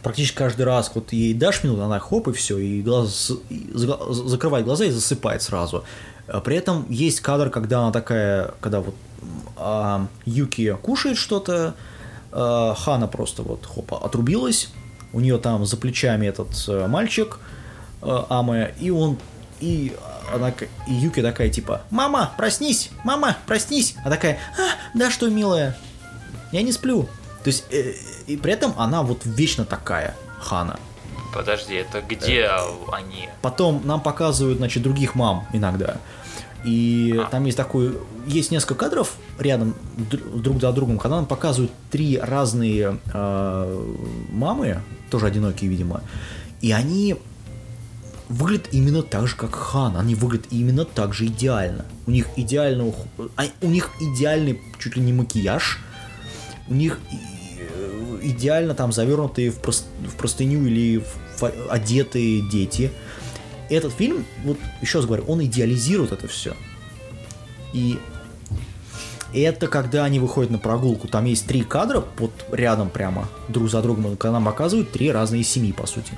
практически 0.02 0.38
каждый 0.38 0.64
раз, 0.64 0.92
вот 0.96 1.12
ей 1.12 1.34
дашь 1.34 1.64
минуту, 1.64 1.84
она 1.84 2.00
хоп 2.00 2.30
и 2.30 2.32
все, 2.34 2.58
и 2.58 2.82
глаз, 2.82 3.32
и 3.50 3.70
закрывает 3.74 4.66
глаза 4.66 4.86
и 4.86 4.90
засыпает 4.90 5.42
сразу. 5.42 5.84
А 6.28 6.42
при 6.42 6.56
этом 6.58 6.86
есть 6.90 7.20
кадр, 7.22 7.50
когда 7.50 7.82
она 7.82 7.92
такая, 7.92 8.54
когда 8.62 8.82
вот 8.82 8.96
а, 9.56 10.08
Юки 10.26 10.76
кушает 10.82 11.18
что-то, 11.18 11.76
Хана 12.32 13.08
просто 13.08 13.44
вот 13.44 13.66
хопа 13.66 13.98
отрубилась, 13.98 14.70
у 15.14 15.20
нее 15.20 15.38
там 15.38 15.66
за 15.66 15.78
плечами 15.78 16.28
этот 16.28 16.50
а, 16.68 16.88
мальчик 16.88 17.40
а, 18.02 18.28
Аме, 18.30 18.74
и 18.80 18.90
он 18.90 19.18
и 19.60 19.96
она 20.34 20.50
и 20.88 20.94
Юки 20.94 21.22
такая 21.22 21.50
типа 21.50 21.82
мама 21.90 22.34
проснись! 22.38 22.92
Мама 23.04 23.38
проснись! 23.46 23.96
А 24.04 24.10
такая 24.10 24.38
а, 24.58 24.98
да 24.98 25.10
что 25.10 25.30
милая 25.30 25.78
я 26.52 26.62
не 26.62 26.72
сплю! 26.72 27.04
То 27.44 27.48
есть 27.48 27.66
э, 27.72 27.94
и 28.28 28.38
при 28.38 28.54
этом 28.54 28.74
она 28.78 29.04
вот 29.04 29.22
вечно 29.24 29.66
такая 29.66 30.16
Хана. 30.40 30.80
Подожди 31.34 31.76
это 31.76 32.02
где 32.02 32.42
э, 32.42 32.60
они? 32.92 33.30
потом 33.42 33.82
нам 33.86 34.02
показывают 34.02 34.58
значит 34.58 34.84
других 34.84 35.16
мам 35.16 35.48
иногда 35.54 35.98
и 36.64 37.16
а. 37.18 37.30
там 37.30 37.46
есть 37.46 37.58
такой, 37.58 37.98
есть 38.26 38.52
несколько 38.52 38.76
кадров 38.76 39.16
рядом 39.40 39.76
друг 39.98 40.60
за 40.60 40.72
другом, 40.72 40.98
когда 40.98 41.18
нам 41.18 41.26
показывают 41.26 41.72
три 41.92 42.18
разные 42.18 43.00
э, 43.14 43.86
мамы, 44.32 44.82
тоже 45.10 45.28
одинокие, 45.28 45.70
видимо, 45.70 46.02
и 46.62 46.72
они 46.72 47.16
выглядят 48.30 48.70
именно 48.72 49.04
так 49.04 49.28
же, 49.28 49.36
как 49.36 49.56
Хан. 49.56 49.98
Они 49.98 50.16
выглядят 50.16 50.48
именно 50.52 50.86
так 50.86 51.14
же 51.14 51.26
идеально. 51.28 51.86
У 52.06 52.12
них 52.12 52.28
идеально, 52.36 52.94
а, 53.36 53.44
у 53.62 53.68
них 53.68 53.92
идеальный 54.02 54.62
чуть 54.80 54.96
ли 54.96 55.02
не 55.02 55.14
макияж, 55.14 55.80
у 56.68 56.74
них 56.74 57.00
э, 57.10 58.20
идеально 58.24 58.74
там 58.74 58.92
завернутые 58.92 59.52
в, 59.52 59.60
прост, 59.60 59.86
в 60.06 60.16
простыню 60.18 60.66
или 60.66 61.04
в, 61.38 61.44
одетые 61.70 62.42
дети 62.50 62.92
этот 63.70 63.94
фильм, 63.94 64.26
вот 64.44 64.58
еще 64.82 65.00
раз 65.00 65.06
говорю, 65.06 65.26
он 65.28 65.44
идеализирует 65.44 66.12
это 66.12 66.28
все. 66.28 66.56
И 67.74 68.00
это 69.34 69.68
когда 69.68 70.06
они 70.06 70.20
выходят 70.20 70.52
на 70.52 70.58
прогулку, 70.58 71.08
там 71.08 71.26
есть 71.26 71.48
три 71.48 71.64
кадра 71.64 72.02
под 72.02 72.32
рядом 72.52 72.90
прямо, 72.90 73.28
друг 73.50 73.70
за 73.70 73.82
другом, 73.82 74.16
когда 74.18 74.34
нам 74.34 74.46
показывают 74.46 74.92
три 74.92 75.12
разные 75.12 75.44
семьи, 75.44 75.72
по 75.72 75.86
сути. 75.86 76.14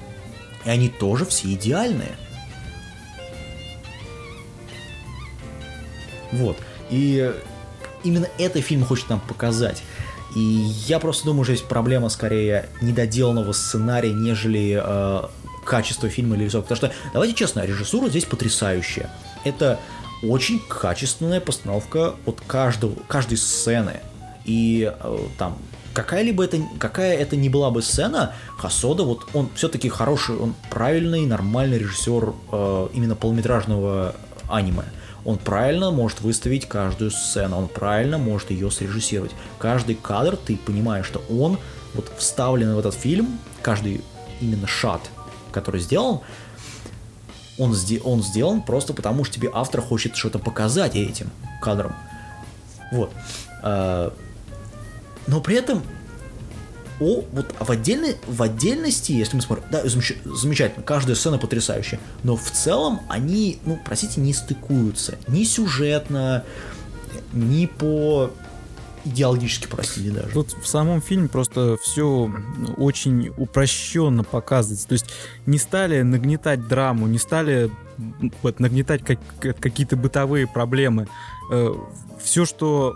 И 0.66 0.70
они 0.70 0.90
тоже 0.90 1.26
все 1.26 1.54
идеальные. 1.54 2.16
Вот. 6.32 6.58
И 6.90 7.34
именно 8.04 8.28
это 8.38 8.62
фильм 8.62 8.86
хочет 8.86 9.10
нам 9.10 9.20
показать. 9.20 9.82
И 10.36 10.40
я 10.88 11.00
просто 11.00 11.26
думаю, 11.26 11.44
что 11.44 11.56
здесь 11.56 11.66
проблема 11.66 12.10
скорее 12.10 12.70
недоделанного 12.82 13.52
сценария, 13.52 14.14
нежели 14.14 14.80
э, 14.82 15.24
качества 15.70 16.10
фильма 16.10 16.36
или 16.36 16.46
рисовки. 16.46 16.68
Потому 16.70 16.92
что, 16.92 17.12
давайте 17.14 17.36
честно, 17.36 17.66
режиссура 17.66 18.10
здесь 18.10 18.26
потрясающая. 18.26 19.10
Это 19.46 19.80
очень 20.24 20.60
качественная 20.68 21.40
постановка 21.40 22.16
от 22.26 22.42
каждого, 22.42 22.96
каждой 23.08 23.38
сцены. 23.38 24.02
И 24.46 24.92
э, 24.92 25.18
там 25.38 25.58
какая-либо 25.94 26.44
это, 26.44 26.58
какая 26.80 27.16
это 27.16 27.36
ни 27.36 27.50
была 27.50 27.70
бы 27.70 27.84
сцена, 27.84 28.34
Хасода, 28.58 29.04
вот 29.04 29.28
он 29.34 29.50
все-таки 29.54 29.90
хороший, 29.90 30.36
он 30.38 30.56
правильный, 30.72 31.26
нормальный 31.28 31.78
режиссер 31.78 32.34
э, 32.52 32.88
именно 32.94 33.16
полнометражного 33.16 34.16
аниме. 34.50 34.86
Он 35.24 35.38
правильно 35.38 35.92
может 35.92 36.22
выставить 36.22 36.68
каждую 36.68 37.12
сцену, 37.12 37.58
он 37.58 37.68
правильно 37.68 38.18
может 38.18 38.50
ее 38.50 38.72
срежиссировать. 38.72 39.32
Каждый 39.60 39.96
кадр, 39.96 40.36
ты 40.36 40.58
понимаешь, 40.58 41.06
что 41.06 41.22
он 41.30 41.60
вот 41.94 42.12
вставлен 42.18 42.74
в 42.74 42.80
этот 42.80 42.96
фильм, 42.96 43.40
каждый 43.62 44.02
именно 44.42 44.68
шат, 44.68 45.02
который 45.52 45.82
сделан, 45.82 46.20
он, 47.58 47.74
сде- 47.74 48.02
он 48.02 48.24
сделан 48.24 48.62
просто 48.62 48.94
потому, 48.94 49.24
что 49.24 49.36
тебе 49.36 49.50
автор 49.54 49.82
хочет 49.82 50.16
что-то 50.16 50.40
показать 50.40 50.96
этим 50.96 51.30
кадром. 51.62 51.96
Вот. 52.92 53.12
А, 53.62 54.14
но 55.28 55.42
при 55.42 55.58
этом 55.58 55.84
о, 57.00 57.24
вот 57.32 57.56
в, 57.60 57.72
отдельной, 57.72 58.18
в 58.28 58.42
отдельности, 58.42 59.12
если 59.14 59.36
мы 59.38 59.42
смотрим, 59.42 59.66
да, 59.72 59.84
замеч- 59.86 60.18
замечательно, 60.26 60.84
каждая 60.84 61.16
сцена 61.16 61.38
потрясающая, 61.38 62.00
но 62.24 62.36
в 62.36 62.52
целом 62.52 63.02
они, 63.08 63.60
ну, 63.66 63.80
простите, 63.86 64.20
не 64.20 64.34
стыкуются 64.34 65.18
ни 65.28 65.44
сюжетно, 65.44 66.44
ни 67.32 67.68
по 67.68 68.32
идеологически, 69.06 69.68
простите 69.68 70.12
даже. 70.12 70.30
Тут 70.34 70.56
в 70.62 70.68
самом 70.68 71.02
фильме 71.02 71.28
просто 71.28 71.78
все 71.82 72.32
очень 72.78 73.30
упрощенно 73.38 74.24
показывается. 74.24 74.88
То 74.88 74.94
есть 74.94 75.06
не 75.46 75.58
стали 75.58 76.02
нагнетать 76.02 76.68
драму, 76.68 77.08
не 77.08 77.18
стали 77.18 77.72
вот, 78.42 78.60
нагнетать 78.60 79.04
как, 79.04 79.20
какие-то 79.60 79.96
бытовые 79.96 80.48
проблемы. 80.48 81.08
Все, 82.22 82.46
что 82.46 82.96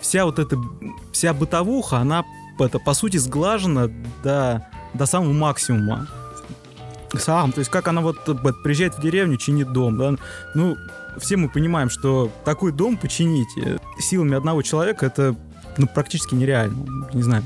вся 0.00 0.24
вот 0.24 0.38
эта 0.38 0.56
вся 1.12 1.34
бытовуха, 1.34 1.98
она 1.98 2.24
это, 2.58 2.78
по 2.78 2.94
сути, 2.94 3.18
сглажена 3.18 3.90
до, 4.22 4.66
до 4.94 5.06
самого 5.06 5.32
максимума. 5.32 6.08
Сам, 7.18 7.52
то 7.52 7.60
есть 7.60 7.70
как 7.70 7.88
она 7.88 8.00
вот 8.00 8.24
приезжает 8.62 8.96
в 8.96 9.00
деревню, 9.00 9.36
чинит 9.36 9.72
дом, 9.72 9.96
да, 9.96 10.14
ну, 10.54 10.76
все 11.18 11.36
мы 11.36 11.48
понимаем, 11.48 11.90
что 11.90 12.30
такой 12.44 12.72
дом 12.72 12.96
починить 12.96 13.48
э, 13.56 13.78
силами 13.98 14.36
одного 14.36 14.62
человека 14.62 15.06
это 15.06 15.34
ну, 15.76 15.86
практически 15.86 16.34
нереально. 16.34 17.08
Не 17.12 17.22
знаю, 17.22 17.44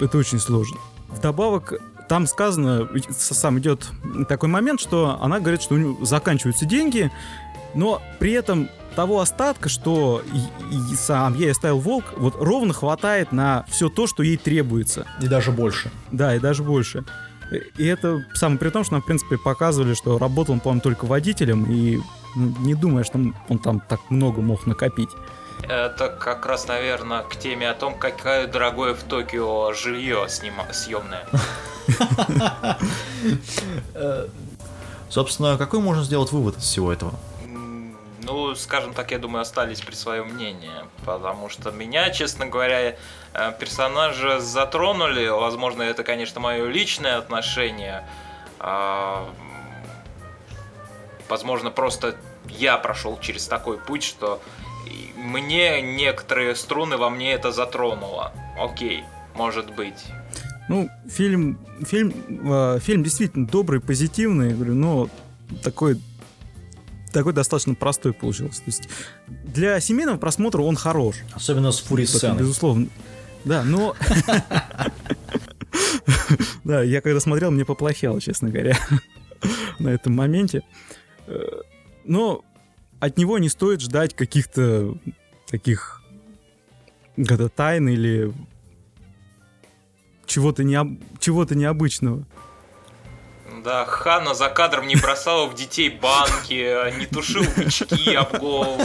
это 0.00 0.18
очень 0.18 0.38
сложно. 0.38 0.78
Вдобавок, 1.08 1.74
там 2.08 2.26
сказано, 2.26 2.88
сам 3.10 3.58
идет 3.58 3.88
такой 4.28 4.48
момент, 4.48 4.80
что 4.80 5.18
она 5.20 5.40
говорит, 5.40 5.62
что 5.62 5.74
у 5.74 5.78
нее 5.78 5.96
заканчиваются 6.04 6.66
деньги, 6.66 7.10
но 7.74 8.02
при 8.18 8.32
этом 8.32 8.68
того 8.94 9.20
остатка, 9.20 9.68
что 9.68 10.22
и, 10.32 10.92
и 10.92 10.94
сам 10.94 11.34
ей 11.34 11.50
оставил 11.50 11.80
волк, 11.80 12.04
вот 12.16 12.36
ровно 12.38 12.72
хватает 12.72 13.32
на 13.32 13.64
все 13.68 13.88
то, 13.88 14.06
что 14.06 14.22
ей 14.22 14.36
требуется. 14.36 15.06
И 15.20 15.26
даже 15.26 15.50
больше. 15.50 15.90
Да, 16.12 16.34
и 16.36 16.38
даже 16.38 16.62
больше. 16.62 17.04
И 17.50 17.86
это 17.86 18.24
самое 18.34 18.58
при 18.58 18.70
том, 18.70 18.84
что 18.84 18.94
нам, 18.94 19.02
в 19.02 19.06
принципе, 19.06 19.38
показывали, 19.38 19.94
что 19.94 20.18
работал 20.18 20.54
он, 20.54 20.60
по-моему, 20.60 20.80
только 20.80 21.04
водителем, 21.04 21.64
и 21.70 22.00
не 22.36 22.74
думаю, 22.74 23.04
что 23.04 23.18
он 23.48 23.58
там 23.58 23.80
так 23.80 24.00
много 24.10 24.40
мог 24.40 24.66
накопить. 24.66 25.10
Это 25.62 26.08
как 26.08 26.46
раз, 26.46 26.66
наверное, 26.66 27.22
к 27.22 27.36
теме 27.36 27.70
о 27.70 27.74
том, 27.74 27.96
какое 27.98 28.46
дорогое 28.46 28.94
в 28.94 29.02
Токио 29.04 29.72
жилье 29.72 30.26
снима- 30.28 30.72
съемное. 30.72 31.26
Собственно, 35.08 35.56
какой 35.56 35.80
можно 35.80 36.02
сделать 36.02 36.32
вывод 36.32 36.58
из 36.58 36.64
всего 36.64 36.92
этого? 36.92 37.14
Ну, 38.24 38.54
скажем 38.54 38.94
так, 38.94 39.10
я 39.10 39.18
думаю, 39.18 39.42
остались 39.42 39.80
при 39.80 39.94
своем 39.94 40.28
мнении, 40.28 40.72
потому 41.04 41.50
что 41.50 41.70
меня, 41.70 42.10
честно 42.10 42.46
говоря, 42.46 42.96
э, 43.34 43.52
персонажа 43.60 44.40
затронули. 44.40 45.28
Возможно, 45.28 45.82
это, 45.82 46.04
конечно, 46.04 46.40
мое 46.40 46.66
личное 46.68 47.18
отношение. 47.18 48.08
А, 48.58 49.28
возможно, 51.28 51.70
просто 51.70 52.16
я 52.48 52.78
прошел 52.78 53.18
через 53.20 53.46
такой 53.46 53.78
путь, 53.78 54.02
что 54.02 54.40
мне 55.16 55.82
некоторые 55.82 56.54
струны 56.54 56.96
во 56.96 57.10
мне 57.10 57.32
это 57.32 57.52
затронуло. 57.52 58.32
Окей, 58.58 59.04
может 59.34 59.74
быть. 59.74 60.02
Ну, 60.68 60.88
фильм, 61.10 61.58
фильм, 61.84 62.14
э, 62.50 62.78
фильм 62.80 63.02
действительно 63.02 63.46
добрый, 63.46 63.80
позитивный, 63.80 64.54
говорю, 64.54 64.74
но 64.74 65.08
такой 65.62 66.00
такой 67.14 67.32
достаточно 67.32 67.74
простой 67.74 68.12
получился. 68.12 68.58
То 68.60 68.66
есть 68.66 68.88
для 69.44 69.80
семейного 69.80 70.18
просмотра 70.18 70.60
он 70.60 70.76
хорош. 70.76 71.16
Особенно 71.32 71.72
с 71.72 71.80
фури. 71.80 72.06
Безусловно. 72.38 72.88
Да, 73.44 73.64
но... 73.64 73.96
Да, 76.64 76.82
я 76.82 77.00
когда 77.00 77.20
смотрел, 77.20 77.50
мне 77.50 77.64
поплохело, 77.64 78.20
честно 78.20 78.48
говоря, 78.48 78.76
на 79.78 79.88
этом 79.88 80.14
моменте. 80.14 80.62
Э, 81.26 81.40
но 82.04 82.42
от 83.00 83.18
него 83.18 83.38
не 83.38 83.48
стоит 83.48 83.80
ждать 83.80 84.14
каких-то 84.14 84.96
таких 85.46 86.02
когда 87.16 87.48
тайн 87.48 87.88
или 87.88 88.32
чего-то 90.26 90.64
не, 90.64 91.00
чего-то 91.18 91.54
необычного. 91.54 92.26
Да, 93.64 93.86
Хана 93.86 94.34
за 94.34 94.50
кадром 94.50 94.86
не 94.86 94.94
бросала 94.94 95.46
в 95.46 95.54
детей 95.54 95.88
банки, 95.88 96.98
не 96.98 97.06
тушил 97.06 97.44
бычки 97.56 98.14
об 98.14 98.38
голову. 98.38 98.84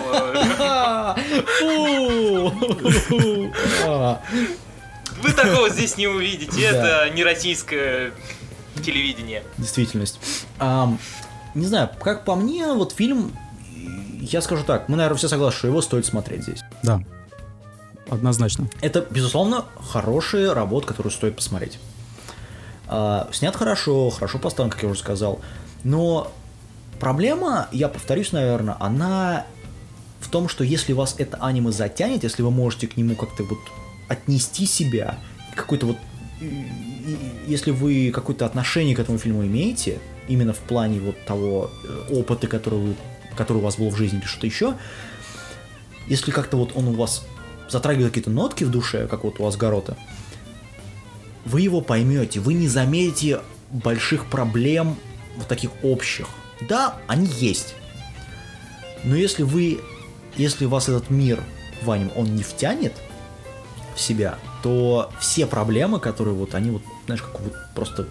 Вы 5.22 5.34
такого 5.34 5.70
здесь 5.70 5.98
не 5.98 6.08
увидите, 6.08 6.64
это 6.64 7.10
не 7.10 7.26
российское 7.26 8.14
телевидение. 8.82 9.44
Действительность. 9.58 10.46
Не 10.62 11.66
знаю, 11.66 11.90
как 12.02 12.24
по 12.24 12.36
мне, 12.36 12.72
вот 12.72 12.94
фильм, 12.94 13.36
я 14.22 14.40
скажу 14.40 14.64
так, 14.64 14.88
мы, 14.88 14.96
наверное, 14.96 15.18
все 15.18 15.28
согласны, 15.28 15.58
что 15.58 15.68
его 15.68 15.82
стоит 15.82 16.06
смотреть 16.06 16.44
здесь. 16.44 16.62
Да, 16.84 17.02
однозначно. 18.10 18.70
Это, 18.80 19.02
безусловно, 19.10 19.66
хорошая 19.92 20.54
работа, 20.54 20.88
которую 20.88 21.12
стоит 21.12 21.36
посмотреть. 21.36 21.80
А, 22.90 23.30
снят 23.32 23.56
хорошо, 23.56 24.10
хорошо 24.10 24.40
поставлен, 24.40 24.72
как 24.72 24.84
я 24.84 24.90
уже 24.90 25.00
сказал. 25.00 25.40
Но 25.84 26.32
проблема, 27.00 27.68
я 27.72 27.88
повторюсь, 27.88 28.32
наверное, 28.32 28.76
она 28.80 29.46
в 30.20 30.30
том, 30.30 30.50
что 30.50 30.64
если 30.64 30.94
вас 30.94 31.16
это 31.18 31.38
аниме 31.38 31.72
затянет, 31.72 32.24
если 32.24 32.42
вы 32.42 32.52
можете 32.52 32.88
к 32.88 32.98
нему 32.98 33.16
как-то 33.16 33.44
вот 33.44 33.60
отнести 34.08 34.66
себя, 34.66 35.20
какой-то 35.56 35.86
вот 35.86 35.98
если 37.48 37.72
вы 37.72 38.12
какое-то 38.12 38.46
отношение 38.46 38.96
к 38.96 39.00
этому 39.00 39.18
фильму 39.18 39.46
имеете, 39.46 40.00
именно 40.28 40.54
в 40.54 40.60
плане 40.60 41.00
вот 41.00 41.16
того 41.26 41.70
э, 41.84 42.14
опыта, 42.14 42.48
который, 42.48 42.80
вы, 42.80 42.96
который 43.36 43.58
у 43.58 43.62
вас 43.62 43.78
был 43.78 43.90
в 43.90 43.98
жизни 43.98 44.20
или 44.20 44.26
что-то 44.26 44.48
еще, 44.48 44.76
если 46.08 46.32
как-то 46.32 46.58
вот 46.58 46.72
он 46.76 46.88
у 46.88 46.94
вас 46.94 47.26
затрагивает 47.70 48.12
какие-то 48.12 48.30
нотки 48.30 48.64
в 48.64 48.72
душе, 48.72 49.08
как 49.08 49.24
вот 49.24 49.40
у 49.40 49.44
вас 49.44 49.58
Горота, 49.58 49.98
вы 51.50 51.62
его 51.62 51.82
поймете, 51.82 52.40
вы 52.40 52.54
не 52.54 52.68
заметите 52.68 53.42
больших 53.72 54.28
проблем 54.28 54.96
вот 55.36 55.48
таких 55.48 55.72
общих. 55.84 56.28
Да, 56.62 56.98
они 57.08 57.26
есть. 57.26 57.76
Но 59.04 59.16
если 59.16 59.44
вы, 59.44 59.80
если 60.36 60.66
вас 60.66 60.90
этот 60.90 61.10
мир, 61.10 61.44
Ваним, 61.84 62.12
он 62.16 62.36
не 62.36 62.44
втянет 62.44 62.94
в 63.96 64.02
себя, 64.02 64.38
то 64.62 65.12
все 65.20 65.48
проблемы, 65.48 66.00
которые 66.00 66.36
вот, 66.36 66.54
они 66.54 66.72
вот, 66.72 66.82
знаешь, 67.06 67.22
как 67.22 67.40
вот 67.40 67.54
просто 67.74 68.08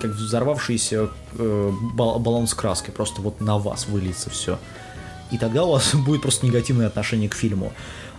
как 0.00 0.12
взорвавшийся 0.12 1.10
э, 1.34 1.72
баллон 1.94 2.46
с 2.46 2.54
краской, 2.54 2.94
просто 2.94 3.20
вот 3.20 3.40
на 3.40 3.58
вас 3.58 3.86
выльется 3.86 4.30
все. 4.30 4.58
И 5.30 5.38
тогда 5.38 5.64
у 5.64 5.72
вас 5.72 5.94
будет 5.94 6.22
просто 6.22 6.46
негативное 6.46 6.86
отношение 6.86 7.28
к 7.28 7.34
фильму. 7.34 7.72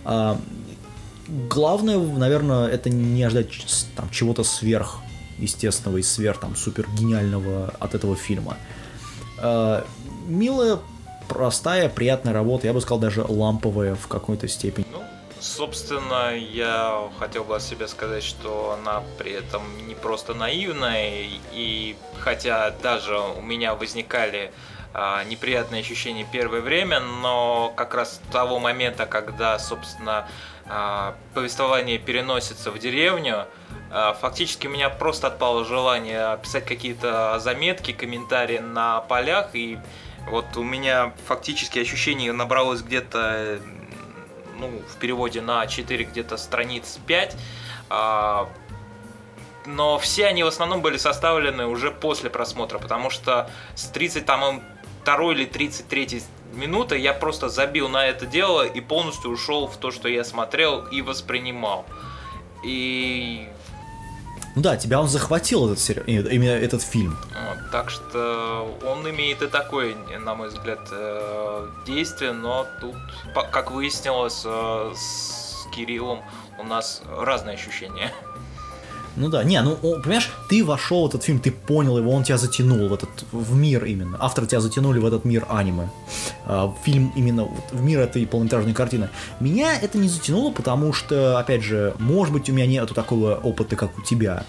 А, 0.04 0.40
главное, 1.50 1.98
наверное, 1.98 2.68
это 2.68 2.90
не 2.90 3.24
ожидать 3.24 3.50
там 3.96 4.10
чего-то 4.10 4.44
сверх 4.44 5.00
естественного 5.38 5.98
и 5.98 6.02
сверх 6.02 6.40
там 6.40 6.56
супер 6.56 6.88
гениального 6.98 7.74
от 7.80 7.96
этого 7.96 8.16
фильма. 8.16 8.58
Э, 9.40 9.84
милая, 10.28 10.80
простая, 11.28 11.90
приятная 11.90 12.34
работа, 12.34 12.68
я 12.68 12.74
бы 12.74 12.82
сказал 12.82 13.00
даже 13.00 13.24
ламповая 13.24 13.96
в 13.96 14.08
какой-то 14.08 14.48
степени. 14.48 14.86
Ну, 14.92 15.02
Собственно, 15.40 16.38
я 16.38 17.10
хотел 17.18 17.44
бы 17.44 17.56
о 17.56 17.60
себе 17.60 17.88
сказать, 17.88 18.22
что 18.22 18.78
она 18.80 19.02
при 19.18 19.32
этом 19.32 19.64
не 19.88 19.96
просто 19.96 20.36
наивная, 20.36 21.26
и 21.52 21.96
хотя 22.20 22.70
даже 22.70 23.18
у 23.18 23.42
меня 23.42 23.74
возникали 23.74 24.52
а, 24.94 25.24
неприятные 25.24 25.82
ощущения 25.82 26.28
первое 26.32 26.62
время, 26.62 27.00
но 27.00 27.74
как 27.76 27.96
раз 27.96 28.22
того 28.32 28.60
момента, 28.60 29.08
когда, 29.08 29.58
собственно, 29.58 30.28
повествование 31.34 31.98
переносится 31.98 32.72
в 32.72 32.80
деревню, 32.80 33.48
а, 33.92 34.14
фактически 34.14 34.68
у 34.68 34.70
меня 34.70 34.90
просто 34.90 35.28
отпало 35.28 35.66
желание 35.66 36.38
писать 36.38 36.66
какие-то 36.66 37.40
заметки, 37.40 37.92
комментарии 37.92 38.60
на 38.60 39.02
полях, 39.02 39.50
и 39.54 39.80
вот 40.30 40.56
у 40.56 40.64
меня 40.64 41.14
фактически 41.28 41.80
ощущение 41.80 42.32
набралось 42.32 42.82
где-то 42.82 43.60
ну, 44.60 44.82
в 44.88 44.98
переводе 44.98 45.42
на 45.42 45.66
4 45.68 46.06
где-то 46.06 46.38
страниц 46.38 47.00
5. 47.06 47.36
А, 47.90 48.48
но 49.66 50.00
все 50.00 50.28
они 50.28 50.44
в 50.44 50.48
основном 50.48 50.82
были 50.82 50.98
составлены 50.98 51.68
уже 51.68 51.92
после 51.92 52.30
просмотра, 52.30 52.80
потому 52.80 53.10
что 53.10 53.50
с 53.76 53.86
30 53.88 54.26
там 54.26 54.64
второй 55.02 55.36
или 55.36 55.46
33 55.46 56.24
минуты 56.54 56.98
я 56.98 57.14
просто 57.14 57.50
забил 57.50 57.90
на 57.90 58.06
это 58.06 58.26
дело 58.26 58.66
и 58.66 58.82
полностью 58.82 59.32
ушел 59.32 59.68
в 59.68 59.78
то, 59.78 59.92
что 59.92 60.08
я 60.08 60.24
смотрел 60.24 60.86
и 60.88 61.02
воспринимал. 61.02 61.86
И 62.64 63.48
ну 64.56 64.62
да, 64.62 64.76
тебя 64.76 65.00
он 65.00 65.08
захватил 65.08 65.66
этот 65.68 65.80
сери... 65.80 66.04
именно 66.06 66.52
этот 66.52 66.82
фильм. 66.82 67.18
Вот, 67.48 67.72
так 67.72 67.90
что 67.90 68.78
он 68.86 69.10
имеет 69.10 69.42
и 69.42 69.48
такое, 69.48 69.96
на 70.20 70.36
мой 70.36 70.50
взгляд, 70.50 70.82
э, 70.92 71.68
действие, 71.88 72.34
но 72.34 72.68
тут, 72.82 72.96
как 73.52 73.72
выяснилось, 73.72 74.42
э, 74.44 74.94
с 74.94 75.68
Кириллом 75.74 76.22
у 76.60 76.64
нас 76.64 77.02
разные 77.18 77.56
ощущения. 77.56 78.12
Ну 79.18 79.30
да, 79.30 79.44
не, 79.44 79.62
ну, 79.62 79.76
понимаешь, 79.76 80.32
ты 80.50 80.64
вошел 80.64 81.06
в 81.06 81.10
этот 81.10 81.24
фильм, 81.24 81.40
ты 81.40 81.52
понял 81.52 81.98
его, 81.98 82.12
он 82.12 82.24
тебя 82.24 82.38
затянул 82.38 82.88
в 82.88 82.94
этот, 82.94 83.10
в 83.32 83.56
мир 83.56 83.84
именно. 83.84 84.18
Авторы 84.20 84.48
тебя 84.48 84.62
затянули 84.62 85.00
в 85.00 85.06
этот 85.06 85.26
мир 85.26 85.46
аниме. 85.50 85.90
А, 86.46 86.74
фильм 86.84 87.12
именно 87.16 87.50
в 87.72 87.82
мир 87.82 88.00
этой 88.00 88.26
полнометражной 88.26 88.74
картины. 88.74 89.10
Меня 89.42 89.78
это 89.78 89.98
не 89.98 90.08
затянуло, 90.08 90.52
потому 90.52 90.94
что, 90.94 91.38
опять 91.40 91.64
же, 91.64 91.94
может 92.00 92.34
быть, 92.34 92.50
у 92.50 92.54
меня 92.54 92.66
нету 92.68 92.94
такого 92.94 93.36
опыта, 93.36 93.76
как 93.76 93.98
у 93.98 94.02
тебя. 94.02 94.46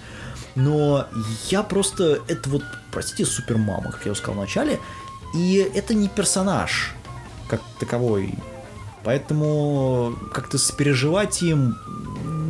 Но 0.55 1.07
я 1.51 1.63
просто, 1.63 2.21
это 2.29 2.49
вот, 2.49 2.63
простите, 2.93 3.25
супер 3.25 3.59
мама, 3.59 3.91
как 3.91 4.05
я 4.05 4.13
уже 4.13 4.21
сказал 4.21 4.37
в 4.37 4.41
начале, 4.41 4.79
и 5.35 5.69
это 5.75 5.95
не 5.95 6.09
персонаж 6.09 6.95
как 7.49 7.61
таковой. 7.81 8.35
Поэтому 9.05 10.15
как-то 10.33 10.59
сопереживать 10.59 11.43
им, 11.43 11.77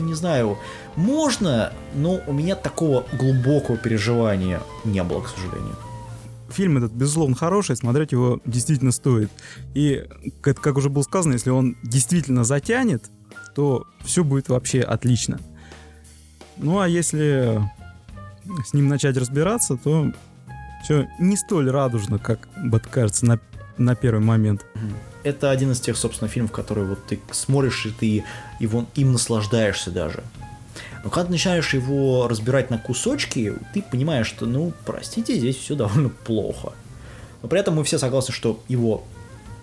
не 0.03 0.15
знаю, 0.15 0.59
можно, 0.97 1.73
но 1.95 2.21
у 2.27 2.33
меня 2.33 2.57
такого 2.57 3.07
глубокого 3.13 3.79
переживания 3.79 4.61
не 4.85 5.03
было, 5.03 5.23
к 5.23 5.29
сожалению. 5.29 5.77
Фильм 6.51 6.77
этот, 6.77 6.93
безусловно, 6.93 7.35
хороший, 7.35 7.77
смотреть 7.77 8.13
его 8.13 8.41
действительно 8.45 8.93
стоит. 8.93 9.31
И, 9.75 10.05
как, 10.43 10.61
как 10.61 10.77
уже 10.77 10.91
было 10.91 11.03
сказано, 11.03 11.33
если 11.33 11.51
он 11.51 11.77
действительно 11.83 12.45
затянет, 12.45 13.05
то 13.55 13.87
все 14.05 14.23
будет 14.23 14.49
вообще 14.49 14.81
отлично. 14.81 15.41
Ну 16.59 16.79
а 16.79 16.89
если 16.89 17.61
с 18.67 18.75
ним 18.75 18.89
начать 18.89 19.17
разбираться, 19.17 19.77
то 19.77 20.13
все 20.83 21.09
не 21.19 21.37
столь 21.37 21.71
радужно, 21.71 22.19
как 22.19 22.49
бы 22.63 22.81
кажется 22.81 23.25
на, 23.25 23.41
на 23.79 23.95
первый 23.95 24.23
момент. 24.23 24.67
Это 25.23 25.51
один 25.51 25.71
из 25.73 25.81
тех, 25.81 25.97
собственно, 25.97 26.29
фильмов, 26.29 26.53
которые 26.53 26.87
вот 26.87 27.07
ты 27.07 27.21
смотришь, 27.31 27.87
и 27.87 27.91
ты 27.91 28.25
его, 28.59 28.87
им 28.97 29.13
наслаждаешься 29.13 29.91
даже. 29.91 30.23
Но 31.05 31.11
когда 31.11 31.27
ты 31.27 31.33
начинаешь 31.33 31.75
его 31.75 32.29
разбирать 32.29 32.71
на 32.71 32.79
кусочки, 32.79 33.55
ты 33.75 33.83
понимаешь, 33.83 34.29
что, 34.29 34.47
ну, 34.47 34.73
простите, 34.85 35.37
здесь 35.37 35.57
все 35.57 35.75
довольно 35.75 36.09
плохо. 36.11 36.73
Но 37.43 37.49
при 37.49 37.59
этом 37.59 37.75
мы 37.75 37.85
все 37.85 37.99
согласны, 37.99 38.33
что 38.33 38.61
его 38.69 39.03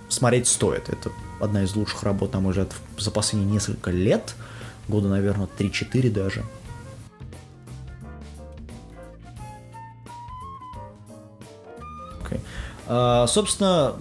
смотреть 0.09 0.47
стоит. 0.47 0.89
Это 0.89 1.11
одна 1.39 1.63
из 1.63 1.75
лучших 1.75 2.03
работ, 2.03 2.33
на 2.33 2.41
мой 2.41 2.51
взгляд, 2.51 2.73
за 2.97 3.11
последние 3.11 3.53
несколько 3.53 3.91
лет. 3.91 4.35
Года, 4.89 5.07
наверное, 5.07 5.47
3-4 5.57 6.11
даже. 6.11 6.43
Okay. 12.23 12.41
А, 12.87 13.27
собственно, 13.27 13.93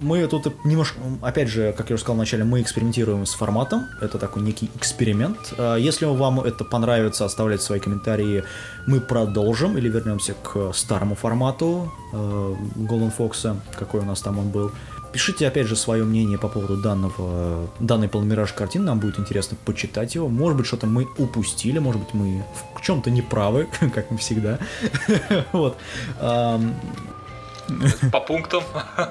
мы 0.00 0.26
тут 0.28 0.64
немножко, 0.64 0.98
опять 1.22 1.48
же, 1.48 1.72
как 1.76 1.90
я 1.90 1.94
уже 1.94 2.02
сказал 2.02 2.16
вначале, 2.16 2.44
мы 2.44 2.60
экспериментируем 2.60 3.26
с 3.26 3.34
форматом. 3.34 3.86
Это 4.00 4.18
такой 4.18 4.42
некий 4.42 4.70
эксперимент. 4.76 5.54
А, 5.58 5.76
если 5.76 6.04
вам 6.06 6.40
это 6.40 6.64
понравится, 6.64 7.24
оставляйте 7.24 7.64
свои 7.64 7.80
комментарии. 7.80 8.44
Мы 8.86 9.00
продолжим 9.00 9.76
или 9.76 9.88
вернемся 9.88 10.34
к 10.34 10.72
старому 10.72 11.14
формату 11.14 11.92
э, 12.12 12.16
Golden 12.76 13.12
Fox, 13.16 13.56
какой 13.76 14.00
у 14.00 14.04
нас 14.04 14.20
там 14.20 14.38
он 14.38 14.50
был. 14.50 14.70
Пишите, 15.12 15.48
опять 15.48 15.66
же, 15.66 15.74
свое 15.74 16.04
мнение 16.04 16.38
по 16.38 16.48
поводу 16.48 16.76
данного, 16.76 17.68
данной 17.80 18.08
полнометражной 18.08 18.56
картины. 18.56 18.84
Нам 18.84 19.00
будет 19.00 19.18
интересно 19.18 19.56
почитать 19.64 20.14
его. 20.14 20.28
Может 20.28 20.58
быть, 20.58 20.66
что-то 20.66 20.86
мы 20.86 21.08
упустили, 21.16 21.78
может 21.78 22.02
быть, 22.02 22.14
мы 22.14 22.44
в 22.76 22.82
чем-то 22.82 23.10
неправы, 23.10 23.68
как 23.94 24.10
мы 24.10 24.18
всегда. 24.18 24.58
Вот. 25.52 25.76
По 28.12 28.20
пунктам. 28.20 28.62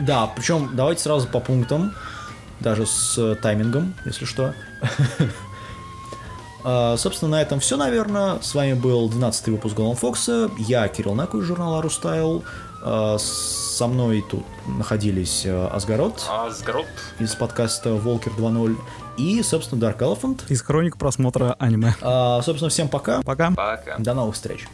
Да, 0.00 0.26
причем 0.26 0.70
давайте 0.72 1.02
сразу 1.02 1.28
по 1.28 1.40
пунктам, 1.40 1.94
даже 2.60 2.86
с 2.86 3.36
таймингом, 3.36 3.94
если 4.04 4.24
что. 4.24 4.54
Uh, 6.64 6.96
собственно, 6.98 7.32
на 7.32 7.42
этом 7.42 7.60
все, 7.60 7.76
наверное. 7.76 8.40
С 8.40 8.54
вами 8.54 8.72
был 8.74 9.08
12-й 9.08 9.50
выпуск 9.52 9.76
Голланд 9.76 9.98
Фокса. 9.98 10.50
Я 10.58 10.88
Кирилл 10.88 11.14
Наку 11.14 11.38
из 11.38 11.44
журнала 11.44 11.82
Рустайл. 11.82 12.42
Uh, 12.82 13.18
со 13.18 13.86
мной 13.86 14.24
тут 14.28 14.44
находились 14.66 15.44
uh, 15.44 15.68
Асгарот. 15.68 16.24
Асгарот. 16.28 16.86
Из 17.18 17.34
подкаста 17.34 17.92
Волкер 17.92 18.32
2.0. 18.32 18.76
И, 19.18 19.42
собственно, 19.42 19.80
Dark 19.80 19.98
Elephant. 19.98 20.40
Из 20.48 20.62
хроник 20.62 20.96
просмотра 20.96 21.54
аниме. 21.58 21.92
собственно, 22.42 22.70
всем 22.70 22.88
пока. 22.88 23.20
Пока. 23.22 23.50
Пока. 23.50 23.98
До 23.98 24.14
новых 24.14 24.34
встреч. 24.34 24.66